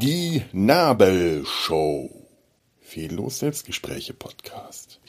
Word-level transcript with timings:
Die 0.00 0.42
Nabelshow. 0.52 2.10
Fehllos 2.80 3.38
Selbstgespräche 3.38 4.14
Podcast. 4.14 5.00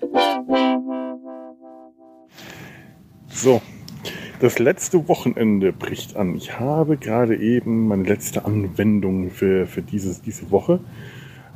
So, 3.28 3.62
das 4.40 4.60
letzte 4.60 5.08
Wochenende 5.08 5.74
bricht 5.74 6.16
an. 6.16 6.36
Ich 6.36 6.60
habe 6.60 6.98
gerade 6.98 7.38
eben 7.38 7.88
meine 7.88 8.04
letzte 8.04 8.46
Anwendung 8.46 9.32
für, 9.32 9.66
für 9.66 9.82
dieses, 9.82 10.22
diese 10.22 10.52
Woche. 10.52 10.80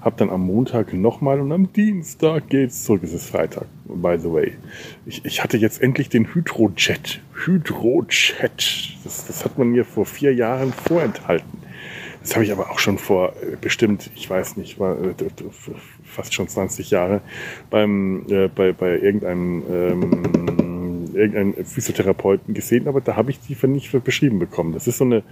Hab 0.06 0.18
dann 0.18 0.30
am 0.30 0.46
Montag 0.46 0.94
nochmal 0.94 1.42
und 1.42 1.52
am 1.52 1.74
Dienstag 1.74 2.48
geht's 2.50 2.84
zurück. 2.84 3.02
Es 3.04 3.12
ist 3.12 3.28
Freitag, 3.28 3.66
by 3.86 4.20
the 4.20 4.32
way. 4.32 4.54
Ich, 5.08 5.26
ich 5.26 5.44
hatte 5.44 5.58
jetzt 5.58 5.82
endlich 5.82 6.10
den 6.10 6.32
Hydrojet. 6.36 7.22
Hydrojet. 7.34 9.00
Das, 9.04 9.26
das 9.26 9.44
hat 9.44 9.58
man 9.58 9.70
mir 9.70 9.84
vor 9.84 10.06
vier 10.06 10.32
Jahren 10.32 10.74
vorenthalten. 10.74 11.58
Das 12.22 12.36
habe 12.36 12.46
ich 12.46 12.52
aber 12.52 12.70
auch 12.70 12.78
schon 12.78 13.00
vor 13.00 13.34
äh, 13.42 13.56
bestimmt, 13.60 14.12
ich 14.16 14.30
weiß 14.30 14.58
nicht, 14.58 14.80
äh, 14.80 15.14
fast 16.04 16.36
schon 16.36 16.48
20 16.48 16.92
Jahre 16.92 17.22
beim, 17.72 18.28
äh, 18.30 18.48
bei, 18.48 18.74
bei 18.74 19.00
irgendeinem, 19.00 19.64
ähm, 19.72 20.65
irgendeinem 21.16 21.66
Physiotherapeuten 21.66 22.54
gesehen, 22.54 22.88
aber 22.88 23.02
da 23.02 23.16
habe 23.16 23.32
ich 23.32 23.40
die 23.40 23.56
nicht 23.68 23.92
beschrieben 24.04 24.40
bekommen. 24.40 24.74
Das 24.74 24.88
ist 24.88 24.98
so, 24.98 25.06
eine, 25.06 25.24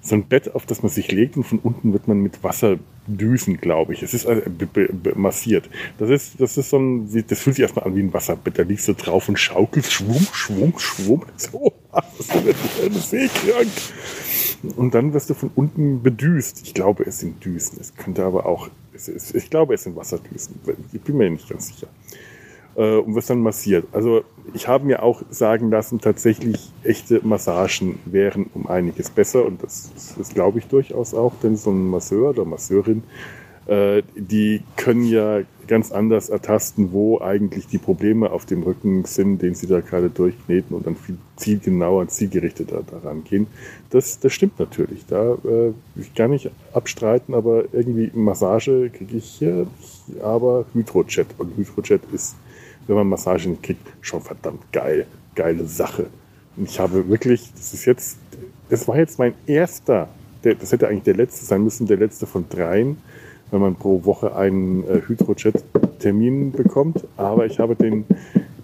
so 0.00 0.14
ein 0.14 0.24
Bett, 0.24 0.54
auf 0.54 0.66
das 0.66 0.82
man 0.82 0.90
sich 0.90 1.10
legt 1.10 1.36
und 1.36 1.44
von 1.44 1.58
unten 1.58 1.92
wird 1.92 2.08
man 2.08 2.20
mit 2.20 2.42
Wasser 2.44 2.78
düsen, 3.06 3.58
glaube 3.58 3.92
ich. 3.94 4.02
Es 4.02 4.14
ist 4.14 4.26
also 4.26 4.42
massiert. 5.14 5.68
Das 5.98 6.10
ist, 6.10 6.40
das 6.40 6.56
ist 6.56 6.70
so 6.70 6.78
ein, 6.78 7.08
das 7.28 7.40
fühlt 7.40 7.56
sich 7.56 7.62
erstmal 7.62 7.86
an 7.86 7.96
wie 7.96 8.02
ein 8.02 8.12
Wasserbett. 8.12 8.58
Da 8.58 8.62
liegst 8.62 8.88
du 8.88 8.94
drauf 8.94 9.28
und 9.28 9.38
schaukelst, 9.38 9.92
schwumm, 9.92 10.26
schwumm, 10.32 10.74
schwumm. 10.78 11.22
So, 11.36 11.72
das 11.90 12.96
ist 12.96 13.10
seekrank. 13.10 13.68
Und 14.76 14.94
dann 14.94 15.12
wirst 15.12 15.30
du 15.30 15.34
von 15.34 15.50
unten 15.54 16.02
bedüst. 16.02 16.60
Ich 16.62 16.74
glaube, 16.74 17.04
es 17.04 17.18
sind 17.18 17.44
Düsen. 17.44 17.78
Es 17.80 17.96
könnte 17.96 18.24
aber 18.24 18.46
auch, 18.46 18.68
es 18.94 19.08
ist, 19.08 19.34
ich 19.34 19.50
glaube, 19.50 19.74
es 19.74 19.84
sind 19.84 19.96
Wasserdüsen. 19.96 20.60
Ich 20.92 21.00
bin 21.00 21.16
mir 21.16 21.30
nicht 21.30 21.48
ganz 21.48 21.68
sicher. 21.68 21.88
Äh, 22.80 22.96
und 22.96 23.14
wirst 23.14 23.28
dann 23.28 23.42
massiert. 23.42 23.86
Also 23.92 24.22
ich 24.54 24.66
habe 24.66 24.86
mir 24.86 25.02
auch 25.02 25.20
sagen 25.28 25.70
lassen, 25.70 26.00
tatsächlich 26.00 26.72
echte 26.82 27.20
Massagen 27.22 27.98
wären 28.06 28.46
um 28.54 28.68
einiges 28.68 29.10
besser. 29.10 29.44
Und 29.44 29.62
das, 29.62 29.90
das 30.16 30.30
glaube 30.30 30.60
ich 30.60 30.66
durchaus 30.66 31.12
auch, 31.12 31.34
denn 31.42 31.56
so 31.56 31.70
ein 31.70 31.90
Masseur 31.90 32.30
oder 32.30 32.46
Masseurin 32.46 33.02
äh, 33.66 34.02
die 34.16 34.62
können 34.76 35.04
ja 35.04 35.42
ganz 35.68 35.92
anders 35.92 36.30
ertasten, 36.30 36.90
wo 36.92 37.20
eigentlich 37.20 37.68
die 37.68 37.78
Probleme 37.78 38.30
auf 38.30 38.46
dem 38.46 38.62
Rücken 38.62 39.04
sind, 39.04 39.42
den 39.42 39.54
sie 39.54 39.66
da 39.66 39.80
gerade 39.80 40.08
durchkneten 40.10 40.74
und 40.74 40.86
dann 40.86 40.96
viel 40.96 41.18
zielgenauer, 41.36 42.08
zielgerichteter 42.08 42.82
daran 42.82 43.22
gehen. 43.24 43.46
Das, 43.90 44.18
das 44.18 44.32
stimmt 44.32 44.58
natürlich. 44.58 45.04
Da 45.06 45.34
äh, 45.44 45.72
ich 45.94 46.14
gar 46.14 46.28
nicht 46.28 46.50
abstreiten, 46.72 47.34
aber 47.34 47.64
irgendwie 47.72 48.10
Massage 48.14 48.90
kriege 48.90 49.18
ich 49.18 49.26
hier, 49.26 49.66
aber 50.22 50.64
Hydrojet. 50.72 51.28
Und 51.38 51.56
Hydrojet 51.56 52.00
ist, 52.12 52.36
wenn 52.90 52.96
man 52.96 53.08
Massage 53.08 53.48
nicht 53.48 53.62
kriegt, 53.62 53.86
schon 54.02 54.20
verdammt 54.20 54.60
geil. 54.72 55.06
Geile 55.34 55.64
Sache. 55.64 56.06
Und 56.56 56.68
ich 56.68 56.78
habe 56.78 57.08
wirklich, 57.08 57.50
das 57.54 57.72
ist 57.72 57.86
jetzt, 57.86 58.18
das 58.68 58.86
war 58.86 58.98
jetzt 58.98 59.18
mein 59.18 59.32
erster, 59.46 60.08
der, 60.44 60.56
das 60.56 60.72
hätte 60.72 60.88
eigentlich 60.88 61.04
der 61.04 61.14
letzte 61.14 61.46
sein 61.46 61.64
müssen, 61.64 61.86
der 61.86 61.96
letzte 61.96 62.26
von 62.26 62.44
dreien 62.48 62.98
wenn 63.50 63.60
man 63.60 63.74
pro 63.74 64.04
Woche 64.04 64.34
einen 64.36 64.84
äh, 64.84 65.00
Hydrojet-Termin 65.06 66.52
bekommt. 66.52 67.04
Aber 67.16 67.46
ich 67.46 67.58
habe 67.58 67.76
den, 67.76 68.04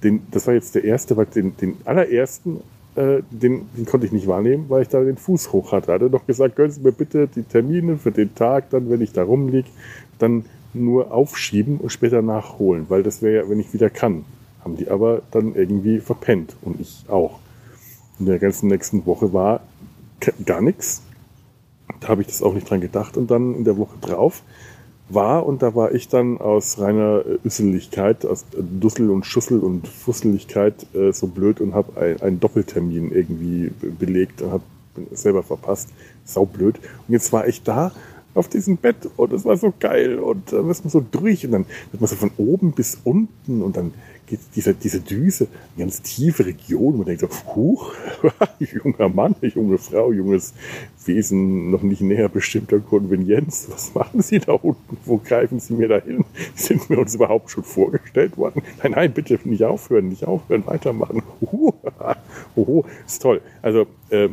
den, 0.03 0.23
das 0.31 0.47
war 0.47 0.55
jetzt 0.55 0.75
der 0.75 0.85
erste, 0.85 1.17
weil 1.17 1.27
den, 1.27 1.57
den 1.57 1.77
allerersten, 1.85 2.61
äh, 2.95 3.23
den, 3.31 3.69
den 3.77 3.86
konnte 3.86 4.07
ich 4.07 4.13
nicht 4.13 4.27
wahrnehmen, 4.27 4.67
weil 4.69 4.83
ich 4.83 4.89
da 4.89 5.03
den 5.03 5.17
Fuß 5.17 5.53
hoch 5.53 5.73
hatte. 5.73 5.92
Hatte 5.92 6.11
doch 6.11 6.27
gesagt, 6.27 6.57
gönnen 6.57 6.73
Sie 6.73 6.81
mir 6.81 6.92
bitte 6.92 7.29
die 7.29 7.42
Termine 7.42 7.97
für 7.97 8.13
den 8.13 8.35
Tag, 8.35 8.70
dann, 8.70 8.91
wenn 8.91 9.01
ich 9.01 9.13
da 9.13 9.23
rumliege, 9.23 9.69
dann 10.19 10.45
nur 10.77 11.13
aufschieben 11.13 11.79
und 11.79 11.91
später 11.91 12.23
nachholen, 12.23 12.87
weil 12.89 13.03
das 13.03 13.23
wäre 13.23 13.45
ja, 13.45 13.51
wenn 13.51 13.61
ich 13.61 13.73
wieder 13.73 13.91
kann. 13.91 14.25
Haben 14.63 14.77
die 14.77 14.89
aber 14.89 15.23
dann 15.31 15.55
irgendwie 15.55 16.01
verpennt 16.01 16.57
und 16.63 16.81
ich 16.81 17.05
auch. 17.09 17.39
In 18.19 18.27
der 18.27 18.39
ganzen 18.39 18.69
nächsten 18.69 19.07
Woche 19.07 19.33
war 19.33 19.61
gar 20.45 20.61
nichts. 20.61 21.03
Da 22.01 22.09
habe 22.09 22.23
ich 22.23 22.29
das 22.29 22.42
auch 22.42 22.55
nicht 22.55 22.69
dran 22.69 22.81
gedacht. 22.81 23.17
Und 23.17 23.31
dann 23.31 23.55
in 23.55 23.65
der 23.65 23.77
Woche 23.77 23.97
drauf 24.01 24.42
war 25.09 25.47
und 25.47 25.63
da 25.63 25.75
war 25.75 25.95
ich 25.95 26.09
dann 26.09 26.39
aus 26.39 26.81
reiner 26.81 27.23
Üsseligkeit, 27.45 28.27
aus 28.27 28.45
Dussel 28.59 29.11
und 29.11 29.25
Schussel 29.25 29.61
und 29.61 29.86
Fusseligkeit 29.86 30.86
äh, 30.95 31.13
so 31.13 31.29
blöd 31.29 31.61
und 31.61 31.75
habe 31.75 32.01
ein, 32.01 32.20
einen 32.23 32.41
Doppeltermin 32.41 33.13
irgendwie 33.13 33.70
belegt 33.81 34.42
und 34.42 34.51
habe 34.51 34.65
selber 35.13 35.42
verpasst. 35.42 35.91
Saublöd. 36.25 36.79
Und 37.07 37.13
jetzt 37.13 37.33
war 37.33 37.47
ich 37.47 37.63
da 37.63 37.92
auf 38.36 38.48
diesem 38.48 38.77
Bett 38.77 39.08
und 39.17 39.33
es 39.33 39.45
war 39.45 39.57
so 39.57 39.73
geil 39.79 40.19
und 40.19 40.52
dann 40.52 40.69
ist 40.70 40.85
man 40.85 40.91
so 40.91 41.01
durch 41.01 41.45
und 41.45 41.52
dann 41.52 41.67
wird 41.91 42.01
man 42.01 42.08
so 42.08 42.17
von 42.17 42.30
oben 42.36 42.73
bis 42.73 42.98
unten 43.05 43.63
und 43.63 43.77
dann 43.77 43.92
geht 44.27 44.41
diese, 44.55 44.74
diese 44.74 45.01
Düse, 45.01 45.47
eine 45.74 45.85
ganz 45.85 46.02
tiefe 46.02 46.47
Region, 46.47 46.95
und 46.95 46.98
man 46.98 47.07
denkt 47.07 47.20
so, 47.20 47.29
huch, 47.55 47.95
junger 48.58 49.08
Mann, 49.08 49.36
junge 49.41 49.79
Frau, 49.79 50.13
junges 50.13 50.52
Wesen, 51.05 51.70
noch 51.70 51.83
nicht 51.83 52.01
näher 52.01 52.29
bestimmter 52.29 52.80
Konvenienz, 52.80 53.69
was 53.70 53.95
machen 53.95 54.23
Sie 54.23 54.41
da 54.41 54.53
unten, 54.53 54.97
wo 55.05 55.18
greifen 55.18 55.61
Sie 55.61 55.74
mir 55.74 55.89
da 55.89 55.98
hin? 56.01 56.24
Sind 56.55 56.91
wir 56.91 56.98
uns 56.98 57.14
überhaupt 57.14 57.51
schon 57.51 57.64
vorgestellt 57.64 58.36
worden? 58.36 58.63
Nein, 58.83 58.92
nein, 58.92 59.13
bitte 59.13 59.39
nicht 59.45 59.63
aufhören, 59.63 60.08
nicht 60.08 60.24
aufhören, 60.24 60.67
weitermachen. 60.67 61.23
Huhu, 61.41 62.85
ist 63.07 63.23
toll. 63.23 63.41
Also, 63.63 63.86
äh, 64.11 64.29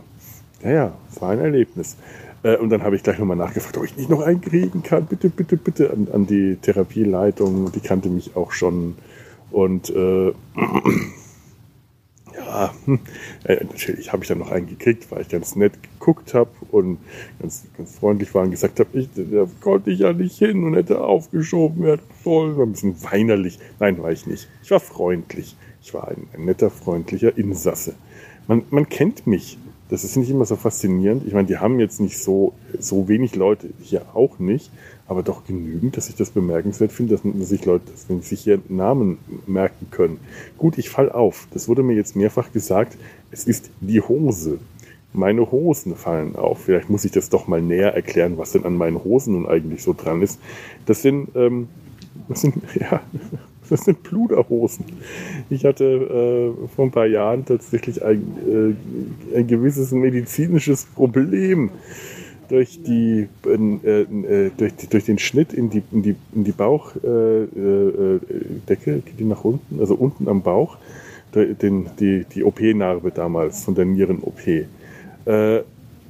ja, 0.64 0.72
ja, 0.72 0.94
war 1.20 1.32
ein 1.32 1.40
Erlebnis. 1.40 1.98
Äh, 2.44 2.58
und 2.58 2.70
dann 2.70 2.84
habe 2.84 2.96
ich 2.96 3.04
gleich 3.04 3.18
nochmal 3.18 3.38
nachgefragt, 3.38 3.78
ob 3.78 3.86
ich 3.86 3.98
nicht 3.98 4.10
noch 4.10 4.22
einkriegen 4.22 4.84
kann. 4.84 5.06
Bitte, 5.06 5.30
bitte, 5.30 5.58
bitte 5.58 5.92
an, 5.92 6.08
an 6.12 6.28
die 6.28 6.58
Therapieleitung. 6.58 7.72
Die 7.72 7.80
kannte 7.80 8.10
mich 8.10 8.36
auch 8.36 8.52
schon 8.52 8.96
und 9.54 9.90
äh, 9.92 10.30
ja, 12.36 12.74
äh, 13.44 13.64
natürlich 13.64 14.12
habe 14.12 14.24
ich 14.24 14.28
dann 14.28 14.40
noch 14.40 14.50
einen 14.52 14.68
gekriegt, 14.68 15.12
weil 15.12 15.22
ich 15.22 15.30
ganz 15.30 15.56
nett 15.56 15.74
geguckt 15.84 16.34
habe 16.34 16.50
und 16.72 16.98
ganz, 17.40 17.66
ganz 17.78 17.96
freundlich 17.96 18.34
war 18.34 18.44
und 18.44 18.52
gesagt 18.52 18.80
habe, 18.80 18.90
ich, 18.98 19.10
da 19.14 19.48
konnte 19.62 19.92
ich 19.92 20.00
ja 20.00 20.12
nicht 20.12 20.40
hin 20.40 20.64
und 20.64 20.74
hätte 20.74 21.02
aufgeschoben 21.02 21.84
werden 21.84 22.02
sollen. 22.24 22.58
War 22.58 22.66
ein 22.66 22.72
bisschen 22.72 23.02
weinerlich. 23.04 23.60
Nein, 23.80 24.02
war 24.02 24.12
ich 24.12 24.26
nicht. 24.26 24.50
Ich 24.64 24.72
war 24.72 24.80
freundlich. 24.80 25.56
Ich 25.84 25.94
war 25.94 26.08
ein, 26.08 26.28
ein 26.34 26.46
netter, 26.46 26.72
freundlicher 26.72 27.38
Insasse. 27.38 27.94
Man, 28.48 28.64
man 28.72 28.90
kennt 28.90 29.28
mich. 29.28 29.60
Das 29.90 30.04
ist 30.04 30.16
nicht 30.16 30.30
immer 30.30 30.46
so 30.46 30.56
faszinierend. 30.56 31.24
Ich 31.28 31.34
meine, 31.34 31.48
die 31.48 31.58
haben 31.58 31.80
jetzt 31.80 32.00
nicht 32.00 32.18
so, 32.18 32.54
so 32.80 33.08
wenig 33.08 33.36
Leute, 33.36 33.70
hier 33.82 34.16
auch 34.16 34.40
nicht 34.40 34.72
aber 35.08 35.24
doch 35.24 35.46
genügend, 35.46 35.98
dass 35.98 36.10
ich 36.10 36.16
das 36.16 36.30
bemerkenswert 36.32 36.92
finde, 36.92 37.16
dass, 37.16 37.48
sich 37.48 37.66
Leute 37.66 37.92
dass 37.92 38.28
sich 38.28 38.42
hier 38.42 38.60
Namen 38.70 39.18
merken 39.46 39.88
können. 39.92 40.20
Gut, 40.58 40.78
ich 40.78 40.90
fall 40.90 41.12
auf. 41.12 41.48
Das 41.52 41.68
wurde 41.68 41.84
mir 41.84 41.96
jetzt 41.96 42.16
mehrfach 42.16 42.52
gesagt. 42.52 42.98
Es 43.32 43.46
ist 43.46 43.70
die 43.82 44.02
Hose. 44.02 44.60
Meine 45.12 45.52
Hosen 45.52 45.96
fallen 45.96 46.36
auf. 46.36 46.64
Vielleicht 46.64 46.90
muss 46.90 47.06
ich 47.06 47.12
das 47.12 47.30
doch 47.30 47.48
mal 47.48 47.62
näher 47.62 47.94
erklären, 47.94 48.38
was 48.38 48.54
denn 48.54 48.66
an 48.66 48.76
meinen 48.76 49.04
Hosen 49.04 49.34
nun 49.34 49.46
eigentlich 49.46 49.84
so 49.84 49.94
dran 49.94 50.22
ist. 50.22 50.40
Das 50.86 51.02
sind, 51.02 51.30
ähm, 51.36 51.68
das 52.30 52.42
sind, 52.42 52.56
ja, 52.80 53.02
das 53.74 53.86
sind 53.86 54.04
Pluderhosen. 54.04 54.86
Ich 55.50 55.66
hatte 55.66 55.84
äh, 55.84 56.68
vor 56.76 56.86
ein 56.86 56.92
paar 56.92 57.08
Jahren 57.08 57.44
tatsächlich 57.44 58.04
ein, 58.04 58.76
äh, 59.34 59.38
ein 59.38 59.48
gewisses 59.48 59.92
medizinisches 59.92 60.86
Problem. 60.86 61.72
Durch 62.50 62.84
die 62.84 63.28
äh, 63.48 64.02
äh, 64.02 64.52
durch, 64.56 64.74
durch 64.90 65.06
den 65.06 65.18
Schnitt 65.18 65.54
in 65.54 65.72
die 65.72 65.82
in 65.92 66.04
die 66.04 66.16
in 66.36 66.44
die 66.44 66.52
Bauchdecke 66.52 67.50
äh, 68.68 68.98
äh, 68.98 69.02
geht 69.02 69.20
die 69.20 69.26
nach 69.26 69.44
unten 69.44 69.80
also 69.80 69.96
unten 69.96 70.28
am 70.28 70.42
Bauch. 70.44 70.78
Den, 71.34 71.90
die 72.00 72.26
die 72.26 72.44
OP-Narbe 72.44 73.10
damals 73.10 73.64
von 73.64 73.74
der 73.74 73.86
Nieren-OP 73.86 74.68
äh, 75.26 75.64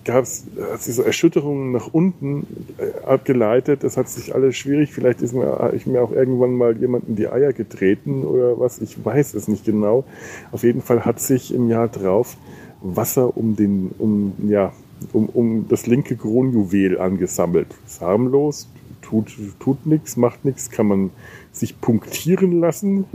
gab 0.06 0.24
es 0.24 0.46
so 0.80 1.02
Erschütterungen 1.02 1.72
nach 1.72 1.88
unten 1.92 2.46
äh, 2.78 3.06
abgeleitet. 3.06 3.84
Das 3.84 3.98
hat 3.98 4.10
sich 4.10 4.36
alles 4.36 4.56
schwierig. 4.56 4.94
Vielleicht 4.94 5.22
ist 5.22 5.34
mir, 5.34 5.72
ich 5.76 5.86
mir 5.86 6.02
auch 6.02 6.12
irgendwann 6.12 6.56
mal 6.56 6.78
jemand 6.78 7.08
in 7.08 7.16
die 7.16 7.28
Eier 7.28 7.54
getreten 7.54 8.24
oder 8.24 8.60
was. 8.60 8.80
Ich 8.80 9.04
weiß 9.04 9.34
es 9.34 9.48
nicht 9.48 9.66
genau. 9.66 10.04
Auf 10.52 10.64
jeden 10.64 10.82
Fall 10.82 11.06
hat 11.06 11.20
sich 11.20 11.54
im 11.54 11.70
Jahr 11.70 11.88
drauf 11.88 12.38
Wasser 12.84 13.36
um 13.38 13.56
den, 13.56 13.92
um, 13.98 14.34
ja, 14.48 14.74
um, 15.14 15.30
um 15.30 15.68
das 15.70 15.88
linke 15.88 16.16
Kronjuwel 16.18 17.00
angesammelt. 17.00 17.68
Ist 17.86 18.02
harmlos, 18.02 18.70
tut, 19.02 19.34
tut 19.60 19.86
nichts, 19.86 20.18
macht 20.18 20.44
nichts, 20.46 20.70
kann 20.70 20.88
man 20.88 21.10
sich 21.52 21.80
punktieren 21.80 22.60
lassen, 22.60 23.06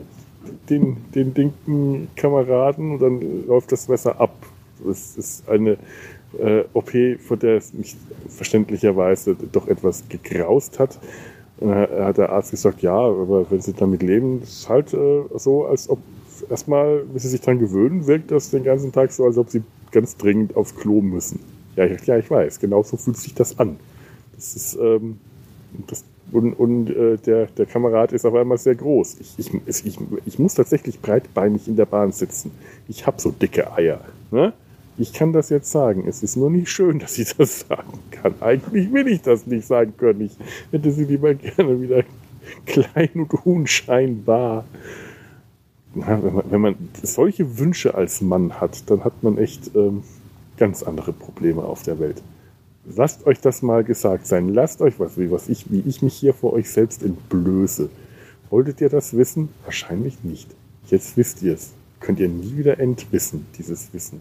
den, 0.70 0.96
den 1.14 1.34
linken 1.34 2.08
Kameraden, 2.16 2.92
und 2.92 3.02
dann 3.02 3.46
läuft 3.46 3.72
das 3.72 3.88
Messer 3.88 4.20
ab. 4.20 4.34
Das 4.84 5.16
ist 5.16 5.48
eine 5.48 5.76
äh, 6.38 6.64
OP, 6.72 6.92
vor 7.20 7.36
der 7.36 7.56
es 7.56 7.72
mich 7.72 7.96
verständlicherweise 8.28 9.36
doch 9.52 9.68
etwas 9.68 10.04
gegraust 10.08 10.78
hat. 10.78 10.98
Da 11.60 11.88
hat 12.04 12.18
der 12.18 12.30
Arzt 12.30 12.52
gesagt, 12.52 12.82
ja, 12.82 12.96
aber 12.96 13.50
wenn 13.50 13.60
Sie 13.60 13.72
damit 13.72 14.02
leben, 14.02 14.42
ist 14.42 14.68
halt 14.68 14.94
äh, 14.94 15.22
so, 15.36 15.66
als 15.66 15.88
ob 15.88 15.98
erstmal, 16.48 17.04
bis 17.12 17.24
sie 17.24 17.28
sich 17.28 17.40
dran 17.40 17.58
gewöhnen, 17.58 18.06
wirkt 18.06 18.30
das 18.30 18.50
den 18.50 18.64
ganzen 18.64 18.92
Tag 18.92 19.12
so, 19.12 19.24
als 19.24 19.38
ob 19.38 19.50
sie 19.50 19.62
ganz 19.90 20.16
dringend 20.16 20.56
aufs 20.56 20.76
Klo 20.76 21.00
müssen. 21.00 21.40
Ja, 21.76 21.84
ich, 21.84 22.04
ja, 22.06 22.18
ich 22.18 22.30
weiß, 22.30 22.60
genau 22.60 22.82
so 22.82 22.96
fühlt 22.96 23.16
sich 23.16 23.34
das 23.34 23.58
an. 23.58 23.76
Das 24.34 24.54
ist, 24.54 24.78
ähm, 24.80 25.18
das, 25.86 26.04
und, 26.32 26.52
und 26.54 26.90
äh, 26.90 27.16
der, 27.16 27.46
der 27.46 27.66
Kamerad 27.66 28.12
ist 28.12 28.26
auf 28.26 28.34
einmal 28.34 28.58
sehr 28.58 28.74
groß. 28.74 29.16
Ich, 29.20 29.38
ich, 29.38 29.86
ich, 29.86 29.98
ich 30.26 30.38
muss 30.38 30.54
tatsächlich 30.54 31.00
breitbeinig 31.00 31.68
in 31.68 31.76
der 31.76 31.86
Bahn 31.86 32.12
sitzen. 32.12 32.50
Ich 32.86 33.06
habe 33.06 33.20
so 33.20 33.30
dicke 33.30 33.72
Eier. 33.72 34.00
Ne? 34.30 34.52
Ich 34.98 35.12
kann 35.12 35.32
das 35.32 35.48
jetzt 35.48 35.70
sagen. 35.70 36.04
Es 36.08 36.22
ist 36.22 36.36
nur 36.36 36.50
nicht 36.50 36.68
schön, 36.68 36.98
dass 36.98 37.18
ich 37.18 37.34
das 37.36 37.60
sagen 37.60 37.98
kann. 38.10 38.34
Eigentlich 38.40 38.92
will 38.92 39.06
ich 39.08 39.22
das 39.22 39.46
nicht 39.46 39.66
sagen 39.66 39.94
können. 39.96 40.22
Ich 40.22 40.36
hätte 40.72 40.90
sie 40.90 41.04
lieber 41.04 41.34
gerne 41.34 41.80
wieder 41.80 42.02
klein 42.66 43.10
und 43.14 43.32
unscheinbar. 43.46 44.64
Ja, 45.94 46.22
wenn, 46.22 46.34
man, 46.34 46.44
wenn, 46.50 46.60
man, 46.60 46.74
solche 47.02 47.58
Wünsche 47.58 47.94
als 47.94 48.20
Mann 48.20 48.60
hat, 48.60 48.90
dann 48.90 49.04
hat 49.04 49.22
man 49.22 49.38
echt 49.38 49.74
ähm, 49.74 50.02
ganz 50.56 50.82
andere 50.82 51.12
Probleme 51.12 51.62
auf 51.62 51.82
der 51.82 51.98
Welt. 51.98 52.22
Lasst 52.84 53.26
euch 53.26 53.40
das 53.40 53.62
mal 53.62 53.84
gesagt 53.84 54.26
sein. 54.26 54.48
Lasst 54.48 54.80
euch 54.80 54.98
was, 54.98 55.18
wie, 55.18 55.30
was 55.30 55.48
ich, 55.48 55.70
wie 55.70 55.82
ich 55.86 56.02
mich 56.02 56.14
hier 56.14 56.34
vor 56.34 56.52
euch 56.52 56.70
selbst 56.70 57.02
entblöße. 57.02 57.90
Wolltet 58.50 58.80
ihr 58.80 58.88
das 58.88 59.16
wissen? 59.16 59.50
Wahrscheinlich 59.64 60.24
nicht. 60.24 60.48
Jetzt 60.86 61.16
wisst 61.16 61.42
ihr 61.42 61.54
es. 61.54 61.72
Könnt 62.00 62.20
ihr 62.20 62.28
nie 62.28 62.56
wieder 62.56 62.78
entwissen, 62.80 63.46
dieses 63.58 63.92
Wissen. 63.92 64.20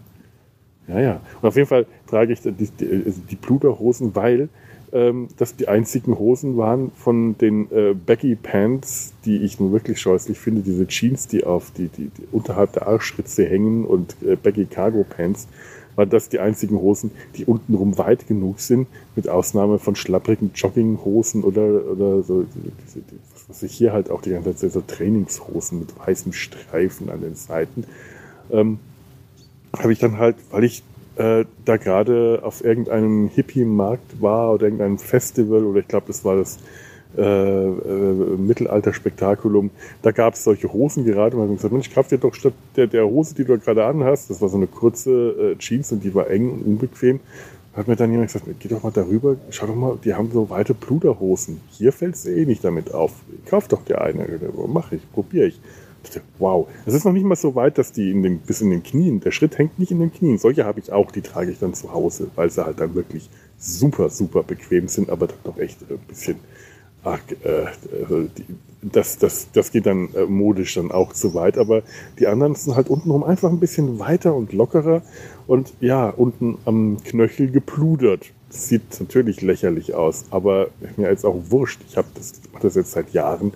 Ja, 0.88 1.00
ja. 1.00 1.20
Und 1.40 1.48
auf 1.48 1.56
jeden 1.56 1.68
Fall 1.68 1.86
trage 2.06 2.32
ich 2.32 2.40
die, 2.40 2.52
die, 2.52 3.02
also 3.06 3.20
die 3.30 3.36
Pluderhosen, 3.36 4.14
weil 4.16 4.48
ähm, 4.92 5.28
das 5.36 5.54
die 5.56 5.68
einzigen 5.68 6.18
Hosen 6.18 6.56
waren 6.56 6.90
von 6.92 7.36
den 7.38 7.70
äh, 7.70 7.94
Baggy 7.94 8.36
Pants, 8.36 9.12
die 9.24 9.38
ich 9.38 9.60
nun 9.60 9.72
wirklich 9.72 10.00
scheußlich 10.00 10.38
finde. 10.38 10.62
Diese 10.62 10.86
Jeans, 10.86 11.26
die 11.26 11.44
auf 11.44 11.70
die, 11.72 11.88
die, 11.88 12.08
die 12.08 12.26
unterhalb 12.32 12.72
der 12.72 12.86
Arschritze 12.86 13.44
hängen 13.44 13.84
und 13.84 14.16
äh, 14.22 14.36
Baggy 14.36 14.64
Cargo 14.64 15.04
Pants, 15.04 15.46
waren 15.94 16.10
das 16.10 16.28
die 16.28 16.38
einzigen 16.38 16.76
Hosen, 16.76 17.10
die 17.36 17.44
untenrum 17.44 17.98
weit 17.98 18.28
genug 18.28 18.60
sind, 18.60 18.86
mit 19.16 19.28
Ausnahme 19.28 19.78
von 19.78 19.96
schlapprigen 19.96 20.52
Jogginghosen 20.54 21.42
oder, 21.42 21.90
oder 21.90 22.22
so, 22.22 22.46
diese, 22.86 23.00
die, 23.00 23.18
was 23.48 23.62
ich 23.62 23.72
hier 23.72 23.92
halt 23.92 24.08
auch 24.08 24.22
die 24.22 24.30
ganze 24.30 24.54
Zeit 24.54 24.72
so 24.72 24.80
Trainingshosen 24.80 25.80
mit 25.80 25.98
weißen 25.98 26.32
Streifen 26.32 27.10
an 27.10 27.20
den 27.20 27.34
Seiten. 27.34 27.84
Ähm, 28.50 28.78
habe 29.76 29.92
ich 29.92 29.98
dann 29.98 30.18
halt, 30.18 30.36
weil 30.50 30.64
ich 30.64 30.82
äh, 31.16 31.44
da 31.64 31.76
gerade 31.76 32.40
auf 32.42 32.64
irgendeinem 32.64 33.28
Hippie-Markt 33.28 34.22
war 34.22 34.52
oder 34.54 34.64
irgendeinem 34.64 34.98
Festival 34.98 35.64
oder 35.64 35.80
ich 35.80 35.88
glaube, 35.88 36.06
das 36.06 36.24
war 36.24 36.36
das 36.36 36.58
äh, 37.16 37.22
äh, 37.22 38.36
Mittelalter-Spektakulum, 38.36 39.70
da 40.02 40.12
gab 40.12 40.34
es 40.34 40.44
solche 40.44 40.72
Hosen 40.72 41.04
gerade 41.04 41.36
und 41.36 41.42
habe 41.42 41.54
gesagt, 41.54 41.72
Mensch, 41.72 41.90
kauf 41.92 42.06
dir 42.08 42.18
doch 42.18 42.34
statt 42.34 42.52
der, 42.76 42.86
der 42.86 43.06
Hose, 43.06 43.34
die 43.34 43.44
du 43.44 43.58
gerade 43.58 43.84
anhast, 43.84 44.30
das 44.30 44.40
war 44.40 44.48
so 44.48 44.56
eine 44.56 44.66
kurze 44.66 45.54
äh, 45.54 45.56
Jeans 45.58 45.90
und 45.90 46.04
die 46.04 46.14
war 46.14 46.30
eng 46.30 46.50
und 46.50 46.62
unbequem, 46.62 47.20
hat 47.74 47.88
mir 47.88 47.96
dann 47.96 48.10
jemand 48.10 48.32
gesagt, 48.32 48.46
geh 48.58 48.68
doch 48.68 48.82
mal 48.82 48.92
darüber, 48.92 49.36
schau 49.50 49.66
doch 49.66 49.74
mal, 49.74 49.98
die 50.04 50.14
haben 50.14 50.30
so 50.32 50.50
weite 50.50 50.74
Pluderhosen. 50.74 51.60
Hier 51.70 51.92
fällt 51.92 52.16
es 52.16 52.26
eh 52.26 52.44
nicht 52.44 52.64
damit 52.64 52.92
auf. 52.92 53.12
Kauf 53.46 53.68
doch 53.68 53.84
dir 53.84 54.00
eine. 54.00 54.26
Mach 54.66 54.90
ich, 54.90 55.00
probiere 55.12 55.46
ich. 55.46 55.60
Wow, 56.38 56.68
es 56.86 56.94
ist 56.94 57.04
noch 57.04 57.12
nicht 57.12 57.24
mal 57.24 57.36
so 57.36 57.54
weit, 57.54 57.78
dass 57.78 57.92
die 57.92 58.10
in 58.10 58.22
den, 58.22 58.38
bis 58.38 58.60
in 58.60 58.70
den 58.70 58.82
Knien, 58.82 59.20
der 59.20 59.30
Schritt 59.30 59.58
hängt 59.58 59.78
nicht 59.78 59.90
in 59.90 60.00
den 60.00 60.12
Knien. 60.12 60.38
Solche 60.38 60.64
habe 60.64 60.80
ich 60.80 60.92
auch, 60.92 61.10
die 61.10 61.22
trage 61.22 61.50
ich 61.50 61.58
dann 61.58 61.74
zu 61.74 61.92
Hause, 61.92 62.28
weil 62.34 62.50
sie 62.50 62.64
halt 62.64 62.80
dann 62.80 62.94
wirklich 62.94 63.28
super, 63.58 64.08
super 64.08 64.42
bequem 64.42 64.88
sind, 64.88 65.10
aber 65.10 65.26
dann 65.26 65.38
doch 65.44 65.58
echt 65.58 65.78
ein 65.90 65.98
bisschen 66.06 66.36
arg, 67.02 67.22
äh, 67.44 67.66
die, 68.36 68.44
das, 68.82 69.18
das, 69.18 69.48
das 69.52 69.72
geht 69.72 69.86
dann 69.86 70.14
äh, 70.14 70.24
modisch 70.24 70.74
dann 70.74 70.92
auch 70.92 71.12
zu 71.12 71.34
weit, 71.34 71.58
aber 71.58 71.82
die 72.18 72.26
anderen 72.26 72.54
sind 72.54 72.76
halt 72.76 72.88
untenrum 72.88 73.24
einfach 73.24 73.50
ein 73.50 73.60
bisschen 73.60 73.98
weiter 73.98 74.34
und 74.34 74.52
lockerer 74.52 75.02
und 75.46 75.72
ja, 75.80 76.08
unten 76.08 76.58
am 76.64 76.98
Knöchel 77.02 77.50
gepludert. 77.50 78.26
Sieht 78.50 79.00
natürlich 79.00 79.42
lächerlich 79.42 79.94
aus, 79.94 80.26
aber 80.30 80.68
mir 80.96 81.10
jetzt 81.10 81.26
auch 81.26 81.36
wurscht. 81.48 81.80
Ich 81.88 81.96
habe 81.96 82.08
das, 82.14 82.40
mache 82.52 82.62
das 82.62 82.76
jetzt 82.76 82.92
seit 82.92 83.12
Jahren. 83.12 83.52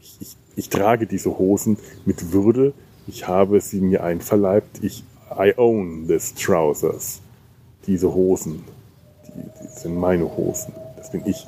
Ich, 0.00 0.16
ich 0.20 0.36
ich 0.58 0.68
trage 0.68 1.06
diese 1.06 1.38
Hosen 1.38 1.78
mit 2.04 2.32
Würde. 2.32 2.72
Ich 3.06 3.28
habe 3.28 3.60
sie 3.60 3.80
mir 3.80 4.02
einverleibt. 4.02 4.82
Ich 4.82 5.04
I 5.30 5.54
own 5.56 6.06
this 6.08 6.34
trousers. 6.34 7.20
Diese 7.86 8.12
Hosen, 8.12 8.64
die, 9.26 9.30
die 9.32 9.80
sind 9.80 9.96
meine 9.96 10.36
Hosen. 10.36 10.74
Das 10.96 11.12
bin 11.12 11.22
ich. 11.26 11.46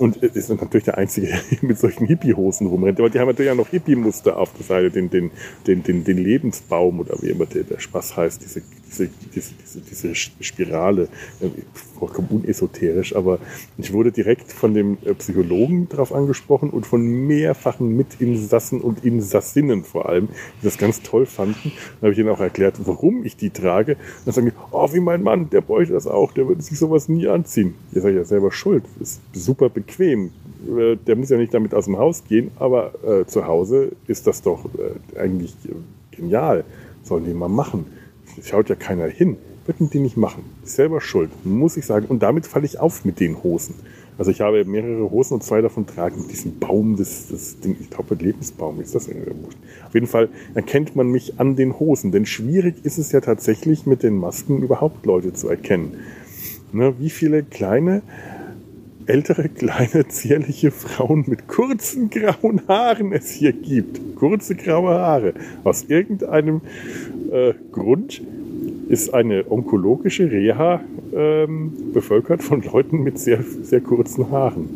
Und 0.00 0.16
ist 0.16 0.48
natürlich 0.48 0.84
der 0.84 0.98
Einzige, 0.98 1.28
der 1.50 1.58
mit 1.62 1.78
solchen 1.78 2.06
Hippie-Hosen 2.06 2.66
rumrennt. 2.66 2.98
Aber 2.98 3.10
die 3.10 3.20
haben 3.20 3.28
natürlich 3.28 3.52
auch 3.52 3.56
noch 3.56 3.68
Hippie-Muster 3.68 4.36
auf 4.36 4.52
der 4.54 4.64
Seite, 4.64 4.90
den, 4.90 5.08
den, 5.08 5.30
den, 5.66 5.84
den, 5.84 6.02
den 6.02 6.18
Lebensbaum 6.18 7.00
oder 7.00 7.14
wie 7.22 7.30
immer 7.30 7.46
der, 7.46 7.62
der 7.62 7.78
Spaß 7.78 8.16
heißt, 8.16 8.42
diese, 8.42 8.62
diese, 8.88 9.08
diese, 9.34 9.52
diese, 9.54 9.80
diese 9.80 10.14
Spirale. 10.14 11.08
Vollkommen 11.98 12.28
unesoterisch, 12.30 13.14
aber 13.16 13.38
ich 13.76 13.92
wurde 13.92 14.12
direkt 14.12 14.52
von 14.52 14.72
dem 14.72 14.98
äh, 15.04 15.14
Psychologen 15.14 15.88
darauf 15.88 16.14
angesprochen 16.14 16.70
und 16.70 16.86
von 16.86 17.02
mehrfachen 17.02 17.96
Mitinsassen 17.96 18.80
und 18.80 19.04
Insassinnen 19.04 19.84
vor 19.84 20.08
allem, 20.08 20.28
die 20.60 20.64
das 20.64 20.78
ganz 20.78 21.02
toll 21.02 21.26
fanden. 21.26 21.72
Dann 22.00 22.02
habe 22.02 22.12
ich 22.12 22.18
ihnen 22.18 22.28
auch 22.28 22.40
erklärt, 22.40 22.76
warum 22.84 23.24
ich 23.24 23.36
die 23.36 23.50
trage. 23.50 23.96
dann 24.24 24.34
sagen 24.34 24.46
die, 24.46 24.52
oh, 24.70 24.92
wie 24.92 25.00
mein 25.00 25.22
Mann, 25.22 25.50
der 25.50 25.60
bräuchte 25.60 25.94
das 25.94 26.06
auch, 26.06 26.32
der 26.32 26.46
würde 26.46 26.62
sich 26.62 26.78
sowas 26.78 27.08
nie 27.08 27.26
anziehen. 27.26 27.74
Ihr 27.92 28.02
seid 28.02 28.14
ja 28.14 28.24
selber 28.24 28.52
schuld. 28.52 28.84
Ist 29.00 29.20
super 29.32 29.68
bequem 29.68 29.88
bequem. 29.88 30.30
Äh, 30.66 30.96
der 30.96 31.16
muss 31.16 31.30
ja 31.30 31.36
nicht 31.36 31.54
damit 31.54 31.74
aus 31.74 31.86
dem 31.86 31.98
Haus 31.98 32.24
gehen, 32.24 32.50
aber 32.58 32.92
äh, 33.04 33.26
zu 33.26 33.46
Hause 33.46 33.92
ist 34.06 34.26
das 34.26 34.42
doch 34.42 34.64
äh, 34.74 35.18
eigentlich 35.18 35.54
genial. 36.10 36.64
Sollen 37.02 37.24
die 37.24 37.34
mal 37.34 37.48
machen. 37.48 37.86
Schaut 38.44 38.68
ja 38.68 38.74
keiner 38.74 39.06
hin. 39.06 39.36
Würden 39.66 39.90
die 39.90 39.98
nicht 39.98 40.16
machen. 40.16 40.44
Ist 40.64 40.76
selber 40.76 41.00
schuld, 41.00 41.30
muss 41.44 41.76
ich 41.76 41.84
sagen. 41.84 42.06
Und 42.06 42.22
damit 42.22 42.46
falle 42.46 42.64
ich 42.64 42.80
auf 42.80 43.04
mit 43.04 43.20
den 43.20 43.42
Hosen. 43.42 43.74
Also 44.18 44.32
ich 44.32 44.40
habe 44.40 44.64
mehrere 44.64 45.10
Hosen 45.10 45.34
und 45.34 45.44
zwei 45.44 45.60
davon 45.60 45.86
tragen 45.86 46.26
diesen 46.28 46.58
Baum, 46.58 46.96
das, 46.96 47.28
das 47.30 47.60
Ding, 47.60 47.76
ich 47.80 47.88
glaube 47.88 48.16
Lebensbaum 48.16 48.80
ist 48.80 48.96
das. 48.96 49.08
Auf 49.08 49.94
jeden 49.94 50.08
Fall 50.08 50.28
erkennt 50.54 50.96
man 50.96 51.08
mich 51.08 51.38
an 51.38 51.54
den 51.54 51.78
Hosen, 51.78 52.10
denn 52.10 52.26
schwierig 52.26 52.74
ist 52.82 52.98
es 52.98 53.12
ja 53.12 53.20
tatsächlich 53.20 53.86
mit 53.86 54.02
den 54.02 54.16
Masken 54.16 54.60
überhaupt 54.60 55.06
Leute 55.06 55.34
zu 55.34 55.48
erkennen. 55.48 55.98
Ne, 56.72 56.94
wie 56.98 57.10
viele 57.10 57.44
kleine 57.44 58.02
ältere, 59.08 59.48
kleine, 59.54 60.08
zierliche 60.08 60.70
Frauen 60.70 61.24
mit 61.26 61.48
kurzen 61.48 62.10
grauen 62.10 62.62
Haaren 62.68 63.12
es 63.12 63.30
hier 63.30 63.52
gibt. 63.52 64.16
Kurze 64.16 64.54
graue 64.54 64.94
Haare. 64.94 65.34
Aus 65.64 65.84
irgendeinem 65.84 66.60
äh, 67.30 67.54
Grund 67.72 68.22
ist 68.88 69.12
eine 69.12 69.50
onkologische 69.50 70.30
Reha 70.30 70.80
ähm, 71.14 71.72
bevölkert 71.92 72.42
von 72.42 72.62
Leuten 72.62 73.02
mit 73.02 73.18
sehr, 73.18 73.42
sehr 73.62 73.80
kurzen 73.80 74.30
Haaren. 74.30 74.68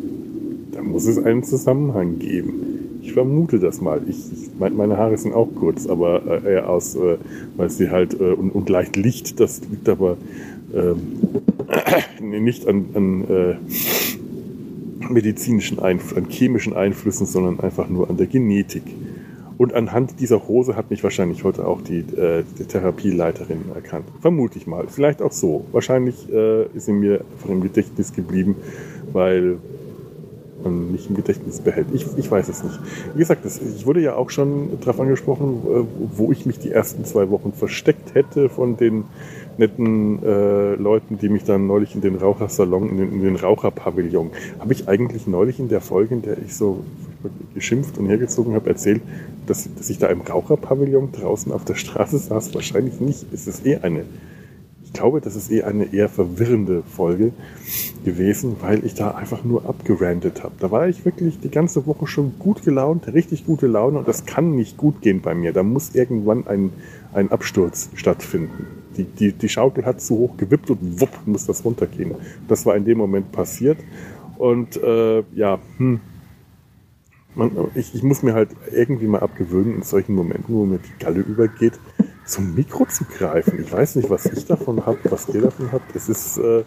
Da 0.71 0.81
muss 0.81 1.05
es 1.07 1.17
einen 1.17 1.43
Zusammenhang 1.43 2.19
geben. 2.19 2.99
Ich 3.01 3.13
vermute 3.13 3.59
das 3.59 3.81
mal. 3.81 4.01
Ich, 4.07 4.31
ich 4.31 4.49
mein, 4.57 4.75
meine 4.75 4.97
Haare 4.97 5.17
sind 5.17 5.33
auch 5.33 5.49
kurz, 5.55 5.87
aber 5.87 6.43
äh, 6.43 6.53
eher 6.53 6.69
aus, 6.69 6.95
äh, 6.95 7.17
weil 7.57 7.69
sie 7.69 7.89
halt 7.89 8.19
äh, 8.19 8.31
und, 8.31 8.51
und 8.51 8.69
leicht 8.69 8.95
Licht. 8.95 9.39
Das 9.39 9.61
liegt 9.69 9.89
aber 9.89 10.17
ähm, 10.73 11.17
nicht 12.43 12.67
an, 12.67 12.85
an 12.93 13.23
äh, 13.29 13.55
medizinischen 15.09 15.79
Einflüssen, 15.79 16.25
an 16.25 16.29
chemischen 16.29 16.73
Einflüssen, 16.73 17.25
sondern 17.25 17.59
einfach 17.59 17.89
nur 17.89 18.09
an 18.09 18.17
der 18.17 18.27
Genetik. 18.27 18.83
Und 19.63 19.73
anhand 19.73 20.19
dieser 20.19 20.45
Hose 20.49 20.75
hat 20.75 20.89
mich 20.89 21.05
wahrscheinlich 21.05 21.45
heute 21.45 21.65
auch 21.65 21.79
die, 21.81 21.99
äh, 21.99 22.43
die 22.59 22.65
Therapieleiterin 22.65 23.61
erkannt. 23.73 24.03
Vermute 24.19 24.57
ich 24.57 24.67
mal. 24.67 24.87
Vielleicht 24.89 25.21
auch 25.21 25.31
so. 25.31 25.63
Wahrscheinlich 25.71 26.29
äh, 26.29 26.65
ist 26.75 26.87
sie 26.87 26.91
mir 26.91 27.21
einfach 27.21 27.49
im 27.49 27.61
Gedächtnis 27.61 28.11
geblieben, 28.11 28.57
weil 29.13 29.59
man 30.65 30.91
mich 30.91 31.09
im 31.09 31.15
Gedächtnis 31.15 31.61
behält. 31.61 31.87
Ich, 31.93 32.05
ich 32.17 32.29
weiß 32.29 32.49
es 32.49 32.61
nicht. 32.61 32.77
Wie 33.13 33.19
gesagt, 33.19 33.45
das, 33.45 33.61
ich 33.61 33.85
wurde 33.85 34.01
ja 34.01 34.15
auch 34.15 34.31
schon 34.31 34.81
darauf 34.81 34.99
angesprochen, 34.99 35.61
äh, 35.65 35.85
wo 36.17 36.33
ich 36.33 36.45
mich 36.45 36.59
die 36.59 36.71
ersten 36.71 37.05
zwei 37.05 37.29
Wochen 37.29 37.53
versteckt 37.53 38.15
hätte 38.15 38.49
von 38.49 38.75
den 38.75 39.05
netten 39.57 40.21
äh, 40.23 40.75
Leuten, 40.75 41.19
die 41.19 41.29
mich 41.29 41.45
dann 41.45 41.67
neulich 41.67 41.95
in 41.95 42.01
den 42.01 42.17
Rauchersalon, 42.17 42.89
in 42.89 42.97
den, 42.97 43.13
in 43.13 43.21
den 43.21 43.37
Raucherpavillon, 43.37 44.31
habe 44.59 44.73
ich 44.73 44.89
eigentlich 44.89 45.25
neulich 45.25 45.57
in 45.57 45.69
der 45.69 45.79
Folge, 45.79 46.15
in 46.15 46.21
der 46.21 46.37
ich 46.37 46.53
so 46.53 46.83
geschimpft 47.53 47.97
und 47.97 48.07
hergezogen 48.07 48.53
habe, 48.53 48.69
erzählt, 48.69 49.01
dass, 49.45 49.69
dass 49.75 49.89
ich 49.89 49.97
da 49.97 50.07
im 50.07 50.21
Raucherpavillon 50.21 51.11
draußen 51.11 51.51
auf 51.51 51.65
der 51.65 51.75
Straße 51.75 52.17
saß. 52.17 52.53
Wahrscheinlich 52.53 52.99
nicht. 52.99 53.25
Es 53.33 53.47
ist 53.47 53.65
eh 53.65 53.77
eine, 53.77 54.05
ich 54.83 54.93
glaube, 54.93 55.21
das 55.21 55.35
ist 55.35 55.51
eh 55.51 55.63
eine 55.63 55.93
eher 55.93 56.09
verwirrende 56.09 56.83
Folge 56.83 57.31
gewesen, 58.05 58.57
weil 58.61 58.85
ich 58.85 58.93
da 58.93 59.11
einfach 59.11 59.43
nur 59.43 59.65
abgerandet 59.67 60.43
habe. 60.43 60.53
Da 60.59 60.71
war 60.71 60.87
ich 60.87 61.05
wirklich 61.05 61.39
die 61.39 61.49
ganze 61.49 61.85
Woche 61.85 62.07
schon 62.07 62.33
gut 62.39 62.63
gelaunt, 62.63 63.11
richtig 63.13 63.45
gute 63.45 63.67
Laune 63.67 63.99
und 63.99 64.07
das 64.07 64.25
kann 64.25 64.55
nicht 64.55 64.77
gut 64.77 65.01
gehen 65.01 65.21
bei 65.21 65.33
mir. 65.33 65.53
Da 65.53 65.63
muss 65.63 65.95
irgendwann 65.95 66.47
ein, 66.47 66.71
ein 67.13 67.31
Absturz 67.31 67.89
stattfinden. 67.95 68.67
Die, 68.97 69.05
die, 69.05 69.33
die 69.33 69.49
Schaukel 69.49 69.85
hat 69.85 70.01
zu 70.01 70.17
hoch 70.17 70.37
gewippt 70.37 70.69
und 70.69 71.01
wupp 71.01 71.09
muss 71.25 71.45
das 71.45 71.65
runtergehen. 71.65 72.13
Das 72.47 72.65
war 72.65 72.75
in 72.75 72.85
dem 72.85 72.97
Moment 72.97 73.31
passiert. 73.31 73.79
Und 74.37 74.77
äh, 74.77 75.23
ja, 75.33 75.59
hm, 75.77 75.99
man, 77.35 77.51
ich, 77.75 77.93
ich 77.95 78.03
muss 78.03 78.23
mir 78.23 78.33
halt 78.33 78.49
irgendwie 78.71 79.07
mal 79.07 79.19
abgewöhnen, 79.19 79.75
in 79.75 79.83
solchen 79.83 80.15
Momenten, 80.15 80.53
wo 80.53 80.65
mir 80.65 80.79
die 80.79 81.03
Galle 81.03 81.21
übergeht, 81.21 81.73
zum 82.25 82.55
Mikro 82.55 82.85
zu 82.85 83.05
greifen. 83.05 83.61
Ich 83.61 83.71
weiß 83.71 83.95
nicht, 83.95 84.09
was 84.09 84.25
ich 84.25 84.45
davon 84.45 84.85
habe, 84.85 84.99
was 85.05 85.29
ihr 85.29 85.41
davon 85.41 85.71
habt. 85.71 85.95
Es 85.95 86.09
ist, 86.09 86.37
äh, 86.37 86.63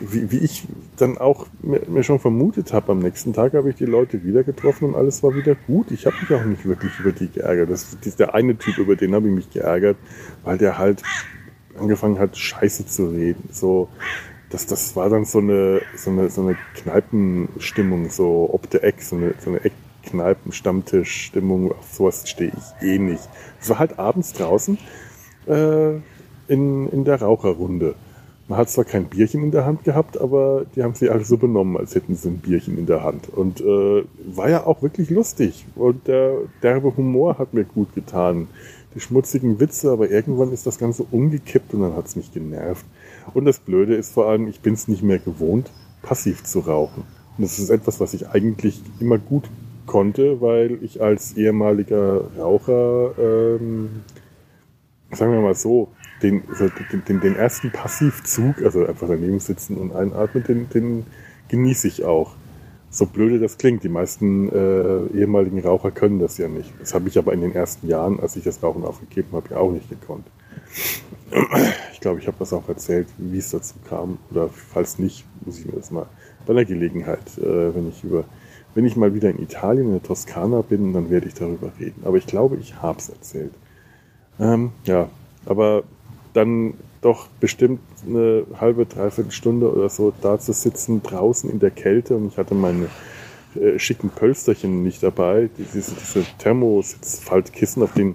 wie, 0.00 0.30
wie 0.30 0.38
ich 0.38 0.66
dann 0.96 1.18
auch 1.18 1.46
mir, 1.60 1.82
mir 1.88 2.02
schon 2.02 2.18
vermutet 2.18 2.72
habe, 2.72 2.92
am 2.92 3.00
nächsten 3.00 3.32
Tag 3.32 3.54
habe 3.54 3.70
ich 3.70 3.76
die 3.76 3.84
Leute 3.84 4.24
wieder 4.24 4.44
getroffen 4.44 4.86
und 4.88 4.94
alles 4.94 5.22
war 5.22 5.34
wieder 5.34 5.54
gut. 5.54 5.90
Ich 5.90 6.06
habe 6.06 6.16
mich 6.20 6.32
auch 6.32 6.44
nicht 6.44 6.64
wirklich 6.64 6.92
über 7.00 7.12
die 7.12 7.28
geärgert. 7.28 7.70
Das 7.70 7.96
ist 8.04 8.18
der 8.18 8.34
eine 8.34 8.56
Typ, 8.56 8.78
über 8.78 8.96
den 8.96 9.14
habe 9.14 9.28
ich 9.28 9.34
mich 9.34 9.50
geärgert, 9.50 9.96
weil 10.44 10.58
der 10.58 10.78
halt 10.78 11.02
angefangen 11.78 12.18
hat, 12.18 12.36
Scheiße 12.36 12.86
zu 12.86 13.08
reden. 13.10 13.48
So, 13.52 13.88
das, 14.50 14.66
das 14.66 14.96
war 14.96 15.10
dann 15.10 15.24
so 15.24 15.38
eine, 15.38 15.82
so 15.96 16.10
eine, 16.10 16.30
so 16.30 16.42
eine 16.42 16.56
Kneipenstimmung, 16.74 18.10
so 18.10 18.48
ob 18.52 18.70
der 18.70 18.84
Eck, 18.84 19.02
so 19.02 19.16
eine, 19.16 19.34
so 19.38 19.50
eine 19.50 19.60
Eckkneipen-Stammtisch-Stimmung. 20.04 21.72
Auf 21.72 21.92
sowas 21.92 22.28
stehe 22.28 22.52
ich 22.56 22.86
eh 22.86 22.98
nicht. 22.98 23.28
Es 23.60 23.68
war 23.68 23.78
halt 23.78 23.98
abends 23.98 24.32
draußen 24.32 24.78
äh, 25.46 25.94
in, 26.48 26.88
in 26.90 27.04
der 27.04 27.20
Raucherrunde. 27.20 27.94
Man 28.48 28.60
hat 28.60 28.70
zwar 28.70 28.84
kein 28.84 29.06
Bierchen 29.06 29.42
in 29.42 29.50
der 29.50 29.66
Hand 29.66 29.82
gehabt, 29.82 30.20
aber 30.20 30.66
die 30.76 30.84
haben 30.84 30.94
sich 30.94 31.10
alle 31.10 31.24
so 31.24 31.36
benommen, 31.36 31.76
als 31.76 31.96
hätten 31.96 32.14
sie 32.14 32.28
ein 32.28 32.38
Bierchen 32.38 32.78
in 32.78 32.86
der 32.86 33.02
Hand. 33.02 33.28
Und 33.28 33.60
äh, 33.60 34.04
war 34.24 34.48
ja 34.48 34.64
auch 34.64 34.82
wirklich 34.82 35.10
lustig. 35.10 35.66
Und 35.74 36.06
der 36.06 36.36
derbe 36.62 36.96
Humor 36.96 37.38
hat 37.38 37.54
mir 37.54 37.64
gut 37.64 37.92
getan. 37.96 38.46
Die 38.94 39.00
schmutzigen 39.00 39.58
Witze, 39.58 39.90
aber 39.90 40.10
irgendwann 40.10 40.52
ist 40.52 40.64
das 40.64 40.78
Ganze 40.78 41.04
umgekippt 41.10 41.74
und 41.74 41.82
dann 41.82 41.96
hat 41.96 42.06
es 42.06 42.14
mich 42.14 42.32
genervt. 42.32 42.86
Und 43.34 43.44
das 43.44 43.58
Blöde 43.58 43.94
ist 43.94 44.12
vor 44.12 44.28
allem, 44.28 44.48
ich 44.48 44.60
bin 44.60 44.74
es 44.74 44.88
nicht 44.88 45.02
mehr 45.02 45.18
gewohnt, 45.18 45.70
passiv 46.02 46.44
zu 46.44 46.60
rauchen. 46.60 47.04
Und 47.36 47.44
das 47.44 47.58
ist 47.58 47.70
etwas, 47.70 48.00
was 48.00 48.14
ich 48.14 48.28
eigentlich 48.28 48.80
immer 49.00 49.18
gut 49.18 49.44
konnte, 49.86 50.40
weil 50.40 50.82
ich 50.82 51.02
als 51.02 51.36
ehemaliger 51.36 52.22
Raucher, 52.38 53.12
ähm, 53.18 54.02
sagen 55.12 55.32
wir 55.32 55.40
mal 55.40 55.54
so, 55.54 55.88
den, 56.22 56.42
also 56.48 56.68
den, 57.08 57.20
den, 57.20 57.36
ersten 57.36 57.70
Passivzug, 57.70 58.62
also 58.62 58.86
einfach 58.86 59.08
daneben 59.08 59.38
sitzen 59.38 59.76
und 59.76 59.94
einatmen, 59.94 60.44
den, 60.44 60.68
den 60.70 61.06
genieße 61.48 61.88
ich 61.88 62.04
auch. 62.04 62.34
So 62.90 63.04
blöde 63.06 63.38
das 63.38 63.58
klingt, 63.58 63.84
die 63.84 63.90
meisten 63.90 64.48
äh, 64.48 65.18
ehemaligen 65.18 65.60
Raucher 65.60 65.90
können 65.90 66.18
das 66.18 66.38
ja 66.38 66.48
nicht. 66.48 66.72
Das 66.80 66.94
habe 66.94 67.08
ich 67.08 67.18
aber 67.18 67.32
in 67.34 67.42
den 67.42 67.54
ersten 67.54 67.88
Jahren, 67.88 68.20
als 68.20 68.36
ich 68.36 68.44
das 68.44 68.62
Rauchen 68.62 68.84
aufgegeben 68.84 69.28
habe, 69.32 69.50
ja 69.50 69.58
auch 69.58 69.70
nicht 69.70 69.90
gekonnt. 69.90 70.26
Ich 71.92 72.00
glaube, 72.00 72.20
ich 72.20 72.26
habe 72.26 72.36
das 72.38 72.52
auch 72.52 72.68
erzählt, 72.68 73.08
wie 73.18 73.38
es 73.38 73.50
dazu 73.50 73.74
kam. 73.88 74.18
Oder 74.30 74.48
falls 74.48 74.98
nicht, 74.98 75.24
muss 75.44 75.58
ich 75.58 75.66
mir 75.66 75.72
das 75.72 75.90
mal 75.90 76.06
bei 76.46 76.54
der 76.54 76.64
Gelegenheit, 76.64 77.38
äh, 77.38 77.74
wenn 77.74 77.88
ich 77.88 78.04
über, 78.04 78.24
wenn 78.74 78.84
ich 78.84 78.96
mal 78.96 79.14
wieder 79.14 79.30
in 79.30 79.42
Italien, 79.42 79.86
in 79.86 79.92
der 79.92 80.02
Toskana 80.02 80.62
bin, 80.62 80.92
dann 80.92 81.10
werde 81.10 81.26
ich 81.26 81.34
darüber 81.34 81.72
reden. 81.80 82.02
Aber 82.04 82.16
ich 82.16 82.26
glaube, 82.26 82.56
ich 82.56 82.80
habe 82.80 82.98
es 82.98 83.08
erzählt. 83.08 83.52
Ähm, 84.38 84.70
ja, 84.84 85.08
aber 85.46 85.82
dann 86.32 86.74
doch 87.00 87.28
bestimmt 87.40 87.80
eine 88.06 88.44
halbe, 88.60 88.86
dreiviertel 88.86 89.32
Stunde 89.32 89.72
oder 89.72 89.88
so 89.88 90.12
da 90.22 90.38
zu 90.38 90.52
sitzen, 90.52 91.02
draußen 91.02 91.50
in 91.50 91.58
der 91.58 91.70
Kälte 91.70 92.16
und 92.16 92.28
ich 92.28 92.36
hatte 92.36 92.54
meine 92.54 92.88
äh, 93.56 93.78
schicken 93.78 94.10
Pölsterchen 94.10 94.82
nicht 94.82 95.02
dabei, 95.02 95.48
diese, 95.58 95.94
diese 95.94 96.24
Thermositzfaltkissen, 96.38 97.82
auf 97.82 97.92
denen 97.94 98.14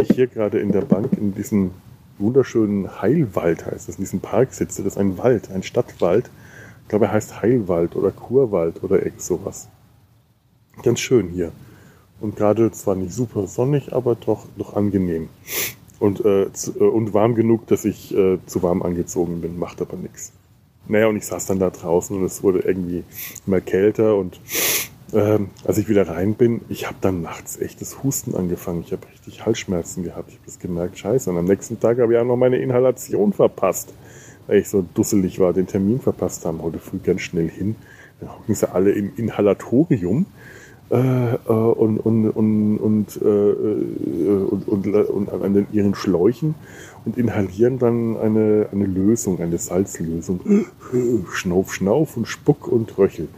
ich 0.00 0.10
hier 0.14 0.26
gerade 0.26 0.58
in 0.58 0.72
der 0.72 0.82
Bank 0.82 1.12
in 1.12 1.34
diesem 1.34 1.72
wunderschönen 2.18 3.00
Heilwald 3.00 3.66
heißt 3.66 3.88
das, 3.88 3.96
in 3.96 4.02
diesem 4.02 4.20
Park 4.20 4.52
sitze. 4.52 4.82
Das 4.82 4.94
ist 4.94 4.98
ein 4.98 5.18
Wald, 5.18 5.50
ein 5.50 5.62
Stadtwald. 5.62 6.30
Ich 6.82 6.88
glaube, 6.88 7.06
er 7.06 7.12
heißt 7.12 7.42
Heilwald 7.42 7.96
oder 7.96 8.10
Kurwald 8.10 8.82
oder 8.82 9.04
irgend 9.04 9.22
sowas. 9.22 9.68
Ganz 10.82 11.00
schön 11.00 11.28
hier. 11.28 11.52
Und 12.20 12.36
gerade 12.36 12.70
zwar 12.72 12.96
nicht 12.96 13.12
super 13.12 13.46
sonnig, 13.46 13.92
aber 13.92 14.16
doch 14.16 14.46
noch 14.56 14.74
angenehm 14.74 15.28
und, 16.00 16.24
äh, 16.24 16.52
zu, 16.52 16.78
äh, 16.78 16.84
und 16.84 17.14
warm 17.14 17.34
genug, 17.34 17.66
dass 17.66 17.84
ich 17.84 18.14
äh, 18.14 18.38
zu 18.46 18.62
warm 18.62 18.82
angezogen 18.82 19.40
bin, 19.40 19.58
macht 19.58 19.80
aber 19.80 19.96
nichts. 19.96 20.32
Naja, 20.88 21.06
und 21.06 21.16
ich 21.16 21.26
saß 21.26 21.46
dann 21.46 21.58
da 21.58 21.70
draußen 21.70 22.16
und 22.16 22.24
es 22.24 22.42
wurde 22.42 22.60
irgendwie 22.60 23.04
immer 23.46 23.60
kälter 23.60 24.16
und 24.16 24.40
ähm, 25.12 25.48
als 25.64 25.78
ich 25.78 25.88
wieder 25.88 26.06
rein 26.08 26.34
bin, 26.34 26.60
ich 26.68 26.86
habe 26.86 26.96
dann 27.00 27.22
nachts 27.22 27.58
echtes 27.58 28.02
Husten 28.02 28.34
angefangen. 28.34 28.82
Ich 28.84 28.92
habe 28.92 29.06
richtig 29.10 29.44
Halsschmerzen 29.46 30.04
gehabt. 30.04 30.28
Ich 30.28 30.34
habe 30.34 30.44
das 30.46 30.58
gemerkt, 30.58 30.98
scheiße. 30.98 31.30
Und 31.30 31.38
am 31.38 31.46
nächsten 31.46 31.80
Tag 31.80 31.98
habe 31.98 32.12
ich 32.12 32.18
auch 32.18 32.26
noch 32.26 32.36
meine 32.36 32.58
Inhalation 32.58 33.32
verpasst, 33.32 33.94
weil 34.46 34.58
ich 34.58 34.68
so 34.68 34.84
dusselig 34.94 35.38
war, 35.40 35.54
den 35.54 35.66
Termin 35.66 36.00
verpasst 36.00 36.44
haben. 36.44 36.62
Heute 36.62 36.78
früh 36.78 36.98
ganz 36.98 37.22
schnell 37.22 37.48
hin. 37.48 37.76
Dann 38.20 38.34
hocken 38.34 38.54
sie 38.54 38.70
alle 38.70 38.90
im 38.90 39.12
Inhalatorium 39.16 40.26
äh, 40.90 41.34
äh, 41.34 41.36
und, 41.36 41.98
und, 41.98 42.30
und, 42.30 42.78
und, 42.78 43.16
äh, 43.22 43.24
und, 43.24 44.68
und, 44.68 44.86
und, 44.86 45.28
an 45.30 45.54
den, 45.54 45.66
ihren 45.72 45.94
Schläuchen 45.94 46.54
und 47.08 47.16
inhalieren 47.16 47.78
dann 47.78 48.18
eine, 48.18 48.68
eine 48.70 48.84
Lösung, 48.84 49.40
eine 49.40 49.56
Salzlösung. 49.56 50.40
Schnauf, 51.32 51.74
Schnauf 51.74 52.18
und 52.18 52.28
Spuck 52.28 52.68
und 52.68 52.98
Röchel. 52.98 53.28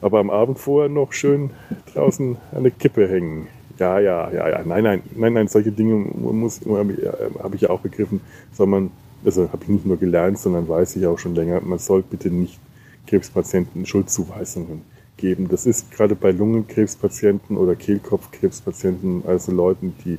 Aber 0.00 0.20
am 0.20 0.30
Abend 0.30 0.60
vorher 0.60 0.88
noch 0.88 1.12
schön 1.12 1.50
draußen 1.92 2.36
eine 2.52 2.70
Kippe 2.70 3.08
hängen. 3.08 3.48
Ja, 3.78 3.98
ja, 3.98 4.30
ja, 4.30 4.48
ja. 4.48 4.62
Nein, 4.64 4.84
nein, 4.84 5.02
nein, 5.16 5.32
nein, 5.32 5.48
solche 5.48 5.72
Dinge 5.72 5.94
muss, 5.94 6.60
habe 6.64 7.56
ich 7.56 7.62
ja 7.62 7.70
auch 7.70 7.80
begriffen, 7.80 8.20
soll 8.52 8.68
man, 8.68 8.90
also 9.24 9.52
habe 9.52 9.64
ich 9.64 9.68
nicht 9.68 9.86
nur 9.86 9.96
gelernt, 9.96 10.38
sondern 10.38 10.68
weiß 10.68 10.94
ich 10.94 11.06
auch 11.06 11.18
schon 11.18 11.34
länger, 11.34 11.60
man 11.60 11.78
soll 11.80 12.02
bitte 12.02 12.30
nicht 12.30 12.60
Krebspatienten 13.08 13.84
Schuldzuweisungen 13.84 14.82
geben. 15.16 15.48
Das 15.48 15.66
ist 15.66 15.90
gerade 15.90 16.14
bei 16.14 16.30
Lungenkrebspatienten 16.30 17.56
oder 17.56 17.74
Kehlkopfkrebspatienten, 17.74 19.24
also 19.26 19.50
Leuten, 19.50 19.94
die, 20.04 20.18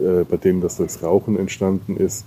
äh, 0.00 0.24
bei 0.24 0.36
denen 0.36 0.60
das 0.60 0.76
durchs 0.76 1.02
Rauchen 1.02 1.38
entstanden 1.38 1.96
ist, 1.96 2.24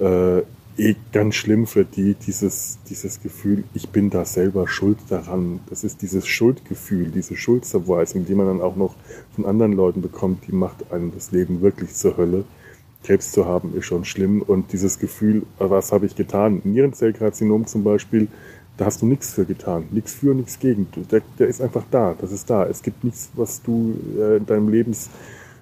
äh, 0.00 0.42
eh 0.76 0.96
ganz 1.12 1.36
schlimm 1.36 1.66
für 1.66 1.84
die, 1.84 2.14
dieses, 2.14 2.78
dieses 2.88 3.22
Gefühl, 3.22 3.64
ich 3.74 3.90
bin 3.90 4.10
da 4.10 4.24
selber 4.24 4.66
schuld 4.66 4.98
daran. 5.08 5.60
Das 5.70 5.84
ist 5.84 6.02
dieses 6.02 6.26
Schuldgefühl, 6.26 7.10
diese 7.10 7.36
Schuldverweisung, 7.36 8.26
die 8.26 8.34
man 8.34 8.46
dann 8.46 8.60
auch 8.60 8.76
noch 8.76 8.94
von 9.34 9.46
anderen 9.46 9.72
Leuten 9.72 10.02
bekommt, 10.02 10.46
die 10.48 10.52
macht 10.52 10.92
einem 10.92 11.12
das 11.14 11.30
Leben 11.30 11.62
wirklich 11.62 11.94
zur 11.94 12.16
Hölle. 12.16 12.44
Krebs 13.04 13.32
zu 13.32 13.44
haben 13.44 13.76
ist 13.76 13.84
schon 13.84 14.04
schlimm 14.04 14.40
und 14.40 14.72
dieses 14.72 14.98
Gefühl, 14.98 15.42
was 15.58 15.92
habe 15.92 16.06
ich 16.06 16.16
getan? 16.16 16.62
Nierenzellkarzinom 16.64 17.66
zum 17.66 17.84
Beispiel, 17.84 18.28
da 18.76 18.86
hast 18.86 19.02
du 19.02 19.06
nichts 19.06 19.32
für 19.32 19.44
getan. 19.44 19.84
Nichts 19.92 20.14
für, 20.14 20.34
nichts 20.34 20.58
gegen. 20.58 20.88
Der, 21.10 21.22
der 21.38 21.46
ist 21.46 21.60
einfach 21.60 21.84
da. 21.90 22.16
Das 22.20 22.32
ist 22.32 22.50
da. 22.50 22.66
Es 22.66 22.82
gibt 22.82 23.04
nichts, 23.04 23.30
was 23.34 23.62
du 23.62 23.94
äh, 24.18 24.38
in 24.38 24.46
deinem 24.46 24.68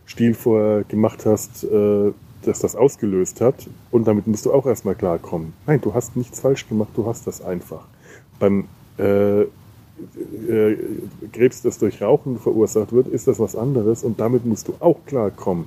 Lebensstil 0.06 0.34
vorher 0.34 0.84
gemacht 0.84 1.26
hast, 1.26 1.64
äh, 1.64 2.12
das 2.42 2.58
das 2.60 2.76
ausgelöst 2.76 3.40
hat. 3.40 3.68
Und 3.90 4.06
damit 4.06 4.26
musst 4.26 4.46
du 4.46 4.52
auch 4.52 4.66
erstmal 4.66 4.94
klarkommen. 4.94 5.52
Nein, 5.66 5.80
du 5.80 5.94
hast 5.94 6.16
nichts 6.16 6.40
falsch 6.40 6.68
gemacht. 6.68 6.90
Du 6.94 7.06
hast 7.06 7.26
das 7.26 7.42
einfach. 7.42 7.84
Beim 8.38 8.64
äh, 8.98 9.42
äh, 9.42 9.48
Krebs, 11.32 11.62
das 11.62 11.78
durch 11.78 12.02
Rauchen 12.02 12.38
verursacht 12.38 12.92
wird, 12.92 13.06
ist 13.06 13.28
das 13.28 13.38
was 13.38 13.54
anderes. 13.54 14.02
Und 14.02 14.18
damit 14.18 14.44
musst 14.44 14.68
du 14.68 14.74
auch 14.80 14.98
klarkommen. 15.06 15.66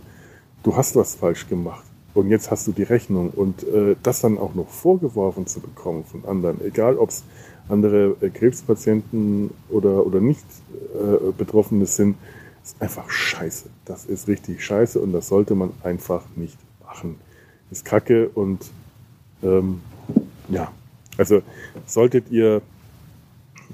Du 0.64 0.76
hast 0.76 0.96
was 0.96 1.16
falsch 1.16 1.48
gemacht. 1.48 1.86
Und 2.14 2.30
jetzt 2.30 2.52
hast 2.52 2.68
du 2.68 2.72
die 2.72 2.84
Rechnung. 2.84 3.32
Und 3.36 3.64
äh, 3.64 3.96
das 4.04 4.22
dann 4.22 4.38
auch 4.38 4.54
noch 4.54 4.68
vorgeworfen 4.68 5.48
zu 5.48 5.62
bekommen 5.62 6.04
von 6.04 6.26
anderen, 6.26 6.60
egal 6.66 6.98
ob 6.98 7.10
es 7.10 7.24
andere 7.70 8.16
äh, 8.22 8.30
Krebspatienten 8.30 9.52
oder, 9.70 10.06
oder 10.06 10.20
nicht 10.20 10.46
äh, 10.94 11.32
Betroffene 11.38 11.86
sind, 11.86 12.16
ist 12.66 12.82
einfach 12.82 13.10
scheiße. 13.10 13.70
Das 13.86 14.06
ist 14.06 14.28
richtig 14.28 14.64
scheiße 14.64 15.00
und 15.00 15.14
das 15.14 15.28
sollte 15.28 15.54
man 15.54 15.72
einfach 15.84 16.24
nicht 16.36 16.58
machen. 16.84 17.18
Ist 17.70 17.86
kacke 17.86 18.30
und 18.30 18.72
ähm, 19.44 19.82
ja, 20.50 20.72
also 21.18 21.42
solltet 21.86 22.32
ihr 22.32 22.62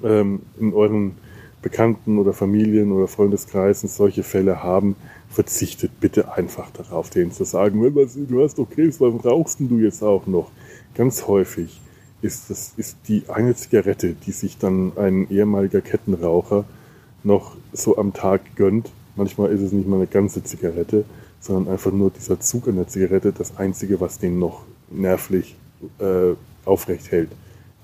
ähm, 0.04 0.42
in 0.60 0.74
euren 0.74 1.16
Bekannten 1.62 2.18
oder 2.18 2.34
Familien 2.34 2.92
oder 2.92 3.08
Freundeskreisen 3.08 3.88
solche 3.88 4.24
Fälle 4.24 4.62
haben, 4.64 4.96
verzichtet 5.30 6.00
bitte 6.00 6.34
einfach 6.34 6.70
darauf, 6.72 7.10
denen 7.10 7.32
zu 7.32 7.46
sagen, 7.46 7.82
du 8.28 8.44
hast 8.44 8.58
doch 8.58 8.70
Krebs, 8.70 9.00
warum 9.00 9.20
rauchst 9.20 9.60
du 9.60 9.80
jetzt 9.80 10.04
auch 10.04 10.28
noch? 10.28 10.52
Ganz 10.96 11.28
häufig 11.28 11.80
ist 12.22 12.50
das 12.50 12.74
ist 12.78 12.98
die 13.08 13.24
eine 13.30 13.56
Zigarette, 13.56 14.14
die 14.14 14.32
sich 14.32 14.58
dann 14.58 14.92
ein 14.98 15.30
ehemaliger 15.30 15.82
Kettenraucher 15.82 16.66
noch 17.24 17.56
so 17.74 17.98
am 17.98 18.14
Tag 18.14 18.56
gönnt. 18.56 18.90
Manchmal 19.16 19.52
ist 19.52 19.62
es 19.62 19.72
nicht 19.72 19.88
mal 19.88 19.98
eine 19.98 20.08
ganze 20.08 20.44
Zigarette, 20.44 21.06
sondern 21.40 21.74
einfach 21.74 21.92
nur 21.92 22.12
dieser 22.12 22.40
Zug 22.40 22.68
an 22.68 22.76
der 22.76 22.88
Zigarette, 22.88 23.32
das 23.32 23.58
Einzige, 23.58 24.00
was 24.00 24.20
den 24.20 24.40
noch 24.40 24.64
nervlich 24.90 25.56
äh, 26.00 26.34
aufrecht 26.66 27.12
hält. 27.12 27.30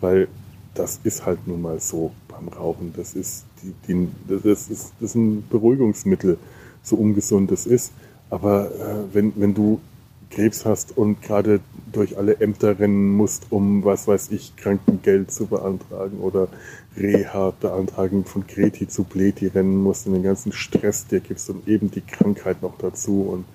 Weil 0.01 0.27
das 0.73 0.99
ist 1.03 1.25
halt 1.25 1.47
nun 1.47 1.61
mal 1.61 1.79
so 1.79 2.11
beim 2.27 2.47
Rauchen. 2.49 2.93
Das 2.95 3.13
ist, 3.13 3.45
die, 3.63 3.73
die, 3.87 4.07
das 4.27 4.69
ist, 4.69 4.93
das 4.99 5.09
ist 5.09 5.15
ein 5.15 5.47
Beruhigungsmittel 5.49 6.37
so 6.83 6.95
ungesund 6.95 7.51
es 7.51 7.65
ist. 7.65 7.91
Aber 8.29 8.71
äh, 8.71 9.13
wenn, 9.13 9.33
wenn 9.35 9.53
du 9.53 9.79
Krebs 10.29 10.65
hast 10.65 10.97
und 10.97 11.21
gerade 11.21 11.61
durch 11.91 12.17
alle 12.17 12.39
Ämter 12.39 12.79
rennen 12.79 13.11
musst, 13.11 13.47
um, 13.49 13.83
was 13.85 14.07
weiß 14.07 14.31
ich, 14.31 14.55
Krankengeld 14.57 15.31
zu 15.31 15.47
beantragen 15.47 16.19
oder 16.19 16.47
Reha 16.97 17.53
beantragen 17.59 18.25
von 18.25 18.45
Kreti 18.47 18.87
zu 18.87 19.03
Pleti 19.03 19.47
rennen 19.47 19.77
musst 19.77 20.07
und 20.07 20.13
den 20.13 20.23
ganzen 20.23 20.51
Stress 20.51 21.07
dir 21.07 21.19
gibst 21.19 21.49
und 21.49 21.67
eben 21.67 21.91
die 21.91 22.01
Krankheit 22.01 22.61
noch 22.61 22.77
dazu 22.77 23.21
und 23.23 23.45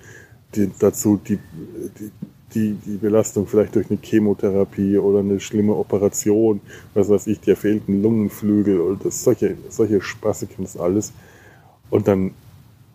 die, 0.55 0.71
dazu 0.79 1.19
die, 1.27 1.39
die, 2.53 2.73
die, 2.73 2.97
Belastung 2.97 3.47
vielleicht 3.47 3.75
durch 3.75 3.89
eine 3.89 3.99
Chemotherapie 4.01 4.97
oder 4.97 5.19
eine 5.19 5.39
schlimme 5.39 5.75
Operation, 5.75 6.61
was 6.93 7.09
weiß 7.09 7.27
ich, 7.27 7.39
dir 7.39 7.57
fehlt 7.57 7.87
ein 7.89 8.01
Lungenflügel 8.03 8.79
und 8.79 9.03
das, 9.05 9.23
solche, 9.23 9.57
solche 9.69 10.01
Spaße 10.01 10.47
alles. 10.79 11.11
Und 11.89 12.07
dann 12.07 12.31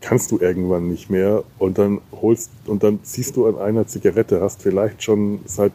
kannst 0.00 0.30
du 0.30 0.38
irgendwann 0.38 0.88
nicht 0.88 1.10
mehr 1.10 1.42
und 1.58 1.78
dann 1.78 2.00
holst 2.12 2.50
und 2.66 2.82
dann 2.84 3.02
ziehst 3.02 3.36
du 3.36 3.46
an 3.46 3.58
einer 3.58 3.86
Zigarette, 3.86 4.40
hast 4.40 4.62
vielleicht 4.62 5.02
schon 5.02 5.40
seit 5.44 5.72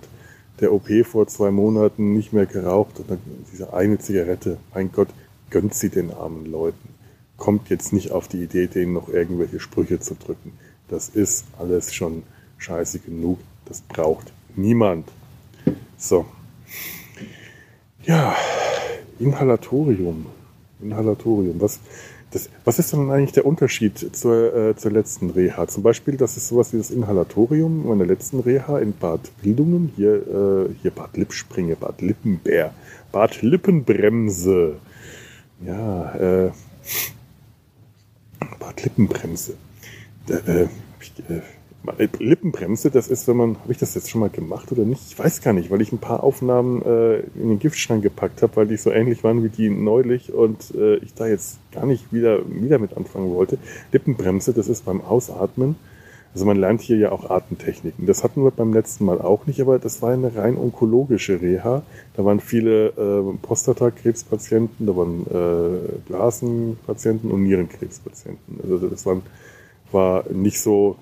der 0.60 0.72
OP 0.72 0.88
vor 1.06 1.28
zwei 1.28 1.52
Monaten 1.52 2.14
nicht 2.14 2.34
mehr 2.34 2.46
geraucht 2.46 3.00
und 3.00 3.10
dann 3.10 3.20
diese 3.52 3.74
eine 3.74 3.98
Zigarette, 4.00 4.58
mein 4.74 4.92
Gott, 4.92 5.10
gönnt 5.50 5.74
sie 5.74 5.90
den 5.90 6.12
armen 6.12 6.46
Leuten. 6.46 6.90
Kommt 7.38 7.70
jetzt 7.70 7.94
nicht 7.94 8.12
auf 8.12 8.28
die 8.28 8.44
Idee, 8.44 8.68
denen 8.68 8.94
noch 8.94 9.10
irgendwelche 9.10 9.60
Sprüche 9.60 10.00
zu 10.00 10.16
drücken. 10.16 10.54
Das 10.88 11.10
ist 11.10 11.46
alles 11.58 11.94
schon 11.94 12.24
scheiße 12.58 13.00
genug. 13.00 13.40
Das 13.66 13.82
braucht 13.82 14.32
niemand. 14.56 15.08
So. 15.98 16.26
Ja, 18.04 18.36
Inhalatorium. 19.20 20.26
Inhalatorium. 20.82 21.60
Was, 21.62 21.80
das, 22.34 22.50
was 22.66 22.80
ist 22.80 22.94
denn 22.94 23.12
eigentlich 23.12 23.32
der 23.32 23.46
Unterschied 23.46 24.16
zur, 24.16 24.54
äh, 24.54 24.76
zur 24.76 24.92
letzten 24.92 25.30
Reha? 25.30 25.68
Zum 25.68 25.84
Beispiel, 25.84 26.18
das 26.18 26.36
ist 26.38 26.48
sowas 26.48 26.74
wie 26.74 26.78
das 26.78 26.92
Inhalatorium 26.92 27.88
meiner 27.88 28.06
letzten 28.06 28.40
Reha 28.40 28.80
in 28.80 28.94
Bad 28.94 29.32
Wildungen, 29.42 29.92
hier, 29.96 30.16
äh, 30.16 30.70
hier 30.82 30.92
Bad 30.92 31.16
Lippspringe, 31.18 31.76
Bad 31.76 32.02
Lippenbär, 32.02 32.74
Bad 33.12 33.42
Lippenbremse. 33.42 34.78
Ja, 35.66 36.16
äh, 36.16 36.52
Bad 38.60 38.84
Lippenbremse. 38.84 39.54
Äh, 40.30 40.68
ich, 41.00 41.14
äh, 41.30 41.42
Lippenbremse, 42.20 42.92
das 42.92 43.10
ist, 43.10 43.28
wenn 43.28 43.36
man, 43.36 43.58
habe 43.60 43.72
ich 43.72 43.78
das 43.78 43.94
jetzt 43.94 44.10
schon 44.10 44.22
mal 44.22 44.30
gemacht 44.30 44.72
oder 44.72 44.86
nicht? 44.86 45.02
Ich 45.10 45.20
weiß 45.20 45.42
gar 45.42 45.54
nicht, 45.54 45.70
weil 45.70 45.82
ich 45.82 45.92
ein 45.92 45.98
paar 45.98 46.24
Aufnahmen 46.24 46.82
äh, 46.82 47.20
in 47.36 47.50
den 47.50 47.60
Giftschrank 47.60 48.02
gepackt 48.02 48.42
habe, 48.42 48.56
weil 48.56 48.68
die 48.68 48.78
so 48.78 48.90
ähnlich 48.90 49.24
waren 49.24 49.44
wie 49.44 49.50
die 49.50 49.70
neulich 49.70 50.34
und 50.34 50.74
äh, 50.76 50.96
ich 50.98 51.14
da 51.14 51.28
jetzt 51.28 51.60
gar 51.74 51.86
nicht 51.86 52.14
wieder, 52.14 52.40
wieder 52.50 52.80
mit 52.80 52.96
anfangen 52.96 53.34
wollte. 53.34 53.58
Lippenbremse, 53.92 54.54
das 54.54 54.70
ist 54.70 54.86
beim 54.86 55.02
Ausatmen. 55.02 55.76
Also 56.34 56.46
man 56.46 56.58
lernt 56.58 56.82
hier 56.82 56.98
ja 56.98 57.12
auch 57.12 57.30
Atemtechniken. 57.30 58.08
Das 58.08 58.24
hatten 58.24 58.44
wir 58.44 58.50
beim 58.50 58.74
letzten 58.74 59.06
Mal 59.06 59.22
auch 59.22 59.46
nicht, 59.46 59.62
aber 59.62 59.78
das 59.78 60.02
war 60.02 60.12
eine 60.12 60.36
rein 60.36 60.58
onkologische 60.58 61.42
Reha. 61.42 61.84
Da 62.16 62.26
waren 62.26 62.40
viele 62.40 62.88
äh, 62.88 63.38
Prostatakrebspatienten, 63.42 64.88
da 64.88 64.96
waren 64.96 65.28
äh, 65.28 66.00
Blasenpatienten 66.08 67.30
und 67.30 67.44
Nierenkrebspatienten. 67.44 68.60
Also 68.64 68.88
das 68.88 69.06
waren, 69.06 69.22
war 69.92 70.26
nicht 70.32 70.60
so 70.60 70.96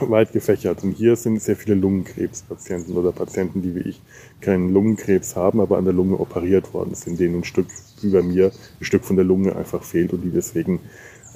weit 0.10 0.32
gefächert. 0.32 0.82
Und 0.84 0.92
hier 0.92 1.16
sind 1.16 1.40
sehr 1.40 1.56
viele 1.56 1.74
Lungenkrebspatienten 1.74 2.96
oder 2.96 3.12
Patienten, 3.12 3.62
die 3.62 3.74
wie 3.74 3.88
ich 3.88 4.00
keinen 4.40 4.72
Lungenkrebs 4.72 5.36
haben, 5.36 5.60
aber 5.60 5.78
an 5.78 5.84
der 5.84 5.94
Lunge 5.94 6.18
operiert 6.18 6.72
worden 6.74 6.94
sind, 6.94 7.18
denen 7.18 7.40
ein 7.40 7.44
Stück 7.44 7.66
über 8.02 8.22
mir, 8.22 8.52
ein 8.80 8.84
Stück 8.84 9.04
von 9.04 9.16
der 9.16 9.24
Lunge 9.24 9.56
einfach 9.56 9.82
fehlt 9.82 10.12
und 10.12 10.22
die 10.22 10.30
deswegen 10.30 10.80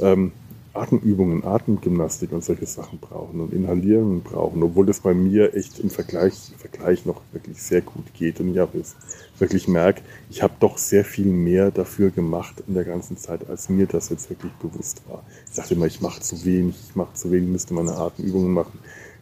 ähm, 0.00 0.32
Atemübungen, 0.80 1.44
Atemgymnastik 1.44 2.32
und 2.32 2.44
solche 2.44 2.66
Sachen 2.66 2.98
brauchen 2.98 3.40
und 3.40 3.52
Inhalierungen 3.52 4.22
brauchen, 4.22 4.62
obwohl 4.62 4.86
das 4.86 5.00
bei 5.00 5.14
mir 5.14 5.54
echt 5.54 5.78
im 5.78 5.90
Vergleich, 5.90 6.34
im 6.52 6.58
Vergleich 6.58 7.06
noch 7.06 7.20
wirklich 7.32 7.62
sehr 7.62 7.80
gut 7.80 8.12
geht 8.14 8.40
und 8.40 8.52
ich 8.52 8.60
auch 8.60 8.72
jetzt 8.74 8.96
wirklich 9.38 9.68
merke, 9.68 10.02
ich 10.30 10.42
habe 10.42 10.54
doch 10.60 10.78
sehr 10.78 11.04
viel 11.04 11.26
mehr 11.26 11.70
dafür 11.70 12.10
gemacht 12.10 12.62
in 12.66 12.74
der 12.74 12.84
ganzen 12.84 13.16
Zeit, 13.16 13.48
als 13.48 13.68
mir 13.68 13.86
das 13.86 14.08
jetzt 14.08 14.30
wirklich 14.30 14.52
bewusst 14.54 15.02
war. 15.08 15.22
Ich 15.48 15.56
dachte 15.56 15.74
immer, 15.74 15.86
ich 15.86 16.00
mache 16.00 16.20
zu 16.20 16.44
wenig, 16.44 16.76
ich 16.88 16.96
mache 16.96 17.14
zu 17.14 17.30
wenig, 17.30 17.48
müsste 17.48 17.74
meine 17.74 17.96
Atemübungen 17.96 18.52
machen. 18.52 18.78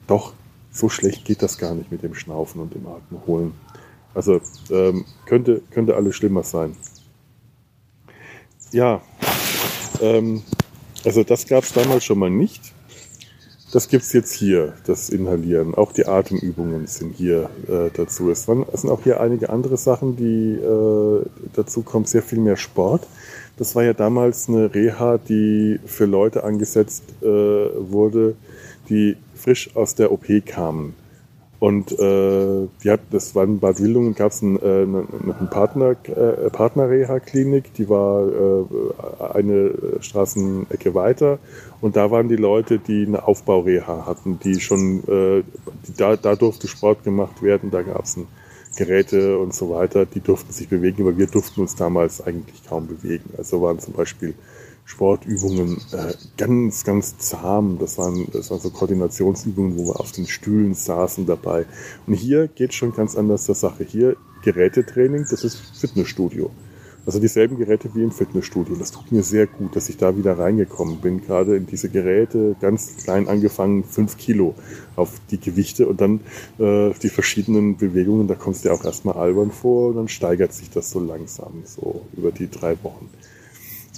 Doch, 0.06 0.32
so 0.70 0.88
schlecht 0.88 1.24
geht 1.24 1.42
das 1.42 1.58
gar 1.58 1.74
nicht 1.74 1.90
mit 1.90 2.02
dem 2.02 2.14
Schnaufen 2.14 2.60
und 2.60 2.74
dem 2.74 2.86
Atemholen. 2.86 3.52
Also 4.14 4.40
ähm, 4.70 5.04
könnte, 5.26 5.62
könnte 5.70 5.94
alles 5.94 6.16
schlimmer 6.16 6.42
sein. 6.42 6.76
Ja, 8.72 9.00
ähm, 10.00 10.42
also 11.06 11.22
das 11.22 11.46
gab 11.46 11.64
es 11.64 11.72
damals 11.72 12.04
schon 12.04 12.18
mal 12.18 12.30
nicht. 12.30 12.60
Das 13.72 13.88
gibt 13.88 14.04
es 14.04 14.12
jetzt 14.12 14.32
hier, 14.32 14.74
das 14.86 15.08
Inhalieren. 15.08 15.74
Auch 15.74 15.92
die 15.92 16.06
Atemübungen 16.06 16.86
sind 16.86 17.16
hier 17.16 17.50
äh, 17.68 17.90
dazu. 17.92 18.30
Es, 18.30 18.46
waren, 18.48 18.64
es 18.72 18.82
sind 18.82 18.90
auch 18.90 19.02
hier 19.02 19.20
einige 19.20 19.50
andere 19.50 19.76
Sachen, 19.76 20.16
die 20.16 20.54
äh, 20.54 21.24
dazu 21.54 21.82
kommen. 21.82 22.04
Sehr 22.06 22.22
viel 22.22 22.38
mehr 22.38 22.56
Sport. 22.56 23.06
Das 23.56 23.74
war 23.74 23.82
ja 23.82 23.92
damals 23.92 24.48
eine 24.48 24.72
Reha, 24.72 25.18
die 25.18 25.80
für 25.84 26.06
Leute 26.06 26.44
angesetzt 26.44 27.02
äh, 27.22 27.26
wurde, 27.26 28.34
die 28.88 29.16
frisch 29.34 29.74
aus 29.74 29.94
der 29.94 30.12
OP 30.12 30.26
kamen. 30.44 30.94
Und 31.58 31.98
äh, 31.98 32.64
ja, 32.82 32.98
das 33.10 33.34
war 33.34 33.44
in 33.44 33.60
Bad 33.60 33.80
Wildungen, 33.80 34.14
gab 34.14 34.32
es 34.32 34.42
ein, 34.42 34.60
äh, 34.60 34.84
noch 34.84 35.40
eine 35.40 35.48
Partner, 35.50 35.96
äh, 36.04 36.50
Partner-Reha-Klinik, 36.50 37.72
die 37.74 37.88
war 37.88 38.28
äh, 38.28 39.34
eine 39.34 39.72
Straßenecke 40.00 40.94
weiter. 40.94 41.38
Und 41.80 41.96
da 41.96 42.10
waren 42.10 42.28
die 42.28 42.36
Leute, 42.36 42.78
die 42.78 43.06
eine 43.06 43.26
Aufbaureha 43.26 44.04
hatten, 44.06 44.38
die 44.38 44.60
schon, 44.60 44.98
äh, 45.08 45.42
die, 45.86 45.94
da, 45.96 46.16
da 46.16 46.36
durfte 46.36 46.68
Sport 46.68 47.04
gemacht 47.04 47.42
werden, 47.42 47.70
da 47.70 47.80
gab 47.82 48.04
es 48.04 48.18
Geräte 48.76 49.38
und 49.38 49.54
so 49.54 49.70
weiter, 49.70 50.04
die 50.04 50.20
durften 50.20 50.52
sich 50.52 50.68
bewegen, 50.68 51.02
aber 51.02 51.16
wir 51.16 51.26
durften 51.26 51.62
uns 51.62 51.74
damals 51.74 52.20
eigentlich 52.20 52.62
kaum 52.68 52.86
bewegen. 52.86 53.30
Also 53.38 53.62
waren 53.62 53.78
zum 53.78 53.94
Beispiel 53.94 54.34
Sportübungen 54.86 55.78
äh, 55.92 56.14
ganz, 56.36 56.84
ganz 56.84 57.18
zahm. 57.18 57.76
Das 57.78 57.98
waren, 57.98 58.28
das 58.32 58.50
waren 58.50 58.60
so 58.60 58.70
Koordinationsübungen, 58.70 59.76
wo 59.76 59.88
wir 59.88 60.00
auf 60.00 60.12
den 60.12 60.26
Stühlen 60.26 60.74
saßen 60.74 61.26
dabei. 61.26 61.66
Und 62.06 62.14
hier 62.14 62.46
geht 62.46 62.72
schon 62.72 62.94
ganz 62.94 63.16
anders 63.16 63.44
zur 63.44 63.56
Sache. 63.56 63.84
Hier 63.84 64.16
Gerätetraining, 64.42 65.26
das 65.28 65.42
ist 65.42 65.56
Fitnessstudio. 65.78 66.50
Also 67.04 67.20
dieselben 67.20 67.56
Geräte 67.56 67.94
wie 67.94 68.02
im 68.02 68.10
Fitnessstudio. 68.10 68.76
Das 68.76 68.90
tut 68.90 69.12
mir 69.12 69.22
sehr 69.22 69.46
gut, 69.46 69.74
dass 69.76 69.88
ich 69.88 69.96
da 69.96 70.16
wieder 70.16 70.38
reingekommen 70.38 71.00
bin. 71.00 71.20
Gerade 71.20 71.56
in 71.56 71.66
diese 71.66 71.88
Geräte, 71.88 72.56
ganz 72.60 72.96
klein 72.96 73.28
angefangen, 73.28 73.84
fünf 73.84 74.16
Kilo 74.16 74.54
auf 74.94 75.20
die 75.30 75.38
Gewichte 75.38 75.86
und 75.88 76.00
dann 76.00 76.20
äh, 76.58 76.92
die 77.02 77.08
verschiedenen 77.08 77.76
Bewegungen. 77.76 78.28
Da 78.28 78.34
kommst 78.34 78.64
du 78.64 78.68
ja 78.68 78.74
auch 78.74 78.84
erstmal 78.84 79.16
albern 79.16 79.50
vor 79.50 79.90
und 79.90 79.96
dann 79.96 80.08
steigert 80.08 80.52
sich 80.52 80.70
das 80.70 80.90
so 80.90 81.00
langsam, 81.00 81.62
so 81.64 82.02
über 82.16 82.30
die 82.30 82.50
drei 82.50 82.76
Wochen. 82.82 83.08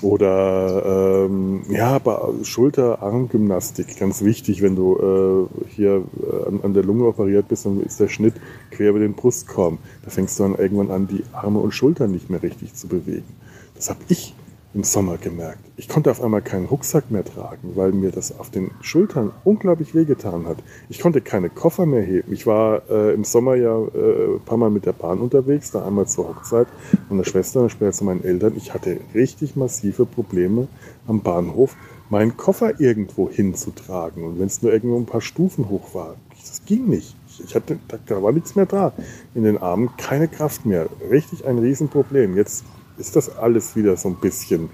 Oder 0.03 1.27
ähm, 1.27 1.63
ja, 1.69 1.91
aber 1.91 2.33
Schulter-Arm-Gymnastik, 2.43 3.99
ganz 3.99 4.23
wichtig, 4.23 4.63
wenn 4.63 4.77
du 4.77 5.49
äh, 5.59 5.69
hier 5.69 6.03
äh, 6.23 6.49
an, 6.49 6.61
an, 6.63 6.75
der 6.75 6.85
Lunge 6.85 7.05
operiert 7.05 7.49
bist, 7.49 7.67
dann 7.67 7.81
ist 7.81 7.99
der 7.99 8.09
Schnitt 8.09 8.35
quer 8.71 8.91
über 8.91 9.01
den 9.01 9.15
Brustkorb. 9.15 9.79
Da 10.05 10.11
fängst 10.11 10.39
du 10.39 10.45
dann 10.45 10.55
irgendwann 10.55 10.91
an, 10.91 11.09
die 11.09 11.25
Arme 11.33 11.59
und 11.59 11.73
Schultern 11.73 12.13
nicht 12.13 12.31
mehr 12.31 12.43
richtig 12.43 12.75
zu 12.75 12.87
bewegen. 12.87 13.27
Das 13.75 13.91
habe 13.91 14.01
ich 14.09 14.35
im 14.75 14.85
Sommer 14.85 15.17
gemerkt. 15.17 15.61
Ich 15.77 15.89
konnte 15.89 16.11
auf 16.11 16.23
einmal 16.23 16.43
keinen 16.43 16.67
Rucksack 16.67 17.11
mehr 17.11 17.25
tragen, 17.25 17.73
weil 17.75 17.93
mir 17.93 18.11
das 18.11 18.39
auf 18.39 18.51
den 18.51 18.71
Schultern 18.83 19.33
unglaublich 19.45 19.95
wehgetan 19.95 20.47
hat. 20.47 20.59
Ich 20.89 21.01
konnte 21.01 21.21
keine 21.21 21.49
Koffer 21.49 21.87
mehr 21.87 22.03
heben. 22.03 22.33
Ich 22.33 22.47
war 22.47 22.83
äh, 22.91 23.15
im 23.15 23.25
Sommer 23.25 23.55
ja 23.55 23.79
äh, 23.79 24.35
ein 24.37 24.41
paar 24.45 24.59
Mal 24.59 24.71
mit 24.71 24.85
der 24.85 24.93
Bahn 24.93 25.21
unterwegs, 25.21 25.71
da 25.71 25.87
einmal 25.87 26.07
zur 26.07 26.29
Hochzeit 26.29 26.67
meiner 27.09 27.25
Schwester 27.25 27.63
und 27.63 27.71
später 27.71 27.93
zu 27.93 28.05
meinen 28.05 28.25
Eltern. 28.25 28.55
Ich 28.57 28.75
hatte 28.75 28.99
richtig 29.15 29.57
massive 29.57 30.05
Probleme 30.05 30.69
am 31.07 31.23
Bahnhof, 31.23 31.75
meinen 32.11 32.37
Koffer 32.37 32.79
irgendwo 32.79 33.31
hinzutragen. 33.31 34.23
Und 34.25 34.39
wenn 34.39 34.47
es 34.47 34.63
nur 34.63 34.73
irgendwo 34.73 34.99
ein 34.99 35.07
paar 35.07 35.23
Stufen 35.23 35.71
hoch 35.71 35.95
war, 35.95 36.17
das 36.39 36.65
ging 36.67 36.87
nicht. 36.87 37.17
Ich 37.45 37.55
hatte, 37.55 37.79
da 38.07 38.23
war 38.23 38.33
nichts 38.33 38.57
mehr 38.57 38.67
da. 38.67 38.93
In 39.35 39.45
den 39.45 39.59
Armen 39.59 39.91
keine 39.97 40.29
Kraft 40.29 40.67
mehr. 40.67 40.87
Richtig 41.11 41.47
ein 41.47 41.59
Riesenproblem. 41.59 42.37
Jetzt 42.37 42.65
ist 42.99 43.17
das 43.17 43.37
alles 43.37 43.77
wieder 43.77 43.97
so 43.97 44.09
ein 44.09 44.17
bisschen, 44.17 44.71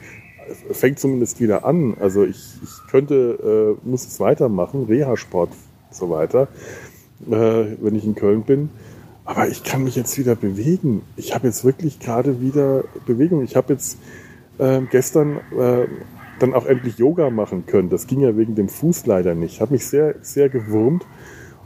fängt 0.72 0.98
zumindest 0.98 1.40
wieder 1.40 1.64
an. 1.64 1.96
Also 2.00 2.24
ich, 2.24 2.58
ich 2.62 2.90
könnte, 2.90 3.76
äh, 3.84 3.88
muss 3.88 4.06
es 4.06 4.20
weitermachen, 4.20 4.84
Reha-Sport 4.84 5.50
und 5.50 5.96
so 5.96 6.10
weiter, 6.10 6.48
äh, 7.30 7.32
wenn 7.80 7.94
ich 7.94 8.04
in 8.04 8.14
Köln 8.14 8.42
bin. 8.42 8.70
Aber 9.24 9.48
ich 9.48 9.64
kann 9.64 9.84
mich 9.84 9.96
jetzt 9.96 10.18
wieder 10.18 10.34
bewegen. 10.34 11.02
Ich 11.16 11.34
habe 11.34 11.46
jetzt 11.46 11.64
wirklich 11.64 11.98
gerade 11.98 12.40
wieder 12.40 12.84
Bewegung. 13.06 13.42
Ich 13.42 13.56
habe 13.56 13.72
jetzt 13.72 13.98
äh, 14.58 14.82
gestern 14.90 15.38
äh, 15.58 15.86
dann 16.38 16.52
auch 16.52 16.66
endlich 16.66 16.98
Yoga 16.98 17.30
machen 17.30 17.64
können. 17.66 17.88
Das 17.88 18.06
ging 18.06 18.20
ja 18.20 18.36
wegen 18.36 18.54
dem 18.54 18.68
Fuß 18.68 19.06
leider 19.06 19.34
nicht. 19.34 19.60
Habe 19.60 19.72
mich 19.72 19.86
sehr, 19.86 20.16
sehr 20.20 20.48
gewurmt. 20.50 21.06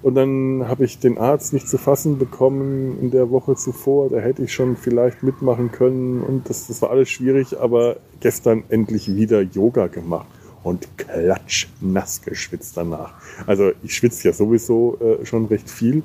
Und 0.03 0.15
dann 0.15 0.69
habe 0.69 0.85
ich 0.85 0.99
den 0.99 1.19
Arzt 1.19 1.53
nicht 1.53 1.69
zu 1.69 1.79
fassen 1.79 2.19
bekommen 2.19 2.99
in 3.01 3.11
der 3.11 3.31
Woche 3.31 3.57
zuvor. 3.57 4.11
Da 4.11 4.19
hätte 4.19 4.43
ich 4.43 4.53
schon 4.53 4.77
vielleicht 4.77 5.23
mitmachen 5.23 5.73
können. 5.73 6.23
Und 6.23 6.49
das, 6.49 6.69
das 6.69 6.83
war 6.83 6.91
alles 6.91 7.11
schwierig. 7.11 7.59
Aber 7.59 7.97
gestern 8.21 8.65
endlich 8.69 9.15
wieder 9.15 9.41
Yoga 9.41 9.89
gemacht 9.89 10.29
und 10.63 10.87
klatsch 10.99 11.69
nass 11.81 12.23
geschwitzt 12.23 12.77
danach. 12.77 13.15
Also 13.47 13.73
ich 13.83 13.95
schwitze 13.95 14.29
ja 14.29 14.35
sowieso 14.35 14.99
äh, 15.01 15.25
schon 15.25 15.47
recht 15.47 15.71
viel. 15.71 16.03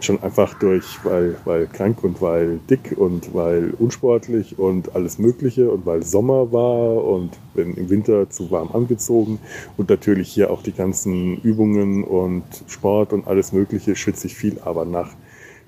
Schon 0.00 0.22
einfach 0.22 0.54
durch, 0.58 0.98
weil, 1.04 1.36
weil 1.44 1.66
krank 1.66 2.04
und 2.04 2.20
weil 2.20 2.60
dick 2.68 2.94
und 2.96 3.34
weil 3.34 3.72
unsportlich 3.78 4.58
und 4.58 4.94
alles 4.94 5.18
Mögliche 5.18 5.70
und 5.70 5.86
weil 5.86 6.02
Sommer 6.02 6.52
war 6.52 7.02
und 7.02 7.30
bin 7.54 7.74
im 7.74 7.88
Winter 7.88 8.28
zu 8.28 8.50
warm 8.50 8.70
angezogen 8.72 9.38
und 9.78 9.88
natürlich 9.88 10.30
hier 10.30 10.50
auch 10.50 10.62
die 10.62 10.72
ganzen 10.72 11.38
Übungen 11.38 12.04
und 12.04 12.44
Sport 12.66 13.14
und 13.14 13.26
alles 13.26 13.52
Mögliche 13.52 13.96
schwitze 13.96 14.26
ich 14.26 14.34
viel, 14.34 14.60
aber 14.60 14.84
nach 14.84 15.14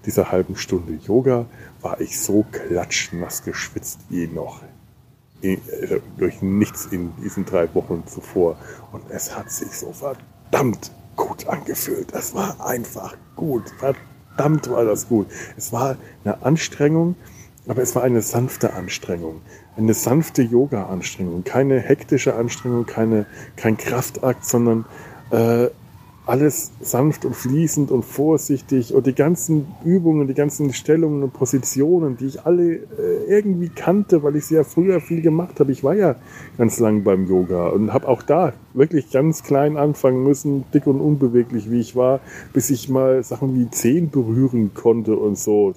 dieser 0.05 0.31
halben 0.31 0.57
Stunde 0.57 0.99
Yoga 1.07 1.47
war 1.81 2.01
ich 2.01 2.21
so 2.21 2.45
klatschnass 2.51 3.45
geschwitzt 3.45 4.01
wie 4.11 4.27
noch 4.27 4.61
in, 5.41 5.55
äh, 5.69 6.01
durch 6.17 6.43
nichts 6.43 6.87
in 6.87 7.13
diesen 7.23 7.45
drei 7.45 7.73
Wochen 7.75 8.03
zuvor. 8.07 8.57
Und 8.93 9.03
es 9.11 9.37
hat 9.37 9.51
sich 9.51 9.71
so 9.71 9.93
verdammt 9.93 10.91
gut 11.17 11.47
angefühlt. 11.47 12.13
Es 12.13 12.35
war 12.35 12.65
einfach 12.65 13.17
gut. 13.37 13.69
Verdammt 13.79 14.08
war 14.71 14.85
das 14.85 15.09
gut. 15.09 15.27
Es 15.57 15.73
war 15.73 15.97
eine 16.25 16.43
Anstrengung, 16.43 17.17
aber 17.67 17.83
es 17.83 17.95
war 17.95 18.03
eine 18.03 18.23
sanfte 18.23 18.73
Anstrengung. 18.73 19.43
Eine 19.77 19.95
sanfte 19.95 20.43
Yoga-Anstrengung. 20.43 21.45
Keine 21.45 21.81
hektische 21.81 22.35
Anstrengung, 22.35 22.87
keine, 22.87 23.27
kein 23.57 23.77
Kraftakt, 23.77 24.45
sondern 24.45 24.87
äh, 25.31 25.69
alles 26.29 26.73
sanft 26.81 27.25
und 27.25 27.35
fließend 27.35 27.91
und 27.91 28.05
vorsichtig 28.05 28.93
und 28.95 29.07
die 29.07 29.15
ganzen 29.15 29.67
Übungen, 29.83 30.29
die 30.29 30.35
ganzen 30.35 30.75
Stellungen 30.75 31.23
und 31.23 31.33
Positionen, 31.33 32.19
die 32.19 32.27
ich 32.27 32.45
alle 32.45 32.75
äh, 32.75 32.81
irgendwie 33.27 33.71
kannte, 33.71 34.23
weil 34.23 34.37
ich 34.37 34.45
sie 34.45 34.57
ja 34.57 34.65
früher 34.65 35.01
viel 35.01 35.23
gemacht 35.23 35.59
habe. 35.59 35.73
Ich 35.73 35.83
war 35.83 35.95
ja 35.95 36.17
ganz 36.59 36.79
lang 36.81 37.03
beim 37.03 37.27
Yoga 37.27 37.69
und 37.69 37.95
habe 37.95 38.07
auch 38.07 38.23
da 38.23 38.53
wirklich 38.75 39.11
ganz 39.11 39.43
klein 39.43 39.79
anfangen 39.79 40.23
müssen, 40.23 40.65
dick 40.75 40.87
und 40.87 41.01
unbeweglich 41.01 41.71
wie 41.71 41.81
ich 41.81 41.97
war, 41.97 42.21
bis 42.53 42.69
ich 42.69 42.91
mal 42.91 43.23
Sachen 43.23 43.59
wie 43.59 43.71
Zehen 43.71 44.11
berühren 44.11 44.73
konnte 44.75 45.17
und 45.17 45.39
so. 45.39 45.73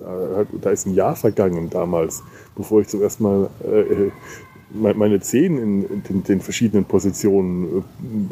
Da, 0.61 0.69
ist 0.69 0.85
ein 0.85 0.93
Jahr 0.93 1.15
vergangen 1.15 1.69
damals, 1.69 2.23
bevor 2.57 2.81
ich 2.81 2.87
zuerst 2.87 3.21
mal 3.21 3.49
äh, 3.63 4.11
meine 4.73 5.19
Zehen 5.19 5.57
in 5.57 6.03
den, 6.03 6.23
den, 6.23 6.41
verschiedenen 6.41 6.86
Positionen 6.86 7.65
äh, 7.65 7.81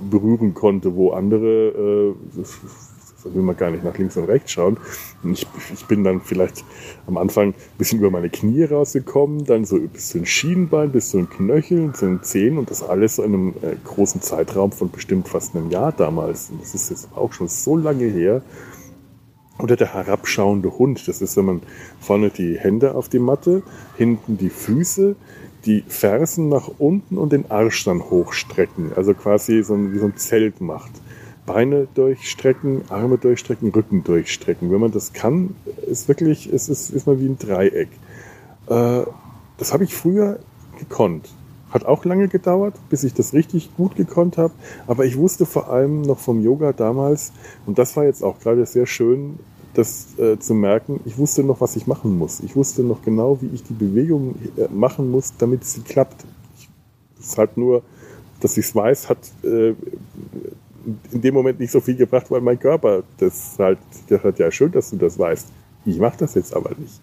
berühren 0.09 0.53
konnte, 0.53 0.95
wo 0.95 1.11
andere, 1.11 2.15
äh, 2.35 3.33
will 3.33 3.41
man 3.41 3.57
gar 3.57 3.69
nicht 3.71 3.83
nach 3.83 3.97
links 3.97 4.15
und 4.17 4.25
rechts 4.25 4.51
schauen. 4.51 4.77
Und 5.23 5.33
ich, 5.33 5.45
ich 5.73 5.85
bin 5.85 6.03
dann 6.03 6.21
vielleicht 6.21 6.63
am 7.07 7.17
Anfang 7.17 7.49
ein 7.49 7.77
bisschen 7.77 7.99
über 7.99 8.11
meine 8.11 8.29
Knie 8.29 8.63
rausgekommen, 8.63 9.45
dann 9.45 9.65
so 9.65 9.79
bis 9.79 10.09
zu 10.09 10.19
den 10.19 10.25
Schienbein, 10.25 10.91
bis 10.91 11.09
zu 11.09 11.17
den 11.17 11.29
Knöcheln, 11.29 11.93
zu 11.93 12.05
den 12.05 12.23
Zehen 12.23 12.57
und 12.57 12.71
das 12.71 12.83
alles 12.83 13.17
in 13.17 13.25
einem 13.25 13.49
äh, 13.61 13.75
großen 13.83 14.21
Zeitraum 14.21 14.71
von 14.71 14.89
bestimmt 14.91 15.27
fast 15.27 15.55
einem 15.55 15.69
Jahr 15.69 15.91
damals. 15.91 16.49
Und 16.49 16.61
das 16.61 16.73
ist 16.73 16.89
jetzt 16.89 17.09
auch 17.15 17.33
schon 17.33 17.47
so 17.47 17.75
lange 17.75 18.05
her. 18.05 18.41
Oder 19.59 19.75
der 19.75 19.93
herabschauende 19.93 20.77
Hund. 20.77 21.05
Das 21.05 21.21
ist, 21.21 21.35
wenn 21.35 21.45
man 21.45 21.61
vorne 21.99 22.29
die 22.29 22.57
Hände 22.57 22.95
auf 22.95 23.09
die 23.09 23.19
Matte, 23.19 23.61
hinten 23.97 24.37
die 24.37 24.49
Füße, 24.49 25.17
die 25.65 25.83
Fersen 25.87 26.49
nach 26.49 26.69
unten 26.77 27.17
und 27.17 27.31
den 27.31 27.49
Arsch 27.51 27.83
dann 27.83 28.01
hochstrecken. 28.01 28.91
Also 28.95 29.13
quasi 29.13 29.63
so 29.63 29.75
ein, 29.75 29.93
wie 29.93 29.99
so 29.99 30.05
ein 30.05 30.17
Zelt 30.17 30.61
macht. 30.61 30.91
Beine 31.45 31.87
durchstrecken, 31.95 32.83
Arme 32.89 33.17
durchstrecken, 33.17 33.71
Rücken 33.71 34.03
durchstrecken. 34.03 34.71
Wenn 34.71 34.79
man 34.79 34.91
das 34.91 35.13
kann, 35.13 35.55
ist 35.87 36.07
wirklich, 36.07 36.51
es 36.51 36.69
ist, 36.69 36.91
ist 36.91 37.07
man 37.07 37.19
wie 37.19 37.25
ein 37.25 37.39
Dreieck. 37.39 37.89
Äh, 38.67 39.01
das 39.57 39.73
habe 39.73 39.83
ich 39.83 39.95
früher 39.95 40.39
gekonnt. 40.77 41.29
Hat 41.71 41.85
auch 41.85 42.05
lange 42.05 42.27
gedauert, 42.27 42.75
bis 42.89 43.03
ich 43.03 43.13
das 43.13 43.33
richtig 43.33 43.75
gut 43.75 43.95
gekonnt 43.95 44.37
habe. 44.37 44.53
Aber 44.87 45.05
ich 45.05 45.17
wusste 45.17 45.45
vor 45.45 45.69
allem 45.69 46.01
noch 46.01 46.19
vom 46.19 46.41
Yoga 46.41 46.73
damals, 46.73 47.31
und 47.65 47.77
das 47.77 47.95
war 47.95 48.05
jetzt 48.05 48.23
auch 48.23 48.39
gerade 48.39 48.65
sehr 48.65 48.85
schön, 48.85 49.39
das 49.73 50.17
äh, 50.17 50.37
zu 50.39 50.53
merken, 50.53 50.99
ich 51.05 51.17
wusste 51.17 51.43
noch, 51.43 51.61
was 51.61 51.75
ich 51.75 51.87
machen 51.87 52.17
muss. 52.17 52.39
Ich 52.39 52.55
wusste 52.55 52.83
noch 52.83 53.01
genau, 53.01 53.41
wie 53.41 53.49
ich 53.53 53.63
die 53.63 53.73
Bewegung 53.73 54.35
äh, 54.57 54.67
machen 54.69 55.11
muss, 55.11 55.33
damit 55.37 55.63
sie 55.65 55.81
klappt. 55.81 56.25
Es 57.19 57.27
ist 57.27 57.37
halt 57.37 57.57
nur, 57.57 57.83
dass 58.39 58.57
ich 58.57 58.65
es 58.65 58.75
weiß, 58.75 59.09
hat 59.09 59.19
äh, 59.43 59.73
in 61.11 61.21
dem 61.21 61.33
Moment 61.33 61.59
nicht 61.59 61.71
so 61.71 61.81
viel 61.81 61.95
gebracht, 61.95 62.31
weil 62.31 62.41
mein 62.41 62.59
Körper 62.59 63.03
das 63.17 63.55
halt, 63.59 63.79
das 64.07 64.23
hat 64.23 64.39
ja 64.39 64.49
schön, 64.51 64.71
dass 64.71 64.89
du 64.89 64.97
das 64.97 65.19
weißt. 65.19 65.47
Ich 65.85 65.99
mache 65.99 66.17
das 66.17 66.33
jetzt 66.35 66.55
aber 66.55 66.71
nicht. 66.77 67.01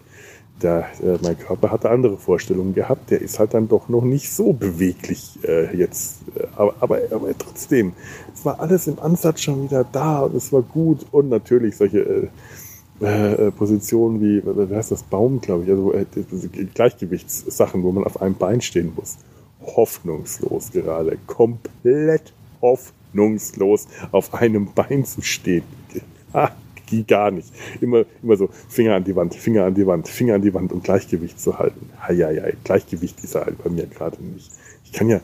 Der, 0.61 0.87
äh, 1.03 1.17
mein 1.21 1.37
Körper 1.37 1.71
hatte 1.71 1.89
andere 1.89 2.17
Vorstellungen 2.17 2.73
gehabt. 2.73 3.11
Der 3.11 3.21
ist 3.21 3.37
halt 3.37 3.53
dann 3.53 3.67
doch 3.67 3.89
noch 3.89 4.03
nicht 4.03 4.31
so 4.31 4.53
beweglich 4.53 5.37
äh, 5.43 5.75
jetzt. 5.75 6.21
Äh, 6.35 6.47
aber, 6.55 6.73
aber, 6.79 6.99
aber 7.11 7.37
trotzdem, 7.37 7.93
es 8.33 8.43
war 8.43 8.59
alles 8.59 8.87
im 8.87 8.99
Ansatz 8.99 9.41
schon 9.41 9.63
wieder 9.63 9.83
da 9.83 10.21
und 10.21 10.35
es 10.35 10.51
war 10.51 10.63
gut. 10.63 11.05
Und 11.11 11.29
natürlich 11.29 11.77
solche 11.77 11.99
äh, 11.99 12.27
äh, 12.99 13.51
Positionen 13.51 14.19
wie, 14.21 14.43
wie 14.43 14.75
heißt 14.75 14.91
das, 14.91 15.03
Baum, 15.03 15.39
glaube 15.41 15.63
ich, 15.63 15.69
also 15.69 15.93
äh, 15.93 16.05
Gleichgewichtssachen, 16.73 17.83
wo 17.83 17.91
man 17.91 18.03
auf 18.03 18.19
einem 18.21 18.35
Bein 18.35 18.61
stehen 18.61 18.93
muss. 18.95 19.17
Hoffnungslos 19.61 20.71
gerade. 20.71 21.17
Komplett 21.27 22.33
hoffnungslos 22.61 23.87
auf 24.11 24.33
einem 24.33 24.73
Bein 24.73 25.05
zu 25.05 25.21
stehen. 25.21 25.63
Ah, 26.91 27.03
gar 27.07 27.31
nicht. 27.31 27.51
Immer, 27.81 28.05
immer 28.23 28.37
so 28.37 28.49
Finger 28.69 28.95
an 28.95 29.03
die 29.03 29.15
Wand, 29.15 29.35
Finger 29.35 29.65
an 29.65 29.73
die 29.73 29.85
Wand, 29.85 30.07
Finger 30.07 30.35
an 30.35 30.41
die 30.41 30.53
Wand, 30.53 30.71
um 30.71 30.81
Gleichgewicht 30.81 31.39
zu 31.39 31.57
halten. 31.59 31.89
Heieiei, 32.01 32.53
Gleichgewicht 32.63 33.23
ist 33.23 33.35
halt 33.35 33.63
bei 33.63 33.69
mir 33.69 33.85
gerade 33.87 34.23
nicht. 34.23 34.51
Ich 34.85 34.93
kann 34.93 35.09
ja, 35.09 35.19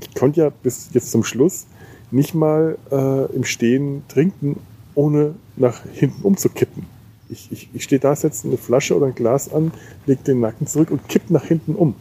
ich 0.00 0.14
konnte 0.14 0.40
ja 0.40 0.50
bis 0.50 0.90
jetzt 0.92 1.10
zum 1.10 1.24
Schluss 1.24 1.66
nicht 2.10 2.34
mal 2.34 2.76
äh, 2.90 3.32
im 3.34 3.44
Stehen 3.44 4.02
trinken, 4.08 4.58
ohne 4.94 5.34
nach 5.56 5.82
hinten 5.92 6.22
umzukippen. 6.22 6.86
Ich, 7.28 7.52
ich, 7.52 7.68
ich 7.72 7.84
stehe 7.84 8.00
da, 8.00 8.16
setze 8.16 8.48
eine 8.48 8.56
Flasche 8.56 8.96
oder 8.96 9.06
ein 9.06 9.14
Glas 9.14 9.52
an, 9.52 9.70
lege 10.06 10.22
den 10.24 10.40
Nacken 10.40 10.66
zurück 10.66 10.90
und 10.90 11.08
kipp 11.08 11.30
nach 11.30 11.44
hinten 11.44 11.76
um, 11.76 11.94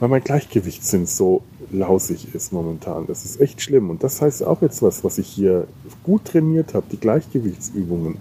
weil 0.00 0.08
mein 0.08 0.24
Gleichgewichtssinn 0.24 1.06
so 1.06 1.42
lausig 1.70 2.34
ist 2.34 2.52
momentan. 2.52 3.06
Das 3.06 3.24
ist 3.24 3.40
echt 3.40 3.62
schlimm. 3.62 3.90
Und 3.90 4.02
das 4.02 4.20
heißt 4.20 4.44
auch 4.44 4.62
jetzt 4.62 4.82
was, 4.82 5.04
was 5.04 5.18
ich 5.18 5.28
hier 5.28 5.66
gut 6.02 6.26
trainiert 6.26 6.74
habe, 6.74 6.86
die 6.90 6.98
Gleichgewichtsübungen. 6.98 8.18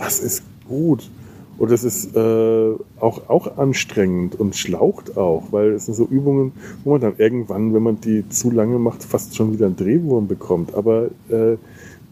Das 0.00 0.18
ist 0.18 0.42
gut. 0.66 1.10
Und 1.58 1.70
das 1.70 1.84
ist 1.84 2.16
äh, 2.16 2.72
auch, 3.00 3.28
auch 3.28 3.58
anstrengend 3.58 4.34
und 4.40 4.56
schlaucht 4.56 5.18
auch, 5.18 5.48
weil 5.50 5.72
es 5.72 5.84
sind 5.84 5.94
so 5.94 6.06
Übungen, 6.06 6.52
wo 6.84 6.92
man 6.92 7.02
dann 7.02 7.14
irgendwann, 7.18 7.74
wenn 7.74 7.82
man 7.82 8.00
die 8.00 8.26
zu 8.30 8.50
lange 8.50 8.78
macht, 8.78 9.04
fast 9.04 9.36
schon 9.36 9.52
wieder 9.52 9.66
einen 9.66 9.76
Drehwurm 9.76 10.26
bekommt. 10.26 10.74
Aber 10.74 11.10
äh, 11.28 11.58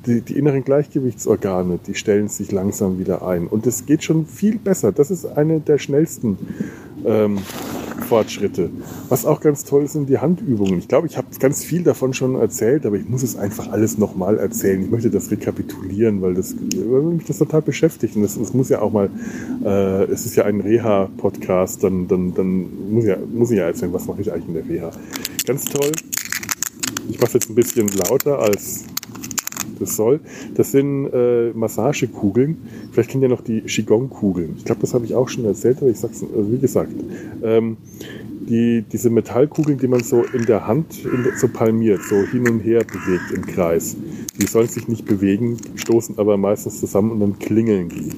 die, 0.05 0.21
die 0.21 0.37
inneren 0.37 0.65
Gleichgewichtsorgane, 0.65 1.79
die 1.87 1.95
stellen 1.95 2.29
sich 2.29 2.53
langsam 2.53 2.99
wieder 2.99 3.27
ein. 3.27 3.47
Und 3.47 3.67
es 3.67 3.87
geht 3.87 4.05
schon 4.05 4.27
viel 4.27 4.59
besser. 4.59 4.93
Das 4.93 5.11
ist 5.11 5.25
eine 5.25 5.61
der 5.61 5.79
schnellsten 5.79 6.37
ähm, 7.05 7.39
Fortschritte. 8.09 8.71
Was 9.09 9.27
auch 9.27 9.41
ganz 9.41 9.65
toll 9.65 9.87
sind 9.87 10.09
die 10.09 10.19
Handübungen. 10.19 10.79
Ich 10.79 10.89
glaube, 10.89 11.07
ich 11.07 11.17
habe 11.17 11.29
ganz 11.39 11.63
viel 11.63 11.83
davon 11.83 12.15
schon 12.15 12.37
erzählt, 12.37 12.87
aber 12.87 12.97
ich 12.97 13.09
muss 13.09 13.23
es 13.23 13.37
einfach 13.37 13.71
alles 13.71 13.99
nochmal 13.99 14.39
erzählen. 14.39 14.83
Ich 14.83 14.91
möchte 14.91 15.11
das 15.11 15.31
rekapitulieren, 15.31 16.23
weil, 16.23 16.35
das, 16.35 16.55
weil 16.57 17.03
mich 17.03 17.27
das 17.27 17.39
total 17.39 17.63
beschäftigt. 17.63 18.17
Und 18.17 18.23
das 18.23 18.37
muss 18.55 18.69
ja 18.71 18.81
auch 18.81 18.93
mal, 18.93 19.11
äh, 19.65 20.05
es 20.05 20.25
ist 20.27 20.37
ja 20.37 20.45
ein 20.45 20.61
Reha-Podcast, 20.61 21.85
dann, 21.85 22.09
dann, 22.09 22.35
dann 22.35 22.93
muss, 22.93 23.05
ja, 23.05 23.17
muss 23.33 23.51
ich 23.51 23.59
ja 23.59 23.65
erzählen, 23.65 23.93
was 23.93 24.07
mache 24.07 24.23
ich 24.23 24.33
eigentlich 24.33 24.49
in 24.49 24.55
der 24.55 24.69
Reha. 24.69 24.91
Ganz 25.47 25.65
toll. 25.67 25.93
Ich 27.11 27.21
mache 27.21 27.35
jetzt 27.35 27.51
ein 27.51 27.55
bisschen 27.55 27.89
lauter 27.89 28.39
als 28.39 28.85
das 29.79 29.97
soll. 29.97 30.21
Das 30.55 30.73
sind 30.73 31.07
äh, 31.13 31.51
Massagekugeln. 31.53 32.59
Vielleicht 32.93 33.11
kennt 33.11 33.23
ihr 33.23 33.29
noch 33.29 33.43
die 33.43 33.63
Qigong-Kugeln. 33.63 34.55
Ich 34.59 34.65
glaube, 34.65 34.81
das 34.81 34.95
habe 34.95 35.05
ich 35.05 35.15
auch 35.15 35.29
schon 35.29 35.45
erzählt, 35.45 35.79
aber 35.81 35.91
ich 35.91 35.99
sage 35.99 36.15
es, 36.15 36.23
also 36.23 36.53
wie 36.53 36.59
gesagt, 36.59 36.93
ähm, 37.43 37.77
die, 38.49 38.85
diese 38.91 39.11
Metallkugeln, 39.11 39.79
die 39.79 39.89
man 39.89 40.03
so 40.03 40.25
in 40.33 40.47
der 40.47 40.67
Hand 40.67 41.05
in 41.05 41.27
so 41.37 41.49
palmiert, 41.49 42.03
so 42.03 42.17
hin 42.23 42.49
und 42.49 42.61
her 42.61 42.85
bewegt 42.85 43.33
im 43.35 43.45
Kreis. 43.47 43.97
Die 44.41 44.47
sollen 44.47 44.69
sich 44.69 44.89
nicht 44.89 45.05
bewegen, 45.05 45.59
stoßen 45.75 46.19
aber 46.19 46.37
meistens 46.37 46.81
zusammen 46.81 47.11
und 47.13 47.21
dann 47.21 47.39
klingeln 47.39 47.89
die. 47.89 48.11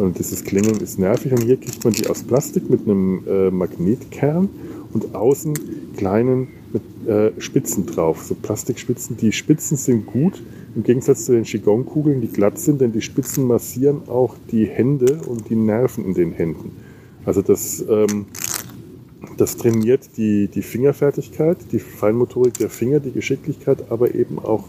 Und 0.00 0.18
dieses 0.18 0.44
Klingeln 0.44 0.80
ist 0.80 0.98
nervig. 0.98 1.32
Und 1.32 1.42
hier 1.42 1.56
kriegt 1.56 1.82
man 1.84 1.92
die 1.92 2.06
aus 2.06 2.22
Plastik 2.22 2.70
mit 2.70 2.82
einem 2.84 3.22
äh, 3.26 3.50
Magnetkern 3.50 4.48
und 4.92 5.14
außen 5.14 5.54
kleinen 5.96 6.48
mit 6.72 7.08
äh, 7.08 7.32
Spitzen 7.40 7.86
drauf, 7.86 8.22
so 8.22 8.34
Plastikspitzen. 8.34 9.16
Die 9.16 9.32
Spitzen 9.32 9.76
sind 9.76 10.06
gut, 10.06 10.42
im 10.78 10.84
Gegensatz 10.84 11.24
zu 11.24 11.32
den 11.32 11.42
Qigong-Kugeln, 11.42 12.20
die 12.20 12.28
glatt 12.28 12.56
sind, 12.56 12.80
denn 12.80 12.92
die 12.92 13.00
Spitzen 13.00 13.48
massieren 13.48 14.08
auch 14.08 14.36
die 14.52 14.64
Hände 14.64 15.18
und 15.26 15.50
die 15.50 15.56
Nerven 15.56 16.04
in 16.04 16.14
den 16.14 16.30
Händen. 16.30 16.70
Also 17.24 17.42
das, 17.42 17.84
ähm, 17.90 18.26
das 19.36 19.56
trainiert 19.56 20.16
die, 20.16 20.46
die 20.46 20.62
Fingerfertigkeit, 20.62 21.56
die 21.72 21.80
Feinmotorik 21.80 22.54
der 22.58 22.70
Finger, 22.70 23.00
die 23.00 23.10
Geschicklichkeit, 23.10 23.90
aber 23.90 24.14
eben 24.14 24.38
auch 24.38 24.66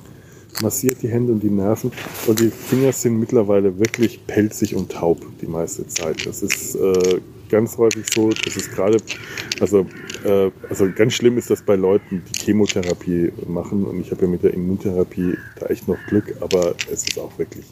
massiert 0.64 1.04
die 1.04 1.10
Hände 1.10 1.32
und 1.32 1.44
die 1.44 1.52
Nerven. 1.52 1.92
Und 2.26 2.40
die 2.40 2.50
Finger 2.50 2.92
sind 2.92 3.20
mittlerweile 3.20 3.78
wirklich 3.78 4.26
pelzig 4.26 4.76
und 4.76 4.92
taub 4.92 5.20
die 5.44 5.48
meiste 5.48 5.86
Zeit. 5.86 6.26
Das 6.26 6.42
ist 6.42 6.74
äh, 6.74 7.22
ganz 7.50 7.78
häufig 7.78 8.08
so, 8.12 8.30
das 8.30 8.56
ist 8.56 8.72
gerade, 8.72 8.98
also, 9.60 9.86
äh, 10.24 10.52
also 10.70 10.90
ganz 10.96 11.14
schlimm 11.14 11.38
ist 11.38 11.50
das 11.50 11.62
bei 11.62 11.76
Leuten, 11.76 12.24
die 12.32 12.40
Chemotherapie 12.40 13.32
machen. 13.48 13.86
Und 13.86 14.02
ich 14.02 14.12
habe 14.12 14.24
ja 14.24 14.28
mit 14.28 14.44
der 14.44 14.54
Immuntherapie 14.54 15.38
da 15.60 15.68
echt 15.68 15.88
noch 15.88 15.98
Glück, 16.08 16.36
aber 16.42 16.76
es 16.92 17.04
ist 17.08 17.20
auch 17.20 17.38
wirklich 17.38 17.66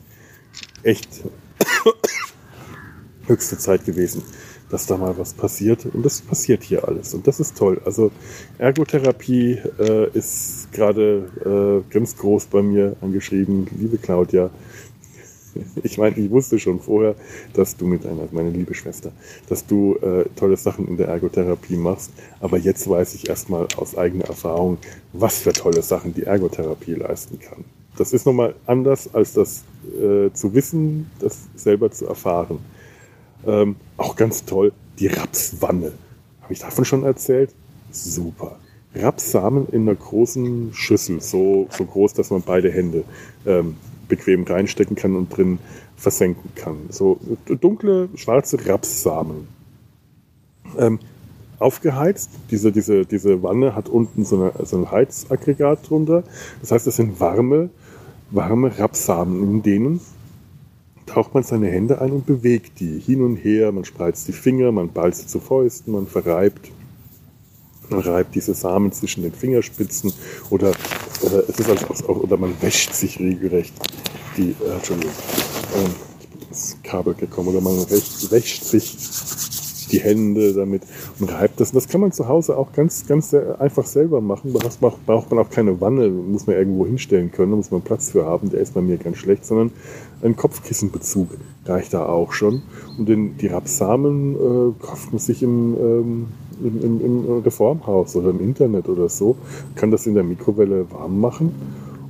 echt 0.84 1.24
höchste 3.28 3.58
Zeit 3.58 3.86
gewesen, 3.86 4.24
dass 4.70 4.86
da 4.86 4.98
mal 4.98 5.18
was 5.18 5.34
passiert. 5.34 5.86
Und 5.86 6.06
das 6.06 6.22
passiert 6.22 6.64
hier 6.64 6.88
alles. 6.88 7.14
Und 7.14 7.28
das 7.28 7.40
ist 7.40 7.58
toll. 7.58 7.82
Also 7.86 8.12
Ergotherapie 8.58 9.60
äh, 9.80 10.10
ist 10.14 10.72
gerade 10.72 11.84
äh, 11.90 11.94
ganz 11.94 12.18
groß 12.18 12.46
bei 12.48 12.62
mir 12.62 12.96
angeschrieben. 13.02 13.68
Liebe 13.78 13.98
Claudia, 13.98 14.50
ich 15.84 15.98
meine, 15.98 16.18
ich 16.18 16.30
wusste 16.32 16.60
schon 16.60 16.80
vorher, 16.80 17.16
dass 17.54 17.78
du 17.78 17.86
mit 17.86 18.06
einer, 18.06 18.28
meine 18.32 18.50
liebe 18.50 18.74
Schwester, 18.74 19.12
dass 19.50 19.66
du 19.66 19.96
äh, 19.96 20.26
tolle 20.36 20.58
Sachen 20.58 20.88
in 20.88 20.98
der 20.98 21.08
Ergotherapie 21.08 21.76
machst. 21.76 22.12
Aber 22.40 22.58
jetzt 22.58 22.90
weiß 22.90 23.16
ich 23.16 23.30
erstmal 23.30 23.68
aus 23.78 23.98
eigener 23.98 24.26
Erfahrung, 24.26 24.78
was 25.14 25.40
für 25.40 25.54
tolle 25.54 25.82
Sachen 25.82 26.14
die 26.14 26.24
Ergotherapie 26.24 26.94
leisten 26.94 27.40
kann. 27.40 27.66
Das 27.98 28.14
ist 28.14 28.26
nochmal 28.26 28.54
anders, 28.66 29.14
als 29.14 29.34
das 29.34 29.64
äh, 30.00 30.32
zu 30.34 30.54
wissen, 30.54 31.10
das 31.20 31.48
selber 31.56 31.92
zu 31.92 32.06
erfahren. 32.06 32.60
Ähm, 33.46 33.76
auch 33.98 34.16
ganz 34.16 34.46
toll, 34.46 34.72
die 35.00 35.08
Rapswanne. 35.08 35.94
Habe 36.42 36.54
ich 36.54 36.60
davon 36.60 36.86
schon 36.86 37.04
erzählt? 37.04 37.54
Super. 37.92 38.60
Rapssamen 38.96 39.68
in 39.70 39.84
einer 39.84 39.96
großen 39.96 40.74
Schüssel, 40.74 41.22
so, 41.22 41.68
so 41.70 41.86
groß, 41.86 42.14
dass 42.14 42.30
man 42.30 42.42
beide 42.42 42.72
Hände 42.72 43.04
ähm, 43.46 43.76
bequem 44.08 44.44
reinstecken 44.44 44.96
kann 44.96 45.16
und 45.16 45.36
drin 45.36 45.60
versenken 45.96 46.52
kann. 46.56 46.76
So 46.90 47.20
dunkle, 47.46 48.10
schwarze 48.16 48.58
Rapssamen. 48.68 49.48
Ähm, 50.78 51.00
aufgeheizt. 51.60 52.30
Diese, 52.52 52.72
diese, 52.72 53.06
diese 53.06 53.42
Wanne 53.44 53.76
hat 53.76 53.90
unten 53.90 54.26
so, 54.26 54.36
eine, 54.36 54.66
so 54.66 54.78
ein 54.78 54.92
Heizaggregat 54.92 55.90
drunter. 55.90 56.24
Das 56.62 56.72
heißt, 56.72 56.88
es 56.88 56.96
sind 56.96 57.20
warme, 57.20 57.70
warme 58.32 58.78
Rapssamen, 58.78 59.42
in 59.44 59.64
denen 59.64 60.02
taucht 61.06 61.34
man 61.34 61.44
seine 61.44 61.68
Hände 61.68 62.02
ein 62.02 62.12
und 62.12 62.26
bewegt 62.26 62.80
die 62.80 63.00
hin 63.00 63.22
und 63.22 63.38
her. 63.38 63.72
Man 63.72 63.86
spreizt 63.86 64.28
die 64.28 64.34
Finger, 64.34 64.72
man 64.72 64.90
ballt 64.90 65.16
sie 65.16 65.26
zu 65.26 65.40
Fäusten, 65.40 65.94
man 65.94 66.06
verreibt. 66.06 66.70
Man 67.90 68.00
reibt 68.00 68.36
diese 68.36 68.54
Samen 68.54 68.92
zwischen 68.92 69.24
den 69.24 69.34
Fingerspitzen 69.34 70.14
oder, 70.50 70.74
oder 71.22 71.44
es 71.48 71.60
ist 71.60 71.70
als, 71.70 72.04
oder 72.04 72.38
man 72.38 72.54
wäscht 72.62 72.94
sich 72.94 73.20
regelrecht 73.20 73.74
die, 74.38 74.56
äh, 74.66 74.74
Entschuldigung, 74.76 75.14
ähm, 75.76 75.96
das 76.50 76.78
Kabel 76.84 77.14
gekommen 77.14 77.50
oder 77.50 77.62
man 77.62 77.90
wäscht, 77.90 78.32
wäscht 78.32 78.64
sich 78.64 78.98
die 79.92 80.00
Hände 80.00 80.54
damit 80.54 80.84
und 81.20 81.32
reibt 81.32 81.60
das. 81.60 81.72
Und 81.72 81.76
das 81.76 81.88
kann 81.88 82.02
man 82.02 82.12
zu 82.12 82.28
Hause 82.28 82.58
auch 82.58 82.74
ganz, 82.74 83.08
ganz 83.08 83.34
einfach 83.34 83.86
selber 83.86 84.22
machen. 84.22 84.54
Da 84.54 84.60
braucht 85.06 85.32
man 85.32 85.40
auch 85.40 85.50
keine 85.50 85.80
Wanne, 85.82 86.10
muss 86.10 86.48
man 86.48 86.56
irgendwo 86.56 86.86
hinstellen 86.86 87.32
können, 87.32 87.52
da 87.52 87.58
muss 87.58 87.72
man 87.72 87.82
Platz 87.82 88.12
für 88.12 88.26
haben. 88.26 88.50
Der 88.50 88.60
ist 88.60 88.74
bei 88.74 88.82
mir 88.82 88.98
ganz 88.98 89.18
schlecht, 89.18 89.46
sondern 89.46 89.72
ein 90.22 90.36
Kopfkissenbezug 90.36 91.30
reicht 91.66 91.94
da 91.94 92.06
auch 92.06 92.34
schon. 92.34 92.62
Und 92.98 93.08
den, 93.08 93.38
die 93.38 93.48
Rapsamen 93.48 94.36
äh, 94.36 94.86
kauft 94.86 95.12
man 95.12 95.20
sich 95.20 95.44
im, 95.44 95.76
ähm, 95.76 96.28
im, 96.64 96.82
im, 96.82 97.02
im 97.02 97.40
Reformhaus 97.44 98.16
oder 98.16 98.30
im 98.30 98.40
Internet 98.40 98.90
oder 98.90 99.10
so, 99.10 99.36
kann 99.76 99.92
das 99.92 100.08
in 100.08 100.14
der 100.14 100.24
Mikrowelle 100.24 100.86
warm 100.92 101.20
machen 101.20 101.52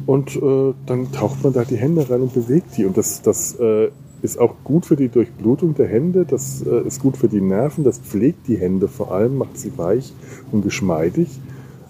und 0.07 0.37
äh, 0.37 0.73
dann 0.85 1.11
taucht 1.11 1.43
man 1.43 1.53
da 1.53 1.65
die 1.65 1.75
Hände 1.75 2.09
rein 2.09 2.21
und 2.21 2.33
bewegt 2.33 2.77
die. 2.77 2.85
Und 2.85 2.97
das, 2.97 3.21
das 3.21 3.59
äh, 3.59 3.89
ist 4.21 4.39
auch 4.39 4.55
gut 4.63 4.85
für 4.85 4.95
die 4.95 5.09
Durchblutung 5.09 5.75
der 5.75 5.87
Hände, 5.87 6.25
das 6.25 6.63
äh, 6.65 6.87
ist 6.87 7.01
gut 7.01 7.17
für 7.17 7.27
die 7.27 7.41
Nerven, 7.41 7.83
das 7.83 7.99
pflegt 7.99 8.47
die 8.47 8.57
Hände 8.57 8.87
vor 8.87 9.11
allem, 9.11 9.37
macht 9.37 9.59
sie 9.59 9.77
weich 9.77 10.13
und 10.51 10.63
geschmeidig. 10.63 11.27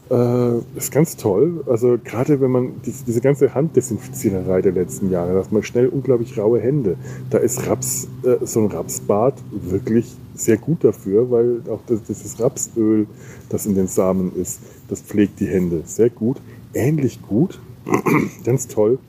Äh, 0.10 0.58
ist 0.76 0.92
ganz 0.92 1.18
toll. 1.18 1.64
Also 1.68 1.98
gerade 2.04 2.42
wenn 2.42 2.50
man 2.50 2.82
die, 2.86 2.94
diese 3.06 3.22
ganze 3.22 3.54
Handdesinfiziererei 3.54 4.62
der 4.62 4.72
letzten 4.72 5.12
Jahre, 5.12 5.34
da 5.34 5.40
hat 5.40 5.52
man 5.52 5.64
schnell 5.64 5.88
unglaublich 5.88 6.38
raue 6.38 6.60
Hände. 6.60 6.96
Da 7.30 7.38
ist 7.38 7.68
Raps, 7.68 8.08
äh, 8.24 8.46
so 8.46 8.62
ein 8.62 8.68
Rapsbad 8.68 9.36
wirklich 9.52 10.16
sehr 10.38 10.58
gut 10.58 10.84
dafür, 10.84 11.30
weil 11.32 11.62
auch 11.70 11.82
das, 11.88 12.04
dieses 12.04 12.40
Rapsöl, 12.40 13.08
das 13.50 13.66
in 13.66 13.76
den 13.76 13.88
Samen 13.88 14.36
ist, 14.36 14.60
das 14.88 15.02
pflegt 15.02 15.40
die 15.40 15.48
Hände 15.48 15.82
sehr 15.86 16.10
gut. 16.10 16.38
Ähnlich 16.74 17.22
gut, 17.22 17.60
ganz 18.44 18.68
toll, 18.68 19.00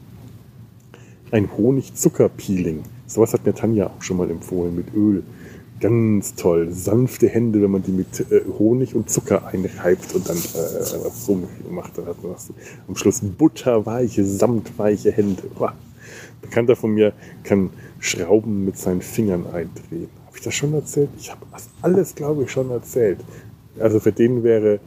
ein 1.30 1.48
Honig-Zucker-Peeling. 1.56 2.82
Sowas 3.06 3.32
hat 3.32 3.44
mir 3.44 3.54
Tanja 3.54 3.86
auch 3.86 4.02
schon 4.02 4.16
mal 4.16 4.30
empfohlen 4.30 4.74
mit 4.74 4.94
Öl. 4.94 5.22
Ganz 5.80 6.34
toll. 6.34 6.70
Sanfte 6.72 7.28
Hände, 7.28 7.62
wenn 7.62 7.70
man 7.70 7.82
die 7.82 7.92
mit 7.92 8.20
äh, 8.32 8.42
Honig 8.58 8.94
und 8.94 9.08
Zucker 9.10 9.46
einreibt 9.46 10.14
und 10.14 10.28
dann 10.28 10.36
äh, 10.36 11.10
so 11.14 11.40
macht. 11.70 11.96
Dann 11.96 12.06
hat 12.06 12.22
man 12.22 12.34
am 12.88 12.96
Schluss 12.96 13.20
butterweiche, 13.20 14.24
samtweiche 14.24 15.12
Hände. 15.12 15.42
Wow. 15.56 15.70
Bekannter 16.40 16.76
von 16.76 16.92
mir 16.92 17.12
kann 17.44 17.70
Schrauben 18.00 18.64
mit 18.64 18.78
seinen 18.78 19.02
Fingern 19.02 19.46
eindrehen. 19.46 20.08
Habe 20.26 20.36
ich 20.36 20.42
das 20.42 20.54
schon 20.54 20.72
erzählt? 20.74 21.10
Ich 21.18 21.30
habe 21.30 21.44
das 21.52 21.68
alles, 21.82 22.14
glaube 22.14 22.44
ich, 22.44 22.50
schon 22.50 22.70
erzählt. 22.70 23.18
Also 23.78 24.00
für 24.00 24.12
den 24.12 24.42
wäre 24.42 24.80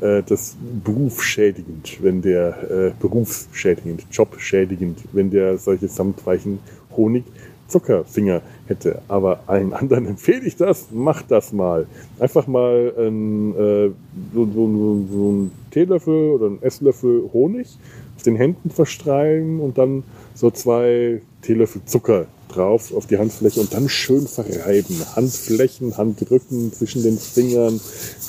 äh, 0.00 0.22
das 0.22 0.56
berufsschädigend, 0.84 2.02
wenn 2.02 2.22
der 2.22 2.70
äh, 2.70 2.92
berufsschädigend, 3.00 4.06
jobschädigend, 4.10 4.98
wenn 5.12 5.30
der 5.30 5.58
solche 5.58 5.88
samtweichen 5.88 6.58
Honig 6.96 7.24
Zuckerfinger 7.68 8.42
hätte. 8.66 9.02
Aber 9.08 9.40
allen 9.46 9.72
anderen 9.72 10.06
empfehle 10.08 10.44
ich 10.44 10.56
das, 10.56 10.88
macht 10.90 11.30
das 11.30 11.52
mal. 11.52 11.86
Einfach 12.18 12.46
mal 12.46 12.92
ein, 12.98 13.54
äh, 13.54 13.90
so, 14.34 14.46
so, 14.46 15.06
so 15.10 15.32
ein 15.32 15.52
Teelöffel 15.70 16.30
oder 16.30 16.46
ein 16.46 16.62
Esslöffel 16.62 17.28
Honig 17.32 17.78
den 18.22 18.36
Händen 18.36 18.70
verstreichen 18.70 19.60
und 19.60 19.78
dann 19.78 20.04
so 20.34 20.50
zwei 20.50 21.20
Teelöffel 21.42 21.82
Zucker 21.84 22.26
drauf 22.48 22.94
auf 22.94 23.06
die 23.06 23.18
Handfläche 23.18 23.60
und 23.60 23.72
dann 23.74 23.88
schön 23.88 24.26
verreiben. 24.26 24.96
Handflächen, 25.14 25.96
Handrücken 25.96 26.72
zwischen 26.72 27.02
den 27.02 27.18
Fingern. 27.18 27.80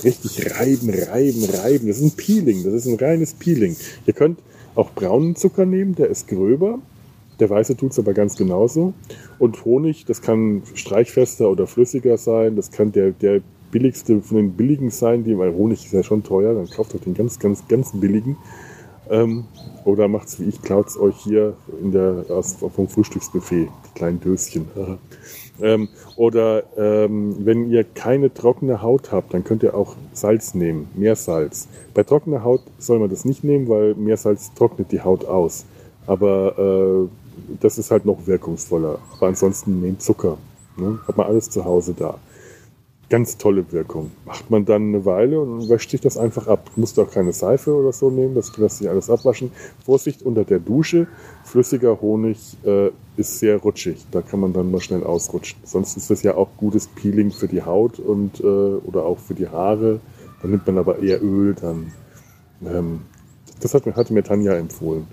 Richtig 0.03 0.51
reiben, 0.59 0.89
reiben, 0.89 1.45
reiben. 1.45 1.87
Das 1.87 1.97
ist 1.97 2.03
ein 2.03 2.11
Peeling. 2.11 2.63
Das 2.63 2.73
ist 2.73 2.85
ein 2.85 2.95
reines 2.95 3.33
Peeling. 3.33 3.75
Ihr 4.05 4.13
könnt 4.13 4.39
auch 4.75 4.91
braunen 4.91 5.35
Zucker 5.35 5.65
nehmen, 5.65 5.95
der 5.95 6.07
ist 6.07 6.27
gröber. 6.27 6.79
Der 7.39 7.49
weiße 7.49 7.77
tut 7.77 7.91
es 7.91 7.99
aber 7.99 8.13
ganz 8.13 8.35
genauso. 8.35 8.93
Und 9.39 9.63
Honig, 9.63 10.05
das 10.05 10.21
kann 10.21 10.63
streichfester 10.73 11.49
oder 11.49 11.67
flüssiger 11.67 12.17
sein. 12.17 12.55
Das 12.55 12.71
kann 12.71 12.91
der, 12.91 13.11
der 13.11 13.41
billigste 13.71 14.21
von 14.21 14.37
den 14.37 14.51
billigen 14.53 14.89
sein, 14.89 15.23
die, 15.23 15.37
weil 15.37 15.53
Honig 15.53 15.85
ist 15.85 15.93
ja 15.93 16.03
schon 16.03 16.23
teuer. 16.23 16.53
Dann 16.53 16.69
kauft 16.69 16.95
euch 16.95 17.01
den 17.01 17.13
ganz, 17.13 17.39
ganz, 17.39 17.67
ganz 17.67 17.91
billigen. 17.93 18.37
Ähm, 19.09 19.45
oder 19.85 20.07
macht's 20.07 20.39
wie 20.39 20.45
ich, 20.45 20.61
klaut's 20.61 20.97
euch 20.97 21.15
hier 21.17 21.53
in 21.81 21.91
der, 21.91 22.25
aus, 22.29 22.55
vom 22.55 22.87
Frühstücksbuffet, 22.87 23.67
die 23.67 23.93
kleinen 23.95 24.19
Döschen. 24.19 24.67
ähm, 25.61 25.89
oder 26.15 26.63
ähm, 26.77 27.35
wenn 27.39 27.69
ihr 27.71 27.83
keine 27.83 28.33
trockene 28.33 28.81
Haut 28.81 29.11
habt, 29.11 29.33
dann 29.33 29.43
könnt 29.43 29.63
ihr 29.63 29.75
auch 29.75 29.95
Salz 30.13 30.53
nehmen, 30.53 30.89
Meersalz. 30.95 31.67
Bei 31.93 32.03
trockener 32.03 32.43
Haut 32.43 32.61
soll 32.77 32.99
man 32.99 33.09
das 33.09 33.25
nicht 33.25 33.43
nehmen, 33.43 33.67
weil 33.67 33.95
Meersalz 33.95 34.53
trocknet 34.53 34.91
die 34.91 35.01
Haut 35.01 35.25
aus. 35.25 35.65
Aber 36.05 37.09
äh, 37.09 37.09
das 37.59 37.77
ist 37.77 37.91
halt 37.91 38.05
noch 38.05 38.27
wirkungsvoller. 38.27 38.99
Aber 39.15 39.27
ansonsten 39.27 39.81
nehmt 39.81 40.01
Zucker. 40.01 40.37
Ne? 40.77 40.99
Hat 41.07 41.17
man 41.17 41.27
alles 41.27 41.49
zu 41.49 41.65
Hause 41.65 41.93
da. 41.97 42.19
Ganz 43.09 43.37
tolle 43.37 43.71
Wirkung. 43.71 44.11
Macht 44.23 44.51
man 44.51 44.65
dann 44.65 44.89
eine 44.89 45.03
Weile 45.03 45.41
und 45.41 45.67
wäscht 45.67 45.89
sich 45.89 45.99
das 45.99 46.15
einfach 46.15 46.47
ab. 46.47 46.69
Musst 46.75 46.99
auch 46.99 47.09
keine 47.09 47.33
Seife 47.33 47.73
oder 47.73 47.91
so 47.91 48.11
nehmen, 48.11 48.35
das 48.35 48.55
lässt 48.57 48.77
sich 48.77 48.87
alles 48.87 49.09
abwaschen. 49.09 49.51
Vorsicht 49.83 50.21
unter 50.21 50.43
der 50.43 50.59
Dusche. 50.59 51.07
Flüssiger 51.43 51.99
Honig 52.01 52.55
äh, 52.63 52.91
ist 53.17 53.39
sehr 53.39 53.57
rutschig. 53.57 54.05
Da 54.11 54.21
kann 54.21 54.39
man 54.39 54.53
dann 54.53 54.69
mal 54.69 54.79
schnell 54.79 55.03
ausrutschen. 55.03 55.59
Sonst 55.63 55.97
ist 55.97 56.11
das 56.11 56.21
ja 56.21 56.35
auch 56.35 56.49
gutes 56.57 56.87
Peeling 56.87 57.31
für 57.31 57.47
die 57.47 57.63
Haut 57.63 57.97
und 57.97 58.41
äh, 58.41 58.43
oder 58.43 59.05
auch 59.05 59.17
für 59.17 59.33
die 59.33 59.47
Haare. 59.47 59.99
Da 60.43 60.47
nimmt 60.47 60.67
man 60.67 60.77
aber 60.77 60.99
eher 60.99 61.23
Öl 61.23 61.55
dann. 61.59 61.91
Ähm, 62.63 63.01
das 63.59 63.73
hat, 63.73 63.87
hatte 63.87 64.13
mir 64.13 64.23
Tanja 64.23 64.53
empfohlen. 64.53 65.07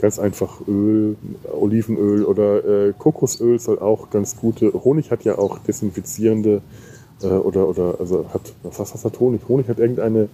Ganz 0.00 0.18
einfach 0.18 0.66
Öl, 0.66 1.14
Olivenöl 1.52 2.24
oder 2.24 2.88
äh, 2.88 2.92
Kokosöl 2.98 3.60
soll 3.60 3.78
auch 3.78 4.10
ganz 4.10 4.36
gute. 4.36 4.72
Honig 4.72 5.12
hat 5.12 5.22
ja 5.22 5.38
auch 5.38 5.58
desinfizierende 5.60 6.56
äh, 6.56 6.95
oder, 7.22 7.68
oder, 7.68 7.96
also 7.98 8.26
hat, 8.32 8.52
was, 8.62 8.78
was 8.78 9.04
hat 9.04 9.18
Honig? 9.20 9.42
Honig 9.48 9.68
hat 9.68 9.78
irgendeine 9.78 10.28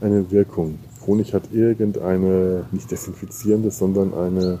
eine 0.00 0.30
Wirkung. 0.30 0.78
Honig 1.06 1.34
hat 1.34 1.52
irgendeine, 1.52 2.66
nicht 2.72 2.90
desinfizierende, 2.90 3.70
sondern 3.70 4.14
eine 4.14 4.60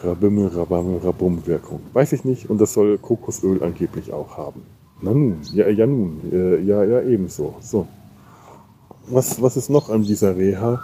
Rabimmel, 0.00 0.48
Rabammel, 0.48 0.98
Rabum-Wirkung. 0.98 1.80
Weiß 1.92 2.12
ich 2.12 2.24
nicht. 2.24 2.48
Und 2.48 2.60
das 2.60 2.72
soll 2.72 2.98
Kokosöl 2.98 3.62
angeblich 3.62 4.12
auch 4.12 4.36
haben. 4.36 4.62
Na 5.02 5.12
nun, 5.12 5.38
ja, 5.52 5.68
ja 5.68 5.86
nun, 5.86 6.20
äh, 6.30 6.60
ja, 6.60 6.84
ja, 6.84 7.02
ebenso. 7.02 7.54
So. 7.60 7.86
Was, 9.08 9.40
was 9.42 9.56
ist 9.56 9.70
noch 9.70 9.90
an 9.90 10.02
dieser 10.02 10.36
Reha 10.36 10.80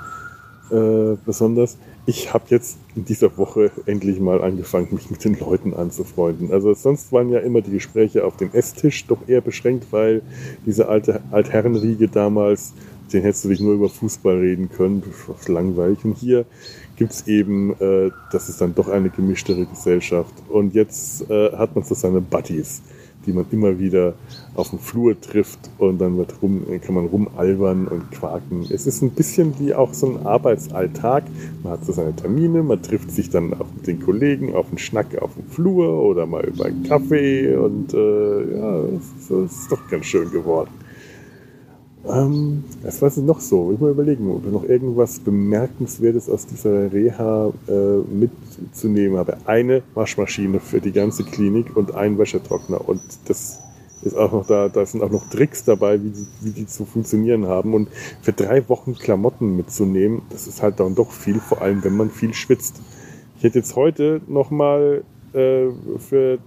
äh, 0.70 1.16
besonders? 1.24 1.76
Ich 2.06 2.32
habe 2.32 2.44
jetzt 2.48 2.78
in 2.94 3.04
dieser 3.04 3.36
Woche 3.36 3.70
endlich 3.84 4.20
mal 4.20 4.42
angefangen, 4.42 4.88
mich 4.92 5.10
mit 5.10 5.24
den 5.24 5.38
Leuten 5.38 5.74
anzufreunden. 5.74 6.52
Also 6.52 6.72
sonst 6.72 7.12
waren 7.12 7.30
ja 7.30 7.40
immer 7.40 7.60
die 7.60 7.72
Gespräche 7.72 8.24
auf 8.24 8.36
dem 8.36 8.50
Esstisch 8.52 9.06
doch 9.06 9.28
eher 9.28 9.40
beschränkt, 9.40 9.86
weil 9.90 10.22
diese 10.64 10.88
alte 10.88 11.20
Altherrenriege 11.32 12.08
damals 12.08 12.72
den 13.12 13.22
hättest 13.22 13.44
du 13.44 13.48
dich 13.48 13.60
nur 13.60 13.74
über 13.74 13.88
Fußball 13.88 14.36
reden 14.38 14.70
können, 14.70 15.02
das 15.28 15.40
ist 15.40 15.48
langweilig. 15.48 16.04
Und 16.04 16.16
hier 16.16 16.44
gibt's 16.96 17.26
eben, 17.26 17.72
äh, 17.80 18.10
das 18.32 18.48
ist 18.48 18.60
dann 18.60 18.74
doch 18.74 18.88
eine 18.88 19.10
gemischtere 19.10 19.66
Gesellschaft. 19.66 20.32
Und 20.48 20.74
jetzt 20.74 21.28
äh, 21.30 21.52
hat 21.52 21.74
man 21.74 21.84
so 21.84 21.94
seine 21.94 22.20
Buddies 22.20 22.82
die 23.26 23.32
man 23.32 23.46
immer 23.50 23.78
wieder 23.78 24.14
auf 24.54 24.70
dem 24.70 24.78
Flur 24.78 25.20
trifft 25.20 25.58
und 25.78 25.98
dann 25.98 26.16
wird 26.16 26.40
rum, 26.42 26.62
kann 26.84 26.94
man 26.94 27.06
rumalbern 27.06 27.88
und 27.88 28.10
quaken. 28.10 28.66
Es 28.70 28.86
ist 28.86 29.02
ein 29.02 29.10
bisschen 29.10 29.58
wie 29.58 29.74
auch 29.74 29.92
so 29.92 30.06
ein 30.06 30.26
Arbeitsalltag. 30.26 31.24
Man 31.62 31.72
hat 31.74 31.84
so 31.84 31.92
seine 31.92 32.14
Termine, 32.14 32.62
man 32.62 32.82
trifft 32.82 33.10
sich 33.10 33.30
dann 33.30 33.52
auch 33.54 33.66
mit 33.74 33.86
den 33.86 34.00
Kollegen 34.00 34.54
auf 34.54 34.68
einen 34.68 34.78
Schnack 34.78 35.18
auf 35.20 35.34
dem 35.34 35.46
Flur 35.46 36.02
oder 36.02 36.26
mal 36.26 36.44
über 36.44 36.66
einen 36.66 36.84
Kaffee 36.84 37.54
und 37.56 37.92
äh, 37.92 38.56
ja, 38.56 38.80
es 38.96 39.30
ist, 39.30 39.30
ist 39.30 39.72
doch 39.72 39.88
ganz 39.88 40.06
schön 40.06 40.30
geworden. 40.30 40.70
Ähm, 42.08 42.64
was 42.82 43.02
war 43.02 43.08
es 43.08 43.16
noch 43.16 43.40
so? 43.40 43.72
Ich 43.72 43.80
mal 43.80 43.90
überlegen, 43.90 44.30
ob 44.30 44.46
ich 44.46 44.52
noch 44.52 44.64
irgendwas 44.64 45.18
Bemerkenswertes 45.18 46.28
aus 46.28 46.46
dieser 46.46 46.92
Reha 46.92 47.52
äh, 47.68 47.98
mitzunehmen 47.98 49.18
habe. 49.18 49.38
Eine 49.46 49.82
Waschmaschine 49.94 50.60
für 50.60 50.80
die 50.80 50.92
ganze 50.92 51.24
Klinik 51.24 51.76
und 51.76 51.94
ein 51.94 52.16
Wäschetrockner. 52.18 52.88
Und 52.88 53.00
das 53.26 53.60
ist 54.02 54.16
auch 54.16 54.30
noch 54.30 54.46
da, 54.46 54.68
da 54.68 54.86
sind 54.86 55.02
auch 55.02 55.10
noch 55.10 55.28
Tricks 55.28 55.64
dabei, 55.64 56.02
wie 56.02 56.10
die, 56.10 56.26
wie 56.42 56.50
die 56.50 56.66
zu 56.66 56.84
funktionieren 56.84 57.46
haben. 57.46 57.74
Und 57.74 57.88
für 58.22 58.32
drei 58.32 58.68
Wochen 58.68 58.94
Klamotten 58.94 59.56
mitzunehmen, 59.56 60.22
das 60.30 60.46
ist 60.46 60.62
halt 60.62 60.78
dann 60.78 60.94
doch 60.94 61.10
viel, 61.10 61.40
vor 61.40 61.60
allem 61.60 61.82
wenn 61.82 61.96
man 61.96 62.10
viel 62.10 62.34
schwitzt. 62.34 62.80
Ich 63.38 63.44
hätte 63.44 63.58
jetzt 63.58 63.74
heute 63.74 64.20
nochmal 64.28 65.02
äh, 65.32 65.66
für 65.98 66.38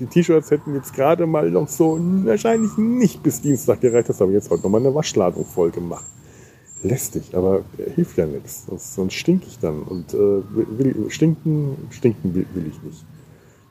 die 0.00 0.06
T-Shirts 0.06 0.50
hätten 0.50 0.74
jetzt 0.74 0.94
gerade 0.94 1.26
mal 1.26 1.50
noch 1.50 1.68
so 1.68 1.98
wahrscheinlich 2.24 2.76
nicht 2.76 3.22
bis 3.22 3.40
Dienstag 3.40 3.80
gereicht. 3.80 4.08
Das 4.08 4.20
habe 4.20 4.30
ich 4.30 4.36
jetzt 4.36 4.50
heute 4.50 4.62
nochmal 4.62 4.80
eine 4.80 4.94
Waschladung 4.94 5.44
voll 5.44 5.70
gemacht. 5.70 6.04
Lästig, 6.82 7.34
aber 7.34 7.62
hilft 7.94 8.18
ja 8.18 8.26
nichts. 8.26 8.66
Sonst, 8.66 8.94
sonst 8.94 9.14
stinke 9.14 9.46
ich 9.46 9.58
dann. 9.58 9.82
Und 9.82 10.14
äh, 10.14 10.16
will, 10.16 11.06
stinken, 11.08 11.76
stinken 11.90 12.34
will, 12.34 12.46
will 12.54 12.66
ich 12.66 12.82
nicht. 12.82 13.04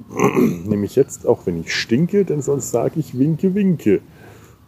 Nämlich 0.69 0.95
jetzt, 0.95 1.27
auch 1.27 1.45
wenn 1.45 1.59
ich 1.59 1.73
stinke, 1.73 2.25
denn 2.25 2.41
sonst 2.41 2.71
sage 2.71 2.99
ich 2.99 3.17
winke, 3.17 3.53
winke 3.53 4.01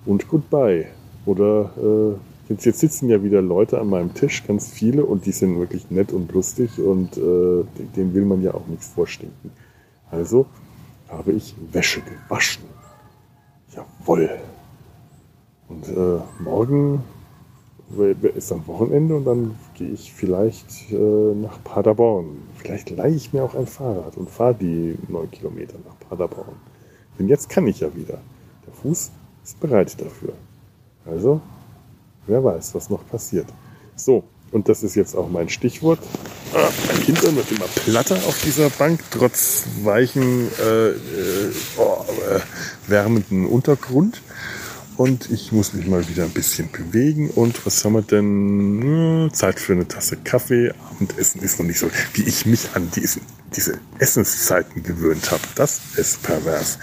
und 0.06 0.28
goodbye. 0.28 0.88
Oder 1.26 1.72
äh, 1.78 2.52
jetzt, 2.52 2.66
jetzt 2.66 2.80
sitzen 2.80 3.10
ja 3.10 3.24
wieder 3.24 3.42
Leute 3.42 3.80
an 3.80 3.90
meinem 3.90 4.14
Tisch, 4.14 4.44
ganz 4.46 4.70
viele, 4.70 5.06
und 5.06 5.26
die 5.26 5.32
sind 5.32 5.58
wirklich 5.58 5.90
nett 5.90 6.12
und 6.12 6.32
lustig 6.34 6.80
und 6.80 7.18
äh, 7.18 7.64
denen 7.96 8.14
will 8.14 8.26
man 8.26 8.42
ja 8.42 8.54
auch 8.54 8.68
nichts 8.68 8.88
vorstinken. 8.88 9.52
Also 10.14 10.46
habe 11.10 11.32
ich 11.32 11.56
Wäsche 11.72 12.02
gewaschen. 12.02 12.64
Jawoll. 13.76 14.30
Und 15.68 15.88
äh, 15.88 16.20
morgen 16.40 17.04
ist 18.36 18.52
dann 18.52 18.66
Wochenende 18.68 19.16
und 19.16 19.26
dann 19.26 19.56
gehe 19.74 19.90
ich 19.90 20.14
vielleicht 20.14 20.92
äh, 20.92 21.34
nach 21.36 21.64
Paderborn. 21.64 22.38
Vielleicht 22.58 22.90
leihe 22.92 23.16
ich 23.16 23.34
mir 23.34 23.44
auch 23.44 23.56
ein 23.56 23.68
Fahrrad 23.68 24.18
und 24.18 24.30
fahre 24.30 24.56
die 24.56 24.98
neun 25.08 25.30
Kilometer 25.32 25.76
nach 25.86 25.98
Paderborn. 26.08 26.56
Denn 27.18 27.28
jetzt 27.28 27.50
kann 27.50 27.68
ich 27.68 27.80
ja 27.80 27.94
wieder. 27.96 28.20
Der 28.66 28.74
Fuß 28.74 29.12
ist 29.44 29.60
bereit 29.60 30.00
dafür. 30.00 30.34
Also, 31.06 31.42
wer 32.28 32.44
weiß, 32.44 32.74
was 32.76 32.90
noch 32.90 33.06
passiert. 33.08 33.48
So, 33.96 34.24
und 34.54 34.70
das 34.70 34.84
ist 34.84 34.96
jetzt 34.96 35.16
auch 35.16 35.30
mein 35.30 35.50
Stichwort. 35.50 36.00
Ah, 36.54 36.70
mein 36.88 37.02
Hintern 37.02 37.36
wird 37.36 37.52
immer 37.52 37.66
platter 37.66 38.16
auf 38.28 38.40
dieser 38.44 38.70
Bank, 38.70 39.00
trotz 39.12 39.64
weichen, 39.84 40.50
äh, 40.60 40.90
äh, 40.90 41.52
oh, 41.78 42.06
äh, 42.30 42.40
wärmenden 42.88 43.46
Untergrund. 43.46 44.22
Und 44.96 45.32
ich 45.32 45.52
muss 45.52 45.74
mich 45.74 45.88
mal 45.88 46.08
wieder 46.08 46.24
ein 46.24 46.30
bisschen 46.30 46.70
bewegen. 46.72 47.32
Und 47.32 47.66
was 47.66 47.84
haben 47.84 47.94
wir 47.94 48.04
denn? 48.04 48.82
Hm, 48.82 49.34
Zeit 49.34 49.60
für 49.60 49.74
eine 49.74 49.88
Tasse 49.88 50.18
Kaffee. 50.18 50.72
Abendessen 50.92 51.42
ist 51.42 51.60
noch 51.60 51.66
nicht 51.66 51.80
so, 51.80 51.90
wie 52.14 52.24
ich 52.24 52.46
mich 52.46 52.70
an 52.76 52.92
diesen, 52.92 53.24
diese 53.56 53.80
Essenszeiten 53.98 54.84
gewöhnt 54.84 55.32
habe. 55.32 55.42
Das 55.56 55.82
ist 55.98 56.22
pervers 56.22 56.78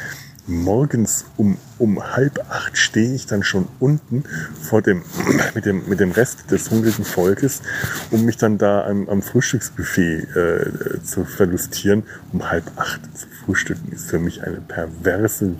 morgens 0.50 1.24
um, 1.36 1.56
um 1.78 2.14
halb 2.14 2.44
acht 2.50 2.76
stehe 2.76 3.14
ich 3.14 3.26
dann 3.26 3.42
schon 3.42 3.68
unten 3.78 4.24
vor 4.60 4.82
dem, 4.82 5.02
mit, 5.54 5.64
dem, 5.64 5.88
mit 5.88 6.00
dem 6.00 6.10
Rest 6.10 6.50
des 6.50 6.70
hungrigen 6.70 7.04
Volkes, 7.04 7.62
um 8.10 8.24
mich 8.24 8.36
dann 8.36 8.58
da 8.58 8.84
am, 8.86 9.08
am 9.08 9.22
Frühstücksbuffet 9.22 10.36
äh, 10.36 11.02
zu 11.02 11.24
verlustieren. 11.24 12.02
Um 12.32 12.50
halb 12.50 12.64
acht 12.76 13.00
zu 13.16 13.26
frühstücken 13.44 13.92
ist 13.92 14.10
für 14.10 14.18
mich 14.18 14.42
eine 14.42 14.60
perverse, 14.60 15.54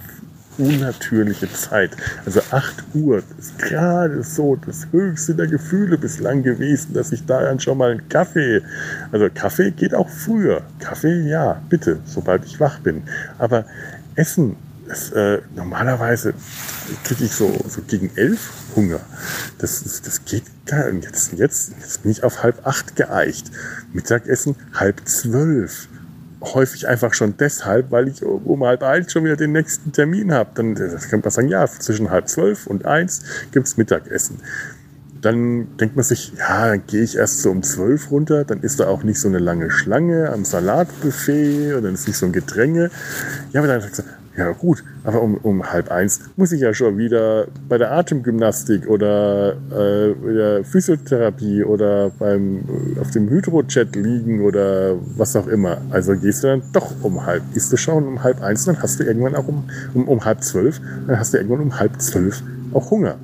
unnatürliche 0.58 1.50
Zeit. 1.52 1.96
Also 2.26 2.40
acht 2.50 2.84
Uhr 2.94 3.22
ist 3.38 3.58
gerade 3.58 4.22
so 4.22 4.56
das 4.56 4.86
höchste 4.92 5.34
der 5.34 5.46
Gefühle 5.46 5.96
bislang 5.96 6.42
gewesen, 6.42 6.92
dass 6.92 7.12
ich 7.12 7.24
da 7.24 7.40
dann 7.40 7.60
schon 7.60 7.78
mal 7.78 7.92
einen 7.92 8.08
Kaffee, 8.08 8.62
also 9.10 9.28
Kaffee 9.32 9.70
geht 9.70 9.94
auch 9.94 10.08
früher. 10.08 10.62
Kaffee, 10.78 11.28
ja, 11.28 11.62
bitte, 11.68 12.00
sobald 12.04 12.44
ich 12.44 12.60
wach 12.60 12.78
bin. 12.80 13.02
Aber 13.38 13.64
Essen 14.16 14.56
das, 14.90 15.12
äh, 15.12 15.40
normalerweise 15.54 16.34
kriege 17.04 17.24
ich 17.24 17.32
so, 17.32 17.56
so 17.68 17.80
gegen 17.86 18.10
elf 18.16 18.50
Hunger. 18.74 18.98
Das, 19.58 19.84
das, 19.84 20.02
das 20.02 20.24
geht 20.24 20.42
gar 20.66 20.90
nicht. 20.90 21.06
Jetzt, 21.06 21.32
jetzt, 21.34 21.72
jetzt 21.80 22.02
bin 22.02 22.10
ich 22.10 22.24
auf 22.24 22.42
halb 22.42 22.66
acht 22.66 22.96
geeicht. 22.96 23.52
Mittagessen 23.92 24.56
halb 24.74 25.08
zwölf. 25.08 25.86
Häufig 26.40 26.88
einfach 26.88 27.14
schon 27.14 27.36
deshalb, 27.36 27.92
weil 27.92 28.08
ich 28.08 28.24
um 28.24 28.64
halb 28.64 28.82
eins 28.82 29.12
schon 29.12 29.24
wieder 29.24 29.36
den 29.36 29.52
nächsten 29.52 29.92
Termin 29.92 30.32
habe. 30.32 30.50
Dann 30.54 30.74
das 30.74 31.08
kann 31.08 31.20
man 31.20 31.30
sagen, 31.30 31.48
ja, 31.48 31.68
zwischen 31.68 32.10
halb 32.10 32.28
zwölf 32.28 32.66
und 32.66 32.84
eins 32.84 33.22
gibt's 33.52 33.76
Mittagessen 33.76 34.38
dann 35.20 35.76
denkt 35.76 35.96
man 35.96 36.02
sich, 36.02 36.32
ja, 36.38 36.76
gehe 36.76 37.02
ich 37.02 37.16
erst 37.16 37.42
so 37.42 37.50
um 37.50 37.62
zwölf 37.62 38.10
runter, 38.10 38.44
dann 38.44 38.62
ist 38.62 38.80
da 38.80 38.88
auch 38.88 39.02
nicht 39.02 39.20
so 39.20 39.28
eine 39.28 39.38
lange 39.38 39.70
Schlange 39.70 40.30
am 40.30 40.46
Salatbuffet 40.46 41.74
und 41.74 41.82
dann 41.84 41.92
ist 41.92 42.06
nicht 42.06 42.16
so 42.16 42.24
ein 42.24 42.32
Gedränge. 42.32 42.90
Ja, 43.52 43.60
aber 43.60 43.68
dann 43.68 43.82
sagt 43.82 44.02
ja 44.36 44.52
gut, 44.52 44.84
aber 45.04 45.22
um, 45.22 45.36
um 45.36 45.72
halb 45.72 45.90
eins 45.90 46.20
muss 46.36 46.52
ich 46.52 46.60
ja 46.60 46.72
schon 46.72 46.98
wieder 46.98 47.48
bei 47.68 47.78
der 47.78 47.92
Atemgymnastik 47.92 48.88
oder 48.88 49.56
äh, 49.70 50.14
der 50.32 50.64
Physiotherapie 50.64 51.64
oder 51.64 52.10
beim 52.10 52.64
auf 53.00 53.10
dem 53.10 53.28
Hydrochat 53.28 53.96
liegen 53.96 54.40
oder 54.42 54.96
was 55.16 55.34
auch 55.36 55.46
immer. 55.46 55.78
Also 55.90 56.16
gehst 56.16 56.44
du 56.44 56.48
dann 56.48 56.62
doch 56.72 56.92
um 57.02 57.26
halb, 57.26 57.42
isst 57.54 57.72
du 57.72 57.76
schon 57.76 58.06
um 58.06 58.22
halb 58.22 58.40
eins, 58.42 58.64
dann 58.64 58.80
hast 58.80 59.00
du 59.00 59.04
irgendwann 59.04 59.34
auch 59.34 59.48
um, 59.48 59.64
um, 59.94 60.08
um 60.08 60.24
halb 60.24 60.42
zwölf, 60.42 60.80
dann 61.06 61.18
hast 61.18 61.34
du 61.34 61.38
irgendwann 61.38 61.60
um 61.60 61.78
halb 61.78 62.00
zwölf 62.00 62.42
auch 62.72 62.90
Hunger. 62.90 63.16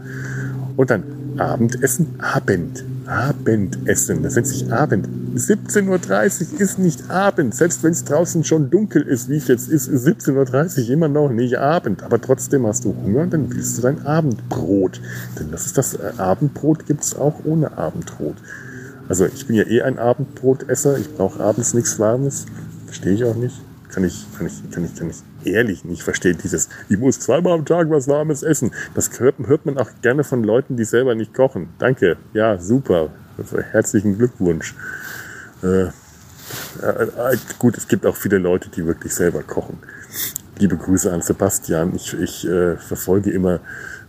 Und 0.76 0.90
dann 0.90 1.04
Abendessen, 1.38 2.14
Abend. 2.18 2.84
Abendessen. 3.06 4.22
Das 4.22 4.34
nennt 4.34 4.46
sich 4.46 4.72
Abend. 4.72 5.08
17.30 5.36 6.54
Uhr 6.54 6.60
ist 6.60 6.78
nicht 6.78 7.10
Abend. 7.10 7.54
Selbst 7.54 7.82
wenn 7.82 7.92
es 7.92 8.04
draußen 8.04 8.44
schon 8.44 8.70
dunkel 8.70 9.02
ist, 9.02 9.28
wie 9.28 9.36
es 9.36 9.48
jetzt 9.48 9.68
ist, 9.68 9.88
ist 9.88 10.06
17.30 10.06 10.84
Uhr 10.84 10.90
immer 10.90 11.08
noch 11.08 11.30
nicht 11.30 11.58
Abend. 11.58 12.02
Aber 12.02 12.20
trotzdem 12.20 12.66
hast 12.66 12.84
du 12.84 12.94
Hunger, 13.04 13.26
dann 13.26 13.52
willst 13.52 13.78
du 13.78 13.82
dein 13.82 14.04
Abendbrot. 14.04 15.00
Denn 15.38 15.50
das 15.50 15.66
ist 15.66 15.78
das 15.78 15.94
äh, 15.94 16.12
Abendbrot 16.16 16.86
gibt 16.86 17.02
es 17.02 17.16
auch 17.16 17.44
ohne 17.44 17.76
Abendbrot. 17.76 18.36
Also 19.08 19.26
ich 19.26 19.46
bin 19.46 19.56
ja 19.56 19.64
eh 19.64 19.82
ein 19.82 19.98
Abendbrotesser. 19.98 20.98
Ich 20.98 21.14
brauche 21.14 21.40
abends 21.40 21.74
nichts 21.74 21.98
Warmes. 21.98 22.46
Verstehe 22.86 23.12
ich 23.12 23.24
auch 23.24 23.36
nicht. 23.36 23.60
Kann 23.90 24.04
ich, 24.04 24.26
kann 24.36 24.46
ich, 24.46 24.70
kann 24.70 24.84
ich, 24.84 24.94
kann 24.94 25.10
ich 25.10 25.35
ehrlich 25.46 25.84
nicht 25.84 26.02
verstehen. 26.02 26.38
Dieses, 26.42 26.68
ich 26.88 26.98
muss 26.98 27.20
zweimal 27.20 27.54
am 27.54 27.64
Tag 27.64 27.90
was 27.90 28.08
Warmes 28.08 28.42
essen. 28.42 28.72
Das 28.94 29.10
hört, 29.20 29.38
man 29.64 29.78
auch 29.78 29.90
gerne 30.02 30.24
von 30.24 30.44
Leuten, 30.44 30.76
die 30.76 30.84
selber 30.84 31.14
nicht 31.14 31.34
kochen. 31.34 31.68
Danke. 31.78 32.16
Ja, 32.32 32.58
super. 32.58 33.10
Herzlichen 33.72 34.16
Glückwunsch. 34.16 34.74
Äh, 35.62 35.84
äh, 35.84 35.88
äh, 36.82 37.36
gut, 37.58 37.76
es 37.76 37.88
gibt 37.88 38.06
auch 38.06 38.16
viele 38.16 38.38
Leute, 38.38 38.68
die 38.68 38.86
wirklich 38.86 39.14
selber 39.14 39.42
kochen. 39.42 39.78
Liebe 40.58 40.76
Grüße 40.76 41.12
an 41.12 41.20
Sebastian. 41.20 41.94
Ich, 41.94 42.14
ich 42.14 42.46
äh, 42.46 42.76
verfolge 42.76 43.30
immer 43.30 43.60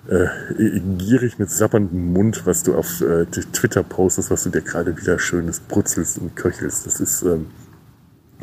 äh, 0.07 0.79
gierig 0.97 1.39
mit 1.39 1.49
sapperndem 1.49 2.13
Mund, 2.13 2.45
was 2.45 2.63
du 2.63 2.75
auf 2.75 3.01
äh, 3.01 3.25
Twitter 3.25 3.83
postest, 3.83 4.31
was 4.31 4.43
du 4.43 4.49
dir 4.49 4.61
gerade 4.61 4.95
wieder 4.97 5.19
schönes 5.19 5.59
brutzelst 5.59 6.19
und 6.19 6.35
köchelst. 6.35 6.85
Das 6.85 6.99
ist 7.01 7.23
ähm, 7.23 7.47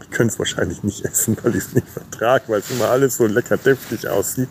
ich 0.00 0.10
könnte 0.10 0.32
es 0.32 0.38
wahrscheinlich 0.38 0.82
nicht 0.82 1.04
essen, 1.04 1.36
weil 1.42 1.52
ich 1.52 1.64
es 1.64 1.74
nicht 1.74 1.88
vertrage, 1.88 2.44
weil 2.48 2.60
es 2.60 2.70
immer 2.70 2.90
alles 2.90 3.16
so 3.16 3.26
lecker 3.26 3.56
deftig 3.56 4.08
aussieht. 4.08 4.48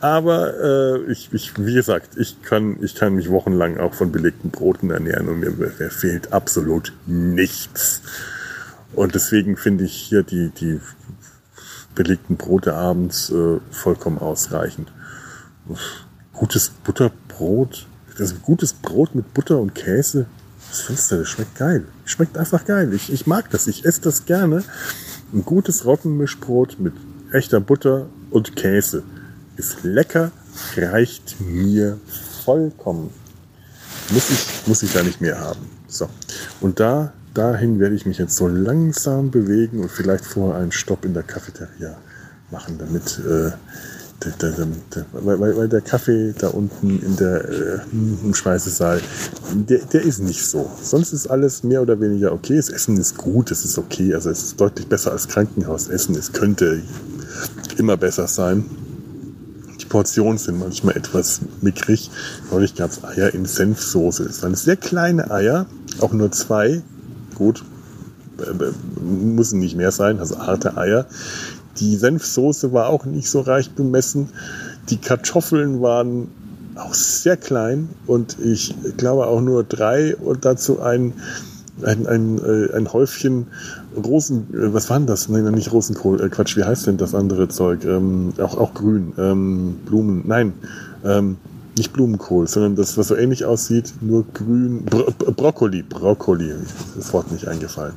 Aber 0.00 0.54
äh, 0.60 1.12
ich, 1.12 1.30
ich, 1.32 1.52
wie 1.58 1.74
gesagt, 1.74 2.16
ich 2.16 2.42
kann, 2.42 2.82
ich 2.82 2.94
kann 2.94 3.14
mich 3.14 3.30
wochenlang 3.30 3.78
auch 3.78 3.94
von 3.94 4.12
belegten 4.12 4.50
Broten 4.50 4.90
ernähren 4.90 5.28
und 5.28 5.40
mir, 5.40 5.50
mir 5.50 5.90
fehlt 5.90 6.32
absolut 6.32 6.94
nichts. 7.06 8.02
Und 8.94 9.14
deswegen 9.14 9.56
finde 9.56 9.84
ich 9.84 9.92
hier 9.92 10.22
die, 10.22 10.50
die 10.50 10.80
belegten 11.94 12.36
Brote 12.36 12.74
abends 12.74 13.30
äh, 13.30 13.58
vollkommen 13.70 14.18
ausreichend. 14.18 14.90
Gutes 16.32 16.70
Butterbrot, 16.70 17.86
ist 18.16 18.42
gutes 18.42 18.72
Brot 18.72 19.14
mit 19.14 19.34
Butter 19.34 19.58
und 19.58 19.74
Käse 19.74 20.26
was 20.68 20.80
findest 20.80 21.10
du? 21.10 21.18
Das 21.18 21.28
schmeckt 21.28 21.56
geil. 21.56 21.84
Schmeckt 22.04 22.36
einfach 22.36 22.64
geil. 22.64 22.92
Ich, 22.92 23.12
ich 23.12 23.26
mag 23.26 23.50
das. 23.50 23.66
Ich 23.66 23.84
esse 23.84 24.00
das 24.02 24.26
gerne. 24.26 24.62
Ein 25.32 25.44
gutes 25.44 25.84
Roggenmischbrot 25.84 26.78
mit 26.78 26.94
echter 27.32 27.60
Butter 27.60 28.06
und 28.30 28.56
Käse 28.56 29.02
ist 29.56 29.82
lecker, 29.82 30.30
reicht 30.76 31.40
mir 31.40 31.98
vollkommen. 32.44 33.10
muss 34.10 34.30
ich, 34.30 34.66
muss 34.66 34.82
ich 34.82 34.92
da 34.92 35.02
nicht 35.02 35.20
mehr 35.20 35.40
haben. 35.40 35.60
So. 35.88 36.08
Und 36.60 36.80
da, 36.80 37.12
dahin 37.34 37.80
werde 37.80 37.94
ich 37.94 38.06
mich 38.06 38.18
jetzt 38.18 38.36
so 38.36 38.46
langsam 38.46 39.30
bewegen 39.30 39.80
und 39.80 39.90
vielleicht 39.90 40.24
vorher 40.24 40.60
einen 40.60 40.72
Stopp 40.72 41.04
in 41.04 41.14
der 41.14 41.22
Cafeteria 41.22 41.96
machen, 42.50 42.78
damit 42.78 43.18
äh, 43.18 43.52
weil, 45.12 45.56
weil 45.56 45.68
der 45.68 45.80
Kaffee 45.80 46.34
da 46.36 46.48
unten 46.48 47.00
in 47.00 47.16
der, 47.16 47.48
äh, 47.48 47.78
im 47.92 48.34
Speisesaal, 48.34 49.00
der, 49.54 49.78
der 49.78 50.02
ist 50.02 50.18
nicht 50.18 50.44
so. 50.44 50.68
Sonst 50.82 51.12
ist 51.12 51.28
alles 51.28 51.62
mehr 51.62 51.82
oder 51.82 52.00
weniger 52.00 52.32
okay. 52.32 52.56
Das 52.56 52.68
Essen 52.68 52.96
ist 52.96 53.16
gut, 53.16 53.52
es 53.52 53.64
ist 53.64 53.78
okay. 53.78 54.14
Also 54.14 54.30
es 54.30 54.42
ist 54.42 54.60
deutlich 54.60 54.88
besser 54.88 55.12
als 55.12 55.28
Krankenhausessen. 55.28 56.16
Es 56.16 56.32
könnte 56.32 56.82
immer 57.76 57.96
besser 57.96 58.26
sein. 58.26 58.64
Die 59.80 59.84
Portionen 59.84 60.38
sind 60.38 60.58
manchmal 60.58 60.96
etwas 60.96 61.40
mickrig. 61.60 62.10
Neulich 62.50 62.74
gab 62.74 62.90
es 62.90 63.04
Eier 63.04 63.32
in 63.32 63.46
Senfsoße. 63.46 64.24
Das 64.24 64.42
waren 64.42 64.56
sehr 64.56 64.76
kleine 64.76 65.30
Eier, 65.30 65.66
auch 66.00 66.12
nur 66.12 66.32
zwei. 66.32 66.82
Gut, 67.36 67.62
äh, 68.38 68.50
äh, 68.50 68.72
müssen 69.00 69.60
nicht 69.60 69.76
mehr 69.76 69.92
sein, 69.92 70.18
also 70.18 70.38
harte 70.38 70.76
Eier. 70.76 71.06
Die 71.80 71.96
Senfsoße 71.96 72.72
war 72.72 72.88
auch 72.88 73.04
nicht 73.04 73.28
so 73.28 73.40
reich 73.40 73.70
bemessen. 73.70 74.30
Die 74.90 74.96
Kartoffeln 74.96 75.80
waren 75.80 76.28
auch 76.74 76.94
sehr 76.94 77.36
klein 77.36 77.88
und 78.06 78.36
ich 78.38 78.74
glaube 78.96 79.26
auch 79.26 79.40
nur 79.40 79.64
drei 79.64 80.16
und 80.16 80.44
dazu 80.44 80.80
ein, 80.80 81.12
ein, 81.82 82.06
ein, 82.06 82.38
äh, 82.38 82.76
ein 82.76 82.92
Häufchen 82.92 83.46
Rosen, 83.96 84.46
äh, 84.54 84.72
was 84.72 84.88
waren 84.90 85.06
das? 85.06 85.28
Nein, 85.28 85.44
nicht 85.52 85.72
Rosenkohl, 85.72 86.20
äh, 86.20 86.28
Quatsch, 86.28 86.56
wie 86.56 86.64
heißt 86.64 86.86
denn 86.86 86.96
das 86.96 87.14
andere 87.14 87.48
Zeug? 87.48 87.84
Ähm, 87.84 88.32
auch, 88.38 88.56
auch 88.56 88.74
grün, 88.74 89.12
ähm, 89.18 89.76
Blumen, 89.86 90.24
nein, 90.26 90.52
ähm, 91.04 91.36
nicht 91.76 91.92
Blumenkohl, 91.92 92.48
sondern 92.48 92.74
das, 92.76 92.98
was 92.98 93.08
so 93.08 93.16
ähnlich 93.16 93.44
aussieht, 93.44 93.94
nur 94.00 94.24
grün, 94.34 94.84
Bro 94.84 95.12
Brokkoli, 95.36 95.82
Brokkoli, 95.82 96.52
das 96.96 97.12
Wort 97.12 97.30
nicht 97.30 97.46
eingefallen. 97.46 97.94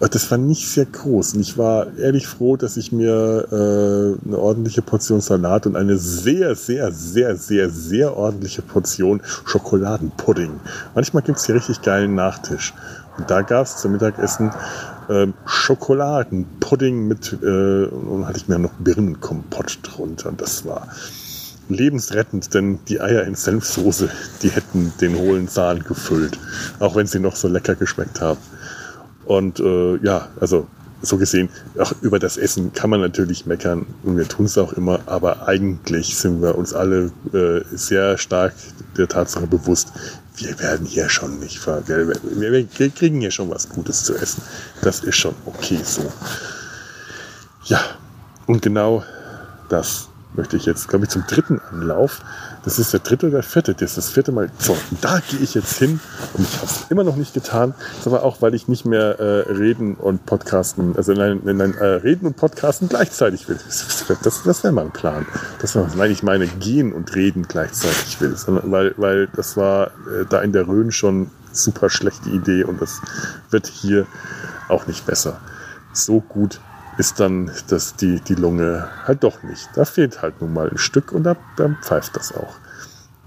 Das 0.00 0.30
war 0.30 0.38
nicht 0.38 0.68
sehr 0.68 0.86
groß. 0.86 1.34
Und 1.34 1.40
ich 1.40 1.58
war 1.58 1.88
ehrlich 1.98 2.26
froh, 2.28 2.56
dass 2.56 2.76
ich 2.76 2.92
mir 2.92 3.48
äh, 3.50 4.26
eine 4.26 4.38
ordentliche 4.38 4.80
Portion 4.80 5.20
Salat 5.20 5.66
und 5.66 5.74
eine 5.74 5.96
sehr, 5.98 6.54
sehr, 6.54 6.92
sehr, 6.92 7.36
sehr, 7.36 7.68
sehr 7.68 8.16
ordentliche 8.16 8.62
Portion 8.62 9.20
Schokoladenpudding. 9.44 10.60
Manchmal 10.94 11.24
gibt's 11.24 11.46
hier 11.46 11.56
richtig 11.56 11.82
geilen 11.82 12.14
Nachtisch. 12.14 12.74
Und 13.16 13.28
da 13.28 13.42
gab's 13.42 13.78
zum 13.78 13.92
Mittagessen 13.92 14.52
äh, 15.08 15.26
Schokoladenpudding 15.46 17.08
mit, 17.08 17.36
äh, 17.42 17.86
und 17.86 18.26
hatte 18.26 18.38
ich 18.38 18.46
mir 18.46 18.60
noch 18.60 18.72
Birnenkompott 18.78 19.80
drunter. 19.82 20.28
Und 20.28 20.40
das 20.40 20.64
war 20.64 20.86
lebensrettend, 21.68 22.54
denn 22.54 22.78
die 22.88 23.00
Eier 23.00 23.24
in 23.24 23.34
Senfsoße, 23.34 24.08
die 24.42 24.50
hätten 24.50 24.92
den 25.00 25.16
hohlen 25.16 25.48
Zahn 25.48 25.82
gefüllt. 25.82 26.38
Auch 26.78 26.94
wenn 26.94 27.06
sie 27.06 27.18
noch 27.18 27.34
so 27.34 27.48
lecker 27.48 27.74
geschmeckt 27.74 28.20
haben. 28.20 28.38
Und 29.28 29.60
äh, 29.60 29.98
ja, 29.98 30.28
also 30.40 30.66
so 31.02 31.18
gesehen, 31.18 31.50
auch 31.78 31.92
über 32.00 32.18
das 32.18 32.38
Essen 32.38 32.72
kann 32.72 32.88
man 32.88 33.02
natürlich 33.02 33.44
meckern 33.44 33.84
und 34.02 34.16
wir 34.16 34.26
tun 34.26 34.46
es 34.46 34.56
auch 34.56 34.72
immer, 34.72 35.00
aber 35.04 35.46
eigentlich 35.46 36.16
sind 36.16 36.40
wir 36.40 36.56
uns 36.56 36.72
alle 36.72 37.12
äh, 37.34 37.60
sehr 37.76 38.16
stark 38.16 38.54
der 38.96 39.06
Tatsache 39.06 39.46
bewusst, 39.46 39.92
wir 40.34 40.58
werden 40.58 40.86
hier 40.86 41.10
schon 41.10 41.40
nicht 41.40 41.58
ver 41.58 41.86
wir, 41.86 42.08
wir, 42.08 42.66
wir 42.78 42.90
kriegen 42.90 43.20
hier 43.20 43.30
schon 43.30 43.50
was 43.50 43.68
Gutes 43.68 44.02
zu 44.04 44.14
essen. 44.14 44.40
Das 44.80 45.00
ist 45.00 45.16
schon 45.16 45.34
okay 45.44 45.80
so. 45.84 46.10
Ja, 47.64 47.80
und 48.46 48.62
genau 48.62 49.04
das 49.68 50.08
möchte 50.34 50.56
ich 50.56 50.64
jetzt, 50.64 50.88
glaube 50.88 51.04
ich, 51.04 51.10
zum 51.10 51.24
dritten 51.28 51.60
Anlauf 51.70 52.20
das 52.68 52.78
ist 52.78 52.92
der 52.92 53.00
dritte 53.00 53.28
oder 53.28 53.42
vierte, 53.42 53.72
das 53.72 53.92
ist 53.92 53.96
das 53.96 54.10
vierte 54.10 54.30
Mal. 54.30 54.50
So, 54.58 54.76
da 55.00 55.20
gehe 55.26 55.40
ich 55.40 55.54
jetzt 55.54 55.78
hin 55.78 56.00
und 56.34 56.46
ich 56.46 56.54
habe 56.56 56.66
es 56.66 56.84
immer 56.90 57.02
noch 57.02 57.16
nicht 57.16 57.32
getan. 57.32 57.72
Das 57.96 58.06
aber 58.06 58.24
auch, 58.24 58.42
weil 58.42 58.54
ich 58.54 58.68
nicht 58.68 58.84
mehr 58.84 59.18
äh, 59.18 59.50
reden 59.50 59.94
und 59.94 60.26
podcasten, 60.26 60.94
also 60.94 61.14
nein, 61.14 61.40
nein, 61.44 61.72
äh, 61.78 61.84
reden 61.84 62.26
und 62.26 62.36
podcasten 62.36 62.90
gleichzeitig 62.90 63.48
will. 63.48 63.58
Das, 63.64 64.04
das, 64.22 64.42
das 64.42 64.64
wäre 64.64 64.74
mein 64.74 64.90
Plan. 64.90 65.24
Das 65.62 65.76
war, 65.76 65.88
nein, 65.96 66.10
ich 66.10 66.22
meine, 66.22 66.46
gehen 66.46 66.92
und 66.92 67.14
reden 67.14 67.48
gleichzeitig 67.48 68.20
will. 68.20 68.36
Sondern, 68.36 68.70
weil, 68.70 68.92
weil 68.98 69.28
das 69.28 69.56
war 69.56 69.86
äh, 69.86 70.26
da 70.28 70.42
in 70.42 70.52
der 70.52 70.68
Rhön 70.68 70.92
schon 70.92 71.30
super 71.52 71.88
schlechte 71.88 72.28
Idee 72.28 72.64
und 72.64 72.82
das 72.82 73.00
wird 73.48 73.66
hier 73.66 74.06
auch 74.68 74.86
nicht 74.86 75.06
besser. 75.06 75.40
So 75.94 76.20
gut 76.20 76.60
ist 76.98 77.20
dann 77.20 77.50
das, 77.68 77.94
die, 77.94 78.20
die 78.20 78.34
Lunge 78.34 78.88
halt 79.06 79.22
doch 79.22 79.42
nicht. 79.44 79.68
Da 79.74 79.84
fehlt 79.84 80.20
halt 80.20 80.40
nun 80.40 80.52
mal 80.52 80.68
ein 80.68 80.78
Stück 80.78 81.12
und 81.12 81.22
da, 81.22 81.36
da 81.56 81.74
pfeift 81.80 82.16
das 82.16 82.34
auch. 82.34 82.56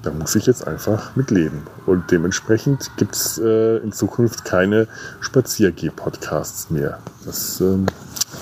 Da 0.03 0.11
muss 0.11 0.35
ich 0.35 0.45
jetzt 0.45 0.67
einfach 0.67 1.15
mit 1.15 1.31
leben. 1.31 1.61
Und 1.85 2.11
dementsprechend 2.11 2.91
gibt 2.97 3.15
es 3.15 3.37
äh, 3.37 3.77
in 3.77 3.93
Zukunft 3.93 4.45
keine 4.45 4.87
Spaziergeh-Podcasts 5.21 6.69
mehr. 6.69 6.99
Das 7.25 7.37
ist 7.37 7.61
ähm, 7.61 7.85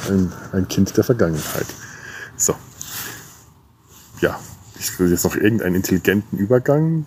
ein, 0.10 0.32
ein 0.54 0.68
Kind 0.68 0.96
der 0.98 1.04
Vergangenheit. 1.04 1.68
So. 2.36 2.56
Ja, 4.22 4.40
ich 4.80 5.00
will 5.00 5.12
jetzt 5.12 5.26
noch 5.26 5.36
irgendeinen 5.36 5.76
intelligenten 5.76 6.40
Übergang. 6.40 7.06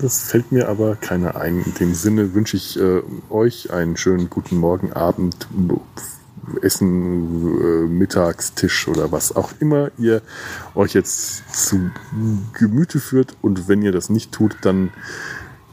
Das 0.00 0.22
fällt 0.22 0.50
mir 0.50 0.68
aber 0.68 0.96
keiner 0.96 1.36
ein. 1.36 1.62
In 1.62 1.74
dem 1.74 1.94
Sinne 1.94 2.34
wünsche 2.34 2.56
ich 2.56 2.78
äh, 2.80 3.02
euch 3.30 3.70
einen 3.70 3.96
schönen 3.96 4.30
guten 4.30 4.56
Morgen, 4.56 4.92
Abend, 4.94 5.46
Essen, 6.62 7.60
äh, 7.60 7.86
Mittagstisch 7.88 8.88
oder 8.88 9.12
was 9.12 9.34
auch 9.34 9.52
immer 9.60 9.90
ihr 9.98 10.22
euch 10.74 10.94
jetzt 10.94 11.68
zu 11.68 11.90
Gemüte 12.52 13.00
führt. 13.00 13.36
Und 13.42 13.68
wenn 13.68 13.82
ihr 13.82 13.92
das 13.92 14.08
nicht 14.10 14.32
tut, 14.32 14.56
dann, 14.62 14.90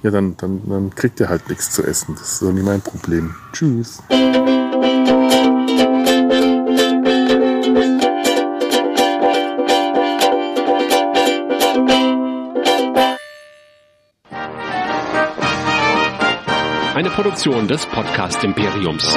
ja, 0.01 0.11
dann, 0.11 0.37
dann, 0.37 0.61
dann 0.67 0.95
kriegt 0.95 1.19
ihr 1.19 1.29
halt 1.29 1.49
nichts 1.49 1.71
zu 1.71 1.83
essen. 1.83 2.15
Das 2.15 2.33
ist 2.33 2.41
doch 2.41 2.51
nicht 2.51 2.65
mein 2.65 2.81
Problem. 2.81 3.35
Tschüss. 3.51 3.99
Eine 16.95 17.09
Produktion 17.09 17.67
des 17.67 17.85
Podcast 17.87 18.43
Imperiums. 18.43 19.15